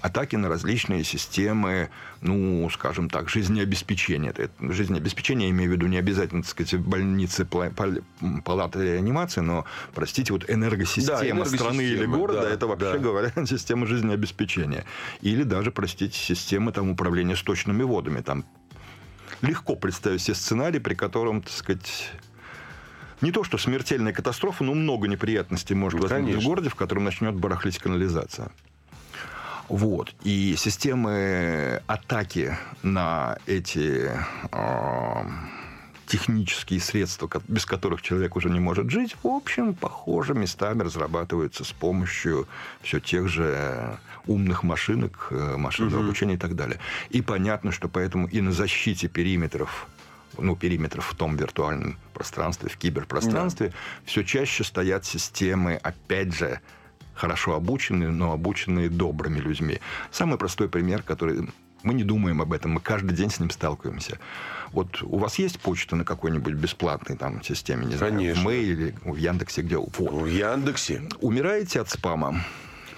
атаки 0.02 0.36
на 0.36 0.50
различные 0.50 1.04
системы, 1.04 1.90
ну, 2.22 2.70
скажем 2.70 3.10
так, 3.10 3.30
жизнеобеспечения. 3.30 4.32
Это, 4.32 4.50
жизнеобеспечение, 4.60 5.50
я 5.50 5.54
имею 5.54 5.72
в 5.72 5.74
виду 5.74 5.88
не 5.88 5.98
обязательно, 5.98 6.42
так 6.42 6.52
сказать, 6.52 6.74
в 6.74 6.88
больнице, 6.88 7.46
палаты 7.46 8.84
реанимации, 8.84 9.42
но, 9.42 9.66
простите, 9.94 10.34
вот 10.34 10.50
энергосистема, 10.50 11.20
да, 11.20 11.30
энергосистема 11.30 11.72
страны 11.72 11.82
или 11.82 12.06
города, 12.06 12.42
да, 12.42 12.50
это 12.50 12.68
вообще 12.68 12.94
да. 12.94 12.98
говоря, 12.98 13.32
система 13.46 13.86
жизнеобеспечения. 13.86 14.17
Или 15.22 15.44
даже, 15.44 15.72
простите, 15.72 16.18
система 16.18 16.72
там, 16.72 16.90
управления 16.90 17.36
сточными 17.36 17.84
водами. 17.84 18.22
Там 18.22 18.46
легко 19.42 19.76
представить 19.76 20.22
себе 20.22 20.36
сценарий, 20.36 20.80
при 20.80 20.96
котором, 20.96 21.42
так 21.42 21.54
сказать, 21.54 22.12
не 23.22 23.32
то, 23.32 23.44
что 23.44 23.58
смертельная 23.58 24.14
катастрофа, 24.14 24.64
но 24.64 24.74
много 24.74 25.08
неприятностей 25.08 25.74
может 25.74 26.00
возникнуть 26.00 26.44
в 26.44 26.46
городе, 26.46 26.70
в 26.70 26.76
котором 26.76 27.04
начнет 27.04 27.36
барахлить 27.36 27.80
канализация. 27.80 28.52
Вот. 29.68 30.14
И 30.24 30.56
системы 30.58 31.82
атаки 31.88 32.58
на 32.84 33.38
эти 33.48 34.12
э, 34.52 35.24
технические 36.08 36.80
средства, 36.80 37.30
без 37.48 37.66
которых 37.66 38.02
человек 38.02 38.36
уже 38.36 38.50
не 38.50 38.60
может 38.60 38.90
жить, 38.90 39.16
в 39.22 39.28
общем, 39.28 39.74
похоже, 39.74 40.34
местами 40.34 40.84
разрабатываются 40.84 41.64
с 41.64 41.72
помощью 41.72 42.48
все 42.82 43.00
тех 43.00 43.28
же 43.28 43.54
э, 43.56 43.96
умных 44.26 44.64
машинок, 44.64 45.28
э, 45.32 45.58
машинного 45.58 46.04
обучения 46.04 46.36
и 46.36 46.38
так 46.38 46.56
далее. 46.56 46.80
И 47.10 47.22
понятно, 47.22 47.72
что 47.72 47.90
поэтому 47.90 48.28
и 48.28 48.42
на 48.42 48.52
защите 48.52 49.08
периметров 49.08 49.88
ну, 50.38 50.56
периметров 50.56 51.08
в 51.08 51.16
том 51.16 51.36
виртуальном 51.36 51.98
пространстве, 52.14 52.70
в 52.70 52.78
киберпространстве, 52.78 53.74
все 54.06 54.24
чаще 54.24 54.64
стоят 54.64 55.04
системы, 55.04 55.76
опять 55.76 56.34
же, 56.34 56.60
хорошо 57.16 57.56
обученные, 57.56 58.10
но 58.10 58.32
обученные 58.32 58.90
добрыми 58.90 59.40
людьми. 59.40 59.80
Самый 60.12 60.38
простой 60.38 60.70
пример, 60.70 61.02
который 61.02 61.50
мы 61.84 61.94
не 61.94 62.04
думаем 62.04 62.42
об 62.42 62.54
этом, 62.54 62.72
мы 62.72 62.82
каждый 62.82 63.16
день 63.16 63.30
с 63.30 63.40
ним 63.40 63.50
сталкиваемся. 63.50 64.20
Вот 64.72 65.02
у 65.02 65.18
вас 65.18 65.40
есть 65.40 65.60
почта 65.60 65.96
на 65.96 66.04
какой-нибудь 66.04 66.54
бесплатной 66.54 67.18
там 67.18 67.44
системе, 67.44 67.86
не 67.86 67.96
знаю, 67.96 68.14
Конечно. 68.14 68.42
в 68.42 68.46
Мейле, 68.46 68.96
в 69.04 69.16
Яндексе, 69.16 69.62
где? 69.62 69.78
Вот. 69.78 69.98
В 69.98 70.26
Яндексе 70.26 71.04
Умираете 71.22 71.82
от 71.82 71.90
спама? 71.90 72.44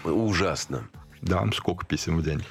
ужасно. 0.04 0.88
Да, 1.22 1.46
сколько 1.54 1.86
писем 1.86 2.18
в 2.18 2.24
день? 2.24 2.44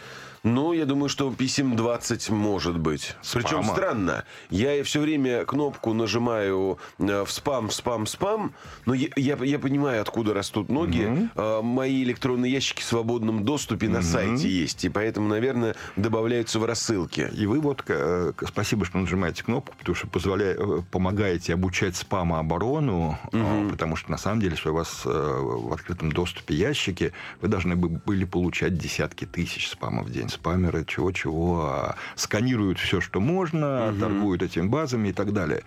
Ну, 0.42 0.72
я 0.72 0.86
думаю, 0.86 1.08
что 1.08 1.32
писем 1.32 1.76
20 1.76 2.30
может 2.30 2.78
быть. 2.78 3.14
Причем 3.32 3.62
Спама. 3.62 3.72
странно. 3.72 4.24
Я 4.50 4.82
все 4.84 5.00
время 5.00 5.44
кнопку 5.44 5.92
нажимаю 5.92 6.78
э, 6.98 7.24
в 7.24 7.30
спам, 7.30 7.70
спам, 7.70 8.06
спам. 8.06 8.52
Но 8.86 8.94
я, 8.94 9.08
я, 9.16 9.36
я 9.42 9.58
понимаю, 9.58 10.00
откуда 10.00 10.34
растут 10.34 10.68
ноги. 10.68 11.28
Э, 11.34 11.60
Мои 11.62 12.02
электронные 12.02 12.52
ящики 12.52 12.82
в 12.82 12.84
свободном 12.84 13.44
доступе 13.44 13.88
на 13.88 14.02
сайте 14.02 14.48
есть. 14.48 14.84
И 14.84 14.88
поэтому, 14.88 15.28
наверное, 15.28 15.74
добавляются 15.96 16.58
в 16.58 16.64
рассылки. 16.64 17.28
И 17.36 17.46
вы 17.46 17.60
вот, 17.60 17.84
э, 17.88 18.32
спасибо, 18.46 18.84
что 18.84 18.98
нажимаете 18.98 19.42
кнопку, 19.44 19.74
потому 19.78 19.94
что 19.94 20.06
позволяя, 20.06 20.54
э, 20.54 20.82
помогаете 20.90 21.54
обучать 21.54 21.96
спамооборону, 21.96 23.18
э, 23.32 23.68
потому 23.70 23.96
что 23.96 24.10
на 24.10 24.18
самом 24.18 24.40
деле, 24.40 24.56
что 24.56 24.70
у 24.70 24.74
вас 24.74 25.02
в 25.04 25.72
открытом 25.72 26.12
доступе 26.12 26.54
ящики, 26.54 27.12
вы 27.40 27.48
должны 27.48 27.76
бы 27.76 27.88
были 27.88 28.24
получать 28.24 28.78
десятки 28.78 29.24
тысяч 29.24 29.68
спамов 29.68 30.06
в 30.06 30.12
день. 30.12 30.27
Спамеры 30.28 30.84
чего-чего 30.84 31.66
а, 31.66 31.96
сканируют 32.14 32.78
все, 32.78 33.00
что 33.00 33.20
можно, 33.20 33.94
торгуют 33.98 34.42
этими 34.42 34.66
базами 34.66 35.08
и 35.08 35.12
так 35.12 35.32
далее. 35.32 35.62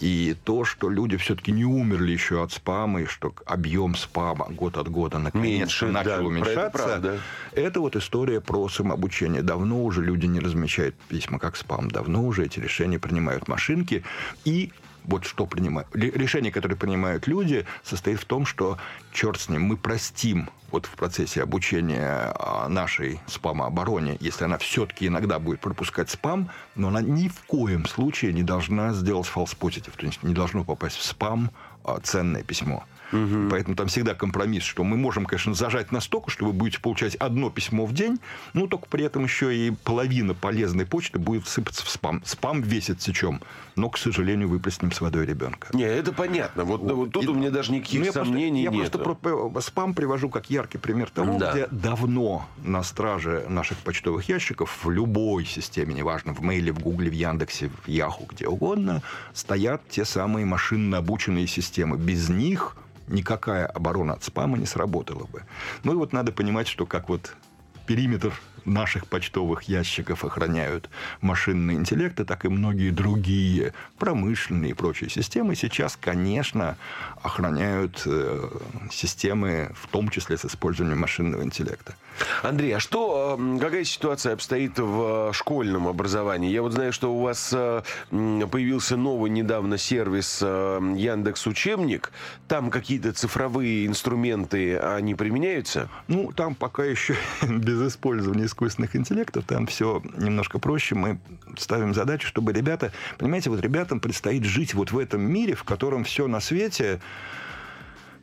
И 0.00 0.36
то, 0.44 0.64
что 0.64 0.90
люди 0.90 1.16
все-таки 1.16 1.52
не 1.52 1.64
умерли 1.64 2.12
еще 2.12 2.42
от 2.42 2.52
спама, 2.52 3.02
и 3.02 3.06
что 3.06 3.32
объем 3.46 3.94
спама 3.94 4.46
год 4.50 4.76
от 4.76 4.88
года 4.88 5.18
наконец-то 5.18 5.86
да, 5.86 5.92
начал 5.92 6.10
это 6.10 6.24
уменьшаться, 6.24 6.70
правда. 6.70 7.18
это 7.52 7.80
вот 7.80 7.96
история 7.96 8.40
про 8.40 8.68
самообучение. 8.68 9.42
Давно 9.42 9.84
уже 9.84 10.02
люди 10.02 10.26
не 10.26 10.40
размещают 10.40 10.94
письма 11.08 11.38
как 11.38 11.56
спам. 11.56 11.90
Давно 11.90 12.24
уже 12.24 12.44
эти 12.44 12.58
решения 12.58 12.98
принимают 12.98 13.48
машинки. 13.48 14.04
И 14.44 14.72
вот 15.04 15.24
что 15.24 15.46
принимают. 15.46 15.88
Ре- 15.94 16.10
Решение, 16.10 16.52
которое 16.52 16.76
принимают 16.76 17.26
люди, 17.26 17.66
состоит 17.82 18.20
в 18.20 18.24
том, 18.24 18.46
что, 18.46 18.78
черт 19.12 19.40
с 19.40 19.48
ним, 19.48 19.62
мы 19.62 19.76
простим 19.76 20.50
вот 20.70 20.86
в 20.86 20.90
процессе 20.90 21.42
обучения 21.42 22.32
а, 22.34 22.68
нашей 22.68 23.20
спамообороне, 23.26 24.16
если 24.20 24.44
она 24.44 24.58
все-таки 24.58 25.06
иногда 25.06 25.38
будет 25.38 25.60
пропускать 25.60 26.10
спам, 26.10 26.50
но 26.74 26.88
она 26.88 27.02
ни 27.02 27.28
в 27.28 27.40
коем 27.46 27.86
случае 27.86 28.32
не 28.32 28.42
должна 28.42 28.92
сделать 28.92 29.28
false 29.32 29.56
positive, 29.58 29.92
то 29.96 30.06
есть 30.06 30.22
не 30.22 30.34
должно 30.34 30.64
попасть 30.64 30.96
в 30.96 31.02
спам 31.02 31.50
а, 31.84 32.00
ценное 32.00 32.42
письмо. 32.42 32.84
Поэтому 33.50 33.76
там 33.76 33.88
всегда 33.88 34.14
компромисс, 34.14 34.62
что 34.64 34.84
мы 34.84 34.96
можем, 34.96 35.26
конечно, 35.26 35.54
зажать 35.54 35.92
настолько, 35.92 36.30
что 36.30 36.46
вы 36.46 36.52
будете 36.52 36.80
получать 36.80 37.14
одно 37.16 37.50
письмо 37.50 37.84
в 37.86 37.92
день, 37.92 38.18
но 38.54 38.66
только 38.66 38.86
при 38.88 39.04
этом 39.04 39.24
еще 39.24 39.54
и 39.54 39.70
половина 39.70 40.34
полезной 40.34 40.86
почты 40.86 41.18
будет 41.18 41.46
сыпаться 41.46 41.84
в 41.84 41.88
спам. 41.90 42.22
Спам 42.24 42.62
весит 42.62 43.02
сечем, 43.02 43.40
но, 43.76 43.90
к 43.90 43.98
сожалению, 43.98 44.48
выплеснем 44.48 44.92
с 44.92 45.00
водой 45.00 45.26
ребенка. 45.26 45.68
Не, 45.74 45.84
это 45.84 46.12
понятно. 46.12 46.64
Вот, 46.64 46.80
вот 46.80 47.12
тут 47.12 47.24
И- 47.24 47.28
у 47.28 47.34
меня 47.34 47.50
даже 47.50 47.72
никаких 47.72 48.00
Ну, 48.00 48.06
я 48.06 48.12
просто- 48.12 48.30
сомнений 48.32 48.62
я 48.62 48.70
нет. 48.70 48.90
просто 48.92 49.14
про- 49.14 49.60
спам 49.60 49.94
привожу 49.94 50.28
как 50.30 50.48
яркий 50.50 50.78
пример 50.78 51.10
того, 51.10 51.38
Да. 51.38 51.52
где 51.52 51.68
давно 51.70 52.46
на 52.64 52.82
страже 52.82 53.44
наших 53.48 53.78
почтовых 53.78 54.28
ящиков 54.28 54.84
в 54.84 54.90
любой 54.90 55.44
системе, 55.44 55.94
неважно, 55.94 56.32
в 56.34 56.40
Мейле, 56.40 56.72
в 56.72 56.78
Гугле, 56.80 57.10
в 57.10 57.14
Яндексе, 57.14 57.70
в 57.84 57.88
Яху, 57.88 58.26
где 58.30 58.46
угодно, 58.48 59.02
стоят 59.34 59.82
те 59.88 60.04
самые 60.04 60.46
машинно 60.46 60.98
обученные 60.98 61.46
системы. 61.46 61.96
Без 61.98 62.28
них 62.28 62.76
никакая 63.08 63.66
оборона 63.66 64.14
от 64.14 64.24
спама 64.24 64.58
не 64.58 64.66
сработала 64.66 65.24
бы. 65.26 65.42
Ну 65.84 65.92
и 65.92 65.96
вот 65.96 66.12
надо 66.12 66.32
понимать, 66.32 66.68
что 66.68 66.86
как 66.86 67.08
вот 67.08 67.34
периметр 67.86 68.32
наших 68.64 69.06
почтовых 69.06 69.64
ящиков 69.64 70.24
охраняют 70.24 70.88
машинные 71.20 71.76
интеллекты, 71.76 72.24
так 72.24 72.44
и 72.44 72.48
многие 72.48 72.90
другие 72.90 73.74
промышленные 73.98 74.70
и 74.70 74.74
прочие 74.74 75.10
системы 75.10 75.56
сейчас, 75.56 75.98
конечно, 76.00 76.76
охраняют 77.22 78.02
э, 78.06 78.50
системы, 78.90 79.72
в 79.74 79.88
том 79.88 80.08
числе 80.10 80.36
с 80.36 80.44
использованием 80.44 81.00
машинного 81.00 81.42
интеллекта. 81.42 81.94
Андрей, 82.42 82.72
а 82.76 82.80
что, 82.80 83.38
э, 83.38 83.58
какая 83.58 83.84
ситуация 83.84 84.34
обстоит 84.34 84.78
в 84.78 85.30
э, 85.30 85.32
школьном 85.32 85.88
образовании? 85.88 86.50
Я 86.50 86.62
вот 86.62 86.72
знаю, 86.72 86.92
что 86.92 87.12
у 87.12 87.20
вас 87.20 87.50
э, 87.52 87.82
появился 88.10 88.96
новый 88.96 89.30
недавно 89.30 89.78
сервис 89.78 90.40
э, 90.42 90.94
Яндекс 90.96 91.46
Учебник. 91.46 92.12
Там 92.48 92.70
какие-то 92.70 93.12
цифровые 93.12 93.86
инструменты, 93.86 94.78
они 94.78 95.14
применяются? 95.14 95.88
Ну, 96.08 96.32
там 96.32 96.54
пока 96.54 96.84
еще 96.84 97.16
без 97.42 97.80
использования 97.88 98.44
искусственных 98.46 98.96
интеллектов, 98.96 99.44
там 99.46 99.66
все 99.66 100.02
немножко 100.16 100.58
проще. 100.58 100.94
Мы 100.94 101.18
ставим 101.56 101.94
задачу, 101.94 102.26
чтобы 102.28 102.52
ребята... 102.52 102.92
Понимаете, 103.18 103.50
вот 103.50 103.60
ребятам 103.60 104.00
предстоит 104.00 104.44
жить 104.44 104.74
вот 104.74 104.92
в 104.92 104.98
этом 104.98 105.22
мире, 105.22 105.54
в 105.54 105.64
котором 105.64 106.04
все 106.04 106.26
на 106.26 106.40
свете 106.40 107.00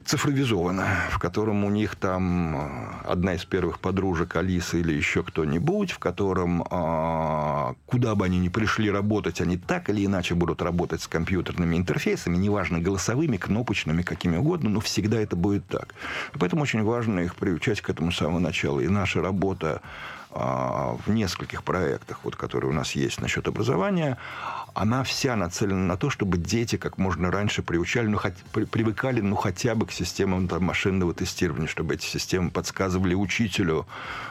цифровизовано, 0.10 0.88
в 1.12 1.20
котором 1.20 1.64
у 1.64 1.70
них 1.70 1.96
там 1.96 2.56
э, 2.58 3.12
одна 3.12 3.36
из 3.36 3.46
первых 3.46 3.80
подружек 3.80 4.36
Алиса 4.36 4.78
или 4.78 4.92
еще 4.92 5.22
кто-нибудь, 5.22 5.92
в 5.92 6.00
котором 6.00 6.64
э, 6.64 7.74
куда 7.86 8.16
бы 8.16 8.26
они 8.26 8.40
ни 8.40 8.50
пришли 8.50 8.90
работать, 8.90 9.40
они 9.40 9.58
так 9.58 9.88
или 9.92 10.04
иначе 10.04 10.34
будут 10.34 10.64
работать 10.64 11.04
с 11.04 11.08
компьютерными 11.08 11.78
интерфейсами, 11.78 12.38
неважно, 12.38 12.80
голосовыми, 12.80 13.38
кнопочными, 13.38 14.02
какими 14.02 14.38
угодно, 14.38 14.72
но 14.72 14.80
всегда 14.80 15.20
это 15.22 15.36
будет 15.36 15.68
так. 15.68 15.94
Поэтому 16.40 16.64
очень 16.64 16.82
важно 16.82 17.20
их 17.20 17.36
приучать 17.36 17.82
к 17.82 17.90
этому 17.92 18.12
с 18.12 18.18
самого 18.18 18.40
начала. 18.40 18.80
И 18.80 18.88
наша 18.88 19.22
работа 19.22 19.82
а, 20.32 20.96
в 21.06 21.10
нескольких 21.10 21.64
проектах, 21.64 22.20
вот, 22.24 22.36
которые 22.36 22.70
у 22.70 22.74
нас 22.74 22.92
есть 22.92 23.20
насчет 23.20 23.48
образования, 23.48 24.18
она 24.76 25.04
вся 25.04 25.36
нацелена 25.36 25.86
на 25.86 25.98
то, 25.98 26.10
чтобы 26.10 26.38
дети 26.38 26.76
как 26.78 26.98
можно 26.98 27.32
раньше 27.32 27.62
приучали, 27.62 28.08
ну, 28.08 28.18
хот- 28.18 28.36
при- 28.52 28.66
привыкали 28.66 29.22
ну, 29.22 29.36
хотя 29.36 29.76
бы 29.76 29.86
к 29.86 29.92
системам 29.92 30.48
там, 30.48 30.64
машинного 30.64 31.14
тестирования, 31.14 31.68
чтобы 31.68 31.96
эти 31.96 32.06
системы 32.06 32.50
подсказывали 32.52 33.14
учителю 33.14 33.88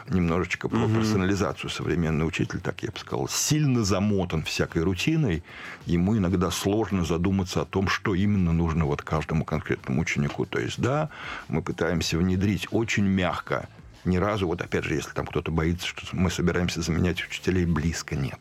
немножечко 0.09 0.69
про 0.69 0.87
персонализацию. 0.87 1.69
Современный 1.69 2.27
учитель, 2.27 2.59
так 2.59 2.83
я 2.83 2.91
бы 2.91 2.99
сказал, 2.99 3.27
сильно 3.27 3.83
замотан 3.83 4.43
всякой 4.43 4.83
рутиной. 4.83 5.43
Ему 5.85 6.17
иногда 6.17 6.51
сложно 6.51 7.05
задуматься 7.05 7.61
о 7.61 7.65
том, 7.65 7.87
что 7.87 8.15
именно 8.15 8.53
нужно 8.53 8.85
вот 8.85 9.01
каждому 9.01 9.45
конкретному 9.45 10.01
ученику. 10.01 10.45
То 10.45 10.59
есть, 10.59 10.79
да, 10.79 11.09
мы 11.47 11.61
пытаемся 11.61 12.17
внедрить 12.17 12.67
очень 12.71 13.05
мягко 13.05 13.67
ни 14.05 14.17
разу, 14.17 14.47
вот 14.47 14.61
опять 14.61 14.85
же, 14.85 14.95
если 14.95 15.11
там 15.11 15.25
кто-то 15.25 15.51
боится, 15.51 15.85
что 15.85 16.01
мы 16.13 16.31
собираемся 16.31 16.81
заменять 16.81 17.21
учителей, 17.21 17.65
близко 17.65 18.15
нет. 18.15 18.39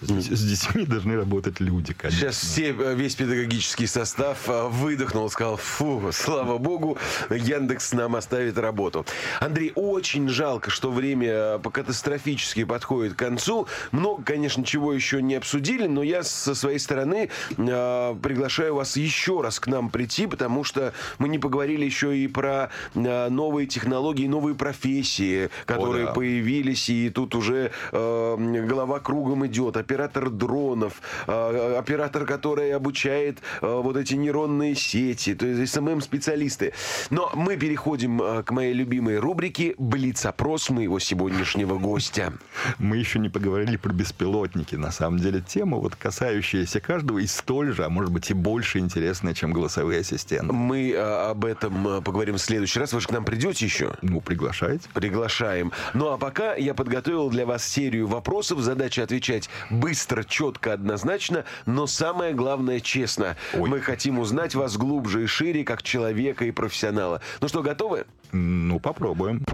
С, 0.00 0.10
с 0.10 0.44
детьми 0.44 0.84
должны 0.84 1.16
работать 1.16 1.60
люди, 1.60 1.92
конечно. 1.92 2.20
Сейчас 2.20 2.36
все, 2.36 2.70
э, 2.70 2.94
весь 2.94 3.16
педагогический 3.16 3.86
состав 3.86 4.48
э, 4.48 4.68
выдохнул, 4.68 5.28
сказал, 5.28 5.56
фу, 5.56 6.10
слава 6.12 6.58
богу, 6.58 6.98
Яндекс 7.30 7.92
нам 7.92 8.14
оставит 8.14 8.58
работу. 8.58 9.04
Андрей, 9.40 9.72
очень 9.74 10.28
жалко, 10.28 10.70
что 10.70 10.92
время 10.92 11.28
э, 11.28 11.58
по- 11.58 11.70
катастрофически 11.70 12.64
подходит 12.64 13.14
к 13.14 13.18
концу. 13.18 13.66
Много, 13.90 14.22
конечно, 14.22 14.64
чего 14.64 14.92
еще 14.92 15.20
не 15.20 15.34
обсудили, 15.34 15.86
но 15.86 16.02
я 16.02 16.22
со 16.22 16.54
своей 16.54 16.78
стороны 16.78 17.30
э, 17.56 18.16
приглашаю 18.22 18.76
вас 18.76 18.96
еще 18.96 19.40
раз 19.40 19.58
к 19.58 19.66
нам 19.66 19.90
прийти, 19.90 20.26
потому 20.26 20.62
что 20.62 20.92
мы 21.18 21.28
не 21.28 21.38
поговорили 21.38 21.84
еще 21.84 22.16
и 22.16 22.28
про 22.28 22.70
э, 22.94 23.28
новые 23.28 23.66
технологии, 23.66 24.28
новые 24.28 24.54
профессии, 24.54 25.50
которые 25.66 26.06
да. 26.06 26.12
появились, 26.12 26.88
и 26.88 27.10
тут 27.10 27.34
уже 27.34 27.72
э, 27.90 28.64
голова 28.68 29.00
кругом 29.00 29.44
идет. 29.46 29.76
Оператор 29.88 30.28
дронов, 30.28 31.00
э, 31.26 31.76
оператор, 31.78 32.26
который 32.26 32.74
обучает 32.74 33.38
э, 33.62 33.66
вот 33.66 33.96
эти 33.96 34.12
нейронные 34.16 34.74
сети, 34.74 35.34
то 35.34 35.46
есть 35.46 35.72
СММ-специалисты. 35.72 36.74
Но 37.08 37.30
мы 37.34 37.56
переходим 37.56 38.20
к 38.44 38.50
моей 38.50 38.74
любимой 38.74 39.18
рубрике 39.18 39.74
«Блиц-опрос» 39.78 40.68
моего 40.68 40.98
сегодняшнего 40.98 41.78
гостя. 41.78 42.34
Мы 42.78 42.98
еще 42.98 43.18
не 43.18 43.30
поговорили 43.30 43.78
про 43.78 43.94
беспилотники. 43.94 44.74
На 44.74 44.92
самом 44.92 45.20
деле 45.20 45.40
тема, 45.40 45.78
вот 45.78 45.96
касающаяся 45.96 46.80
каждого, 46.80 47.20
и 47.20 47.26
столь 47.26 47.72
же, 47.72 47.86
а 47.86 47.88
может 47.88 48.12
быть 48.12 48.30
и 48.30 48.34
больше 48.34 48.80
интересная, 48.80 49.32
чем 49.32 49.54
голосовые 49.54 50.00
ассистенты. 50.00 50.52
Мы 50.52 50.94
об 50.94 51.46
этом 51.46 52.02
поговорим 52.02 52.34
в 52.34 52.42
следующий 52.42 52.78
раз. 52.78 52.92
Вы 52.92 53.00
же 53.00 53.08
к 53.08 53.12
нам 53.12 53.24
придете 53.24 53.64
еще? 53.64 53.94
Ну, 54.02 54.20
приглашайте. 54.20 54.86
Приглашаем. 54.92 55.72
Ну 55.94 56.10
а 56.10 56.18
пока 56.18 56.54
я 56.56 56.74
подготовил 56.74 57.30
для 57.30 57.46
вас 57.46 57.66
серию 57.66 58.06
вопросов. 58.06 58.58
Задача 58.58 59.02
отвечать 59.02 59.48
Быстро, 59.82 60.24
четко, 60.24 60.72
однозначно, 60.72 61.44
но 61.64 61.86
самое 61.86 62.34
главное 62.34 62.80
честно. 62.80 63.36
Ой. 63.54 63.68
Мы 63.68 63.80
хотим 63.80 64.18
узнать 64.18 64.56
вас 64.56 64.76
глубже 64.76 65.22
и 65.22 65.26
шире, 65.26 65.62
как 65.64 65.84
человека 65.84 66.44
и 66.44 66.50
профессионала. 66.50 67.20
Ну 67.40 67.46
что, 67.46 67.62
готовы? 67.62 68.04
Ну, 68.32 68.80
попробуем. 68.80 69.44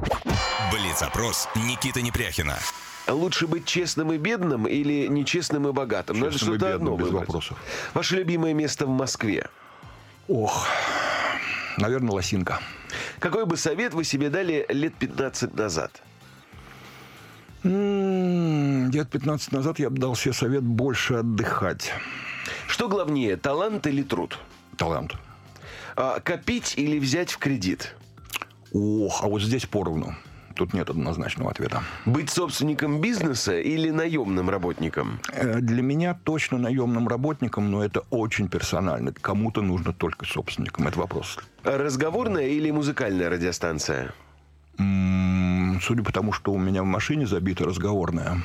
Блиц-опрос 0.73 1.47
Никиты 1.55 2.01
Непряхина. 2.01 2.57
Лучше 3.07 3.47
быть 3.47 3.67
честным 3.67 4.13
и 4.13 4.17
бедным 4.17 4.67
или 4.67 5.09
нечестным 5.09 5.69
и 5.69 5.73
богатым? 5.73 6.19
Надо 6.19 6.33
Честным 6.33 6.55
и 6.55 6.57
что-то 6.59 6.73
бедным, 6.73 6.95
одно 6.95 6.97
без 6.97 7.11
выбрать. 7.13 7.27
вопросов. 7.29 7.59
Ваше 7.93 8.17
любимое 8.17 8.55
место 8.55 8.87
в 8.87 8.89
Москве? 8.89 9.49
Ох, 10.27 10.67
наверное, 11.77 12.13
лосинка. 12.13 12.61
Какой 13.19 13.45
бы 13.45 13.59
совет 13.59 13.93
вы 13.93 14.05
себе 14.05 14.31
дали 14.31 14.65
лет 14.71 14.95
15 14.95 15.55
назад? 15.55 16.01
М, 17.63 18.04
Лет 18.95 19.11
15 19.11 19.51
назад 19.51 19.81
я 19.81 19.91
бы 19.91 19.99
дал 19.99 20.15
себе 20.15 20.33
совет 20.33 20.63
больше 20.63 21.15
отдыхать. 21.15 21.93
Что 22.69 22.89
главнее, 22.89 23.37
талант 23.37 23.89
или 23.89 24.05
труд? 24.05 24.39
Талант. 24.77 25.15
А, 25.97 26.21
копить 26.21 26.75
или 26.77 27.01
взять 27.01 27.33
в 27.33 27.39
кредит? 27.39 27.97
Ох, 28.73 29.25
а 29.25 29.27
вот 29.27 29.43
здесь 29.43 29.67
поровну. 29.67 30.15
Тут 30.55 30.75
нет 30.75 30.91
однозначного 30.91 31.51
ответа. 31.51 31.83
Быть 32.07 32.31
собственником 32.31 33.01
бизнеса 33.01 33.59
или 33.59 33.91
наемным 33.91 34.49
работником? 34.49 35.19
Э, 35.33 35.59
Для 35.59 35.83
меня 35.83 36.15
точно 36.23 36.59
наемным 36.59 37.09
работником, 37.09 37.73
но 37.73 37.85
это 37.85 38.05
очень 38.11 38.49
персонально. 38.49 39.13
Кому-то 39.13 39.61
нужно 39.61 39.93
только 39.93 40.25
собственником. 40.25 40.87
Это 40.87 41.01
вопрос. 41.01 41.41
Разговорная 41.65 42.47
или 42.47 42.71
музыкальная 42.71 43.29
радиостанция? 43.29 44.15
М, 44.79 45.81
Судя 45.83 46.05
по 46.05 46.13
тому, 46.13 46.31
что 46.33 46.53
у 46.53 46.59
меня 46.59 46.85
в 46.85 46.87
машине 46.87 47.27
забита 47.27 47.65
разговорная. 47.65 48.41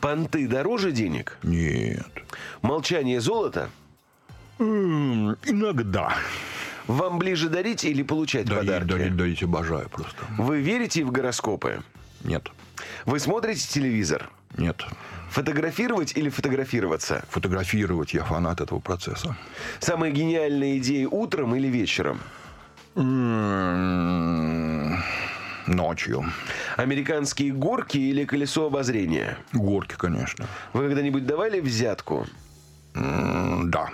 Понты 0.00 0.46
дороже 0.48 0.92
денег? 0.92 1.36
Нет. 1.42 2.06
Молчание 2.62 3.20
золото? 3.20 3.70
М, 4.58 5.36
Иногда. 5.44 6.14
Вам 6.86 7.18
ближе 7.18 7.48
дарить 7.48 7.84
или 7.84 8.02
получать 8.02 8.46
Дарить, 8.46 8.60
подарки? 8.66 8.88
дарить, 8.88 9.16
дарить, 9.16 9.42
обожаю 9.42 9.88
просто. 9.88 10.16
Вы 10.38 10.60
верите 10.60 11.04
в 11.04 11.12
гороскопы? 11.12 11.82
Нет. 12.24 12.48
Вы 13.06 13.20
смотрите 13.20 13.66
телевизор? 13.68 14.30
Нет. 14.58 14.84
Фотографировать 15.30 16.16
или 16.16 16.28
фотографироваться? 16.28 17.24
Фотографировать 17.30 18.14
я 18.14 18.24
фанат 18.24 18.60
этого 18.60 18.80
процесса. 18.80 19.36
Самые 19.78 20.12
гениальные 20.12 20.78
идеи 20.78 21.04
утром 21.04 21.54
или 21.54 21.68
вечером? 21.68 22.20
Ночью. 25.66 26.24
Американские 26.76 27.52
горки 27.52 27.98
или 27.98 28.24
колесо 28.24 28.66
обозрения? 28.66 29.36
Горки, 29.52 29.94
конечно. 29.96 30.46
Вы 30.72 30.86
когда-нибудь 30.88 31.26
давали 31.26 31.60
взятку? 31.60 32.26
М, 32.94 33.70
Да. 33.70 33.88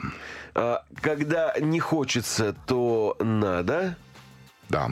А, 0.55 0.83
когда 1.03 1.53
не 1.61 1.81
хочется, 1.81 2.55
то 2.67 3.17
надо? 3.21 3.97
Да. 4.69 4.89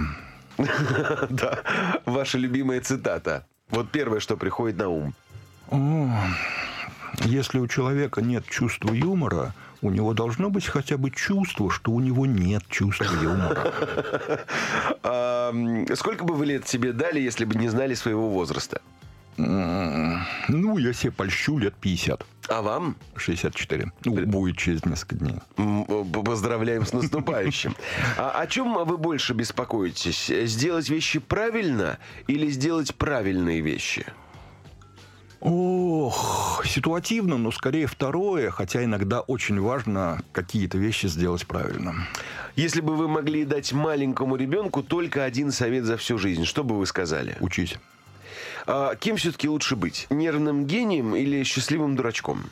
Да. 1.31 1.62
Ваша 2.05 2.39
любимая 2.39 2.81
цитата. 2.81 3.47
Вот 3.70 3.91
первое, 3.91 4.20
что 4.20 4.37
приходит 4.37 4.77
на 4.79 4.89
ум. 4.89 5.14
Если 7.25 7.59
у 7.59 7.66
человека 7.66 8.20
нет 8.22 8.45
чувства 8.47 8.93
юмора, 8.93 9.55
у 9.85 9.91
него 9.91 10.14
должно 10.14 10.49
быть 10.51 10.66
хотя 10.66 10.97
бы 10.97 11.11
чувство, 11.11 11.70
что 11.70 11.93
у 11.93 12.01
него 12.01 12.26
нет 12.26 12.62
чувства 12.68 13.05
юмора. 13.22 13.72
Сколько 15.95 16.24
бы 16.24 16.35
вы 16.35 16.47
лет 16.47 16.66
себе 16.66 16.93
дали, 16.93 17.20
если 17.20 17.45
бы 17.45 17.55
не 17.55 17.68
знали 17.68 17.95
своего 17.95 18.30
возраста? 18.30 18.80
Ну, 19.37 20.78
я 20.78 20.93
себе 20.93 21.11
польщу 21.12 21.59
лет 21.59 21.74
50. 21.74 22.24
А 22.49 22.62
вам? 22.62 22.97
64. 23.16 23.91
Ну, 24.05 24.26
будет 24.26 24.57
через 24.57 24.85
несколько 24.85 25.16
дней. 25.16 25.37
П- 25.57 26.22
Поздравляем 26.22 26.87
с 26.87 26.93
наступающим. 26.93 27.74
А 28.16 28.30
о 28.41 28.47
чем 28.47 28.85
вы 28.87 28.97
больше 28.97 29.35
беспокоитесь? 29.35 30.30
Сделать 30.45 30.89
вещи 30.89 31.18
правильно 31.18 31.99
или 32.28 32.49
сделать 32.49 32.95
правильные 32.95 33.61
вещи? 33.61 34.07
Ох, 35.41 36.64
ситуативно, 36.66 37.37
но 37.37 37.51
скорее 37.51 37.87
второе, 37.87 38.51
хотя 38.51 38.82
иногда 38.82 39.20
очень 39.20 39.61
важно 39.61 40.22
какие-то 40.32 40.78
вещи 40.78 41.07
сделать 41.07 41.47
правильно. 41.47 42.09
Если 42.57 42.80
бы 42.80 42.97
вы 42.97 43.09
могли 43.09 43.45
дать 43.45 43.72
маленькому 43.72 44.37
ребенку 44.37 44.82
только 44.82 45.24
один 45.24 45.53
совет 45.53 45.85
за 45.85 45.97
всю 45.97 46.18
жизнь, 46.18 46.45
что 46.45 46.64
бы 46.64 46.78
вы 46.78 46.87
сказали? 46.87 47.37
Учись. 47.41 47.76
А 48.66 48.95
кем 48.95 49.16
все-таки 49.16 49.49
лучше 49.49 49.76
быть? 49.76 50.07
Нервным 50.11 50.66
гением 50.66 51.14
или 51.14 51.43
счастливым 51.43 51.97
дурачком? 51.97 52.45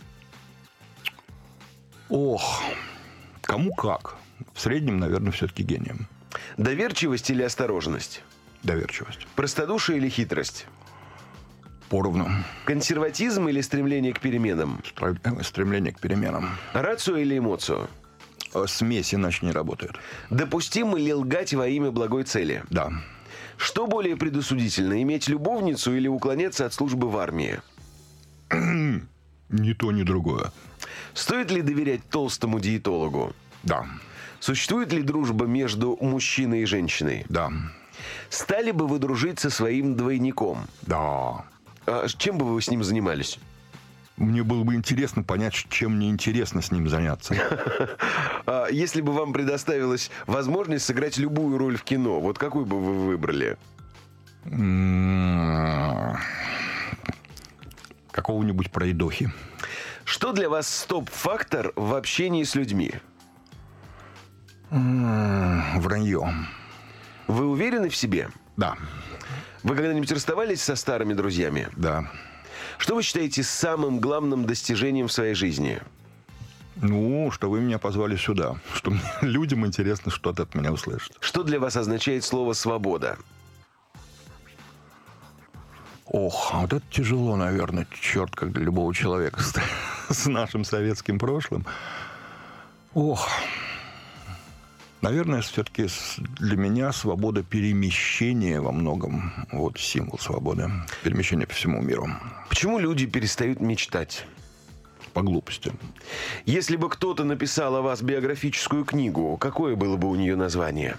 Ох, 2.09 2.63
кому 3.41 3.73
как. 3.73 4.17
В 4.53 4.61
среднем, 4.61 4.99
наверное, 4.99 5.33
все-таки 5.33 5.63
гением. 5.63 6.09
Доверчивость 6.59 7.31
или 7.31 7.43
осторожность? 7.43 8.23
Доверчивость. 8.63 9.27
Простодушие 9.35 9.99
или 9.99 10.09
хитрость? 10.09 10.67
Поровну. 11.93 12.27
Консерватизм 12.65 13.49
или 13.49 13.61
стремление 13.61 14.15
к 14.15 14.21
переменам? 14.21 14.83
Э, 15.03 15.43
Стремление 15.43 15.93
к 15.93 16.01
переменам. 16.01 16.49
Рацию 16.73 17.19
или 17.19 17.37
эмоцию? 17.37 17.87
Э, 18.55 18.65
Смесь 18.67 19.15
иначе 19.15 19.45
не 19.45 19.53
работает. 19.53 19.93
Допустимо 20.31 20.97
ли 20.97 21.13
лгать 21.13 21.53
во 21.53 21.69
имя 21.69 21.91
благой 21.91 22.25
цели? 22.25 22.65
Да. 22.71 22.91
Что 23.59 23.87
более 23.87 24.17
предосудительно, 24.17 25.03
иметь 25.03 25.29
любовницу 25.29 25.95
или 25.95 26.09
уклоняться 26.09 26.65
от 26.65 26.73
службы 26.73 27.11
в 27.11 27.19
армии? 27.19 27.61
Ни 28.51 29.73
то, 29.75 29.93
ни 29.93 30.03
другое. 30.03 30.51
Стоит 31.13 31.51
ли 31.51 31.61
доверять 31.61 32.09
толстому 32.09 32.59
диетологу? 32.59 33.35
Да. 33.65 33.85
Существует 34.41 34.95
ли 34.95 35.03
дружба 35.03 35.45
между 35.45 35.99
мужчиной 36.01 36.63
и 36.63 36.65
женщиной? 36.65 37.27
Да. 37.29 37.53
Стали 38.31 38.71
бы 38.71 38.87
вы 38.87 38.99
дружить 38.99 39.41
со 39.41 39.51
своим 39.51 39.95
двойником? 39.95 40.67
Да. 40.81 41.45
А 41.87 42.07
чем 42.09 42.39
бы 42.39 42.45
вы 42.47 42.61
с 42.63 42.69
ним 42.71 42.83
занимались? 42.85 43.39
Мне 44.17 44.43
было 44.43 44.63
бы 44.63 44.75
интересно 44.75 45.23
понять, 45.23 45.55
чем 45.71 45.97
мне 45.97 46.11
интересно 46.11 46.63
с 46.63 46.71
ним 46.71 46.89
заняться. 46.89 47.35
А 48.45 48.67
если 48.69 49.01
бы 49.01 49.13
вам 49.13 49.33
предоставилась 49.33 50.11
возможность 50.27 50.85
сыграть 50.85 51.17
любую 51.17 51.59
роль 51.59 51.77
в 51.77 51.85
кино, 51.85 52.21
вот 52.21 52.39
какую 52.39 52.67
бы 52.67 52.81
вы 52.81 53.07
выбрали? 53.07 53.57
М, 54.45 56.17
Какого-нибудь 58.11 58.71
пройдохи. 58.71 59.33
Что 60.05 60.33
для 60.33 60.49
вас 60.51 60.69
стоп-фактор 60.69 61.73
в 61.77 61.95
общении 61.95 62.43
с 62.45 62.55
людьми? 62.55 62.95
М, 64.71 65.81
Вранье. 65.81 66.35
Вы 67.29 67.47
уверены 67.47 67.89
в 67.89 67.97
себе? 67.97 68.29
Да. 68.57 68.77
Вы 69.63 69.77
когда-нибудь 69.77 70.11
расставались 70.11 70.63
со 70.63 70.77
старыми 70.77 71.15
друзьями? 71.15 71.69
Да. 71.77 72.11
Что 72.79 72.97
вы 72.97 73.03
считаете 73.03 73.43
самым 73.43 74.01
главным 74.01 74.45
достижением 74.45 75.09
в 75.09 75.13
своей 75.13 75.35
жизни? 75.35 75.81
Ну, 76.77 77.31
что 77.31 77.49
вы 77.49 77.61
меня 77.61 77.79
позвали 77.79 78.17
сюда. 78.17 78.57
Что 78.75 78.93
людям 79.21 79.65
интересно 79.67 80.11
что-то 80.11 80.45
от 80.45 80.55
меня 80.55 80.73
услышать. 80.73 81.17
Что 81.21 81.43
для 81.43 81.61
вас 81.61 81.77
означает 81.77 82.25
слово 82.25 82.55
«свобода»? 82.55 83.19
Ох, 86.07 86.51
а 86.53 86.61
вот 86.63 86.73
это 86.73 86.85
тяжело, 86.91 87.37
наверное, 87.37 87.87
черт, 87.99 88.35
как 88.35 88.53
для 88.53 88.65
любого 88.65 88.93
человека 88.95 89.41
с, 89.43 89.55
с 90.11 90.27
нашим 90.27 90.65
советским 90.65 91.19
прошлым. 91.19 91.65
Ох, 92.95 93.29
наверное, 95.03 95.43
все-таки 95.43 95.89
для 96.39 96.57
меня 96.57 96.93
свобода 96.93 97.43
перемещения 97.43 98.61
во 98.61 98.73
многом 98.73 99.33
вот 99.53 99.79
символ 99.79 100.19
свободы. 100.19 100.71
Перемещение 101.03 101.47
по 101.47 101.55
всему 101.55 101.83
миру. 101.83 102.09
Почему 102.49 102.79
люди 102.79 103.07
перестают 103.07 103.61
мечтать? 103.61 104.27
По 105.13 105.21
глупости. 105.21 105.73
Если 106.47 106.77
бы 106.77 106.89
кто-то 106.89 107.25
написал 107.25 107.77
о 107.77 107.83
вас 107.83 108.01
биографическую 108.01 108.85
книгу, 108.87 109.37
какое 109.37 109.77
было 109.77 109.99
бы 109.99 110.09
у 110.09 110.15
нее 110.15 110.37
название? 110.37 110.97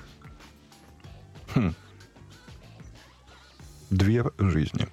Две 3.89 4.26
жизни. 4.38 4.88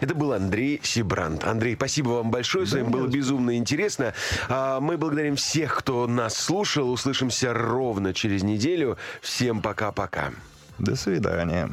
Это 0.00 0.14
был 0.14 0.32
Андрей 0.32 0.80
Сибрант. 0.82 1.44
Андрей, 1.44 1.74
спасибо 1.76 2.10
вам 2.10 2.30
большое. 2.30 2.66
С 2.66 2.72
вами 2.72 2.84
было 2.88 3.06
безумно 3.06 3.56
интересно. 3.56 4.14
А, 4.48 4.80
Мы 4.80 4.96
благодарим 4.96 5.36
всех, 5.36 5.76
кто 5.76 6.06
нас 6.06 6.36
слушал. 6.36 6.90
Услышимся 6.90 7.52
ровно 7.52 8.14
через 8.14 8.42
неделю. 8.42 8.96
Всем 9.20 9.62
пока-пока. 9.62 10.32
До 10.78 10.96
свидания. 10.96 11.70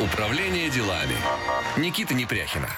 Управление 0.00 0.68
делами. 0.70 1.14
Никита 1.76 2.14
Непряхина. 2.14 2.68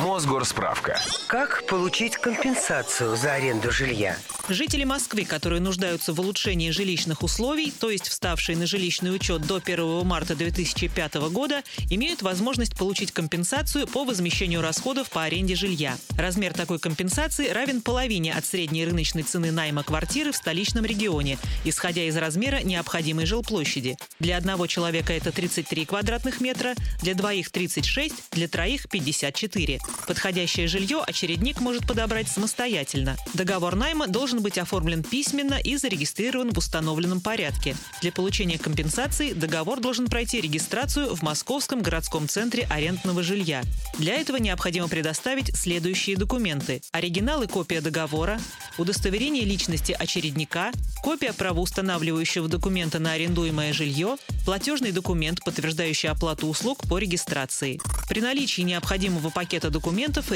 Мосгорсправка. 0.00 0.98
Как 1.26 1.66
получить 1.66 2.16
компенсацию 2.16 3.16
за 3.16 3.34
аренду 3.34 3.70
жилья? 3.70 4.16
Жители 4.48 4.84
Москвы, 4.84 5.24
которые 5.24 5.60
нуждаются 5.60 6.14
в 6.14 6.20
улучшении 6.20 6.70
жилищных 6.70 7.22
условий, 7.22 7.70
то 7.70 7.90
есть 7.90 8.08
вставшие 8.08 8.56
на 8.56 8.66
жилищный 8.66 9.14
учет 9.14 9.42
до 9.46 9.56
1 9.56 10.06
марта 10.06 10.34
2005 10.34 11.14
года, 11.30 11.62
имеют 11.90 12.22
возможность 12.22 12.76
получить 12.76 13.12
компенсацию 13.12 13.86
по 13.86 14.04
возмещению 14.04 14.62
расходов 14.62 15.10
по 15.10 15.22
аренде 15.22 15.54
жилья. 15.54 15.98
Размер 16.16 16.54
такой 16.54 16.78
компенсации 16.78 17.48
равен 17.48 17.82
половине 17.82 18.32
от 18.32 18.46
средней 18.46 18.86
рыночной 18.86 19.22
цены 19.22 19.52
найма 19.52 19.82
квартиры 19.82 20.32
в 20.32 20.36
столичном 20.36 20.86
регионе, 20.86 21.38
исходя 21.64 22.04
из 22.04 22.16
размера 22.16 22.62
необходимой 22.62 23.26
жилплощади. 23.26 23.98
Для 24.18 24.38
одного 24.38 24.66
человека 24.66 25.12
это 25.12 25.30
33 25.30 25.84
квадратных 25.84 26.40
метра, 26.40 26.74
для 27.02 27.14
двоих 27.14 27.50
36, 27.50 28.14
для 28.32 28.48
троих 28.48 28.88
54. 28.88 29.78
Подходящее 30.06 30.66
жилье 30.66 31.02
очередник 31.06 31.60
может 31.60 31.86
подобрать 31.86 32.28
самостоятельно. 32.28 33.16
Договор 33.34 33.76
найма 33.76 34.06
должен 34.06 34.42
быть 34.42 34.58
оформлен 34.58 35.02
письменно 35.02 35.54
и 35.54 35.76
зарегистрирован 35.76 36.52
в 36.52 36.58
установленном 36.58 37.20
порядке. 37.20 37.76
Для 38.00 38.12
получения 38.12 38.58
компенсации 38.58 39.32
договор 39.32 39.80
должен 39.80 40.06
пройти 40.06 40.40
регистрацию 40.40 41.14
в 41.14 41.22
Московском 41.22 41.82
городском 41.82 42.28
центре 42.28 42.66
арендного 42.70 43.22
жилья. 43.22 43.62
Для 43.98 44.14
этого 44.14 44.36
необходимо 44.38 44.88
предоставить 44.88 45.56
следующие 45.56 46.16
документы. 46.16 46.82
Оригинал 46.92 47.42
и 47.42 47.46
копия 47.46 47.80
договора, 47.80 48.40
удостоверение 48.78 49.44
личности 49.44 49.92
очередника, 49.92 50.72
копия 51.02 51.32
правоустанавливающего 51.32 52.48
документа 52.48 52.98
на 52.98 53.12
арендуемое 53.12 53.72
жилье, 53.72 54.16
платежный 54.44 54.92
документ, 54.92 55.44
подтверждающий 55.44 56.08
оплату 56.08 56.46
услуг 56.48 56.88
по 56.88 56.98
регистрации. 56.98 57.80
При 58.08 58.20
наличии 58.20 58.62
необходимого 58.62 59.30
пакета 59.30 59.68
документов 59.70 59.79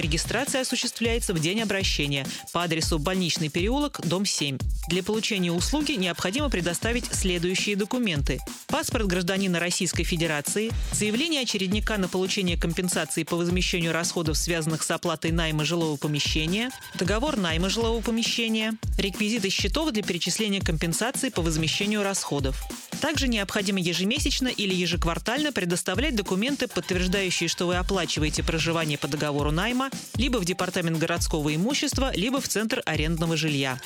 регистрация 0.01 0.63
осуществляется 0.63 1.35
в 1.35 1.39
день 1.39 1.61
обращения 1.61 2.27
по 2.53 2.63
адресу 2.63 2.99
Больничный 2.99 3.51
переулок, 3.51 4.01
дом 4.05 4.25
7. 4.25 4.59
Для 4.89 5.03
получения 5.03 5.53
услуги 5.53 5.93
необходимо 5.93 6.49
предоставить 6.49 7.07
следующие 7.13 7.77
документы. 7.77 8.41
Паспорт 8.69 9.07
гражданина 9.07 9.61
Российской 9.61 10.05
Федерации, 10.05 10.73
заявление 10.93 11.43
очередника 11.43 11.99
на 11.99 12.09
получение 12.09 12.59
компенсации 12.59 13.23
по 13.23 13.37
возмещению 13.37 13.93
расходов, 13.93 14.37
связанных 14.37 14.83
с 14.83 14.91
оплатой 14.91 15.31
найма 15.31 15.65
жилого 15.65 15.97
помещения, 15.97 16.71
договор 16.95 17.37
найма 17.37 17.69
жилого 17.69 18.01
помещения, 18.01 18.73
реквизиты 18.99 19.51
счетов 19.51 19.93
для 19.93 20.03
перечисления 20.03 20.61
компенсации 20.61 21.29
по 21.29 21.43
возмещению 21.43 22.03
расходов. 22.03 22.65
Также 23.01 23.29
необходимо 23.29 23.81
ежемесячно 23.81 24.49
или 24.49 24.75
ежеквартально 24.75 25.53
предоставлять 25.53 26.17
документы, 26.17 26.69
подтверждающие, 26.69 27.49
что 27.49 27.67
вы 27.67 27.77
оплачиваете 27.77 28.43
проживание 28.43 28.97
по 28.97 29.07
договору 29.07 29.34
найма 29.51 29.91
либо 30.17 30.39
в 30.39 30.45
Департамент 30.45 30.99
городского 30.99 31.55
имущества, 31.55 32.13
либо 32.15 32.41
в 32.41 32.49
Центр 32.49 32.83
арендного 32.87 33.37
жилья. 33.37 33.79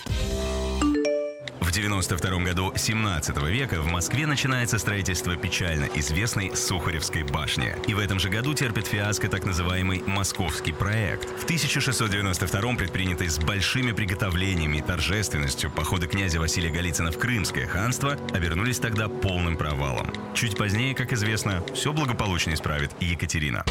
В 1.68 1.70
92 1.70 2.38
году 2.44 2.72
17 2.74 3.36
века 3.42 3.82
в 3.82 3.86
Москве 3.88 4.26
начинается 4.26 4.78
строительство 4.78 5.36
печально 5.36 5.84
известной 5.96 6.56
Сухаревской 6.56 7.24
башни. 7.24 7.76
И 7.86 7.92
в 7.92 7.98
этом 7.98 8.18
же 8.18 8.30
году 8.30 8.54
терпит 8.54 8.86
фиаско 8.86 9.28
так 9.28 9.44
называемый 9.44 10.02
«Московский 10.06 10.72
проект». 10.72 11.28
В 11.38 11.44
1692 11.44 12.74
предпринятый 12.74 13.28
с 13.28 13.38
большими 13.38 13.92
приготовлениями 13.92 14.78
и 14.78 14.82
торжественностью 14.82 15.70
походы 15.70 16.06
князя 16.06 16.40
Василия 16.40 16.70
Голицына 16.70 17.12
в 17.12 17.18
Крымское 17.18 17.66
ханство 17.66 18.16
обернулись 18.32 18.78
тогда 18.78 19.08
полным 19.08 19.58
провалом. 19.58 20.10
Чуть 20.32 20.56
позднее, 20.56 20.94
как 20.94 21.12
известно, 21.12 21.62
все 21.74 21.92
благополучно 21.92 22.54
исправит 22.54 22.92
Екатерина. 22.98 23.62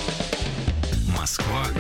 Москва 1.18 1.68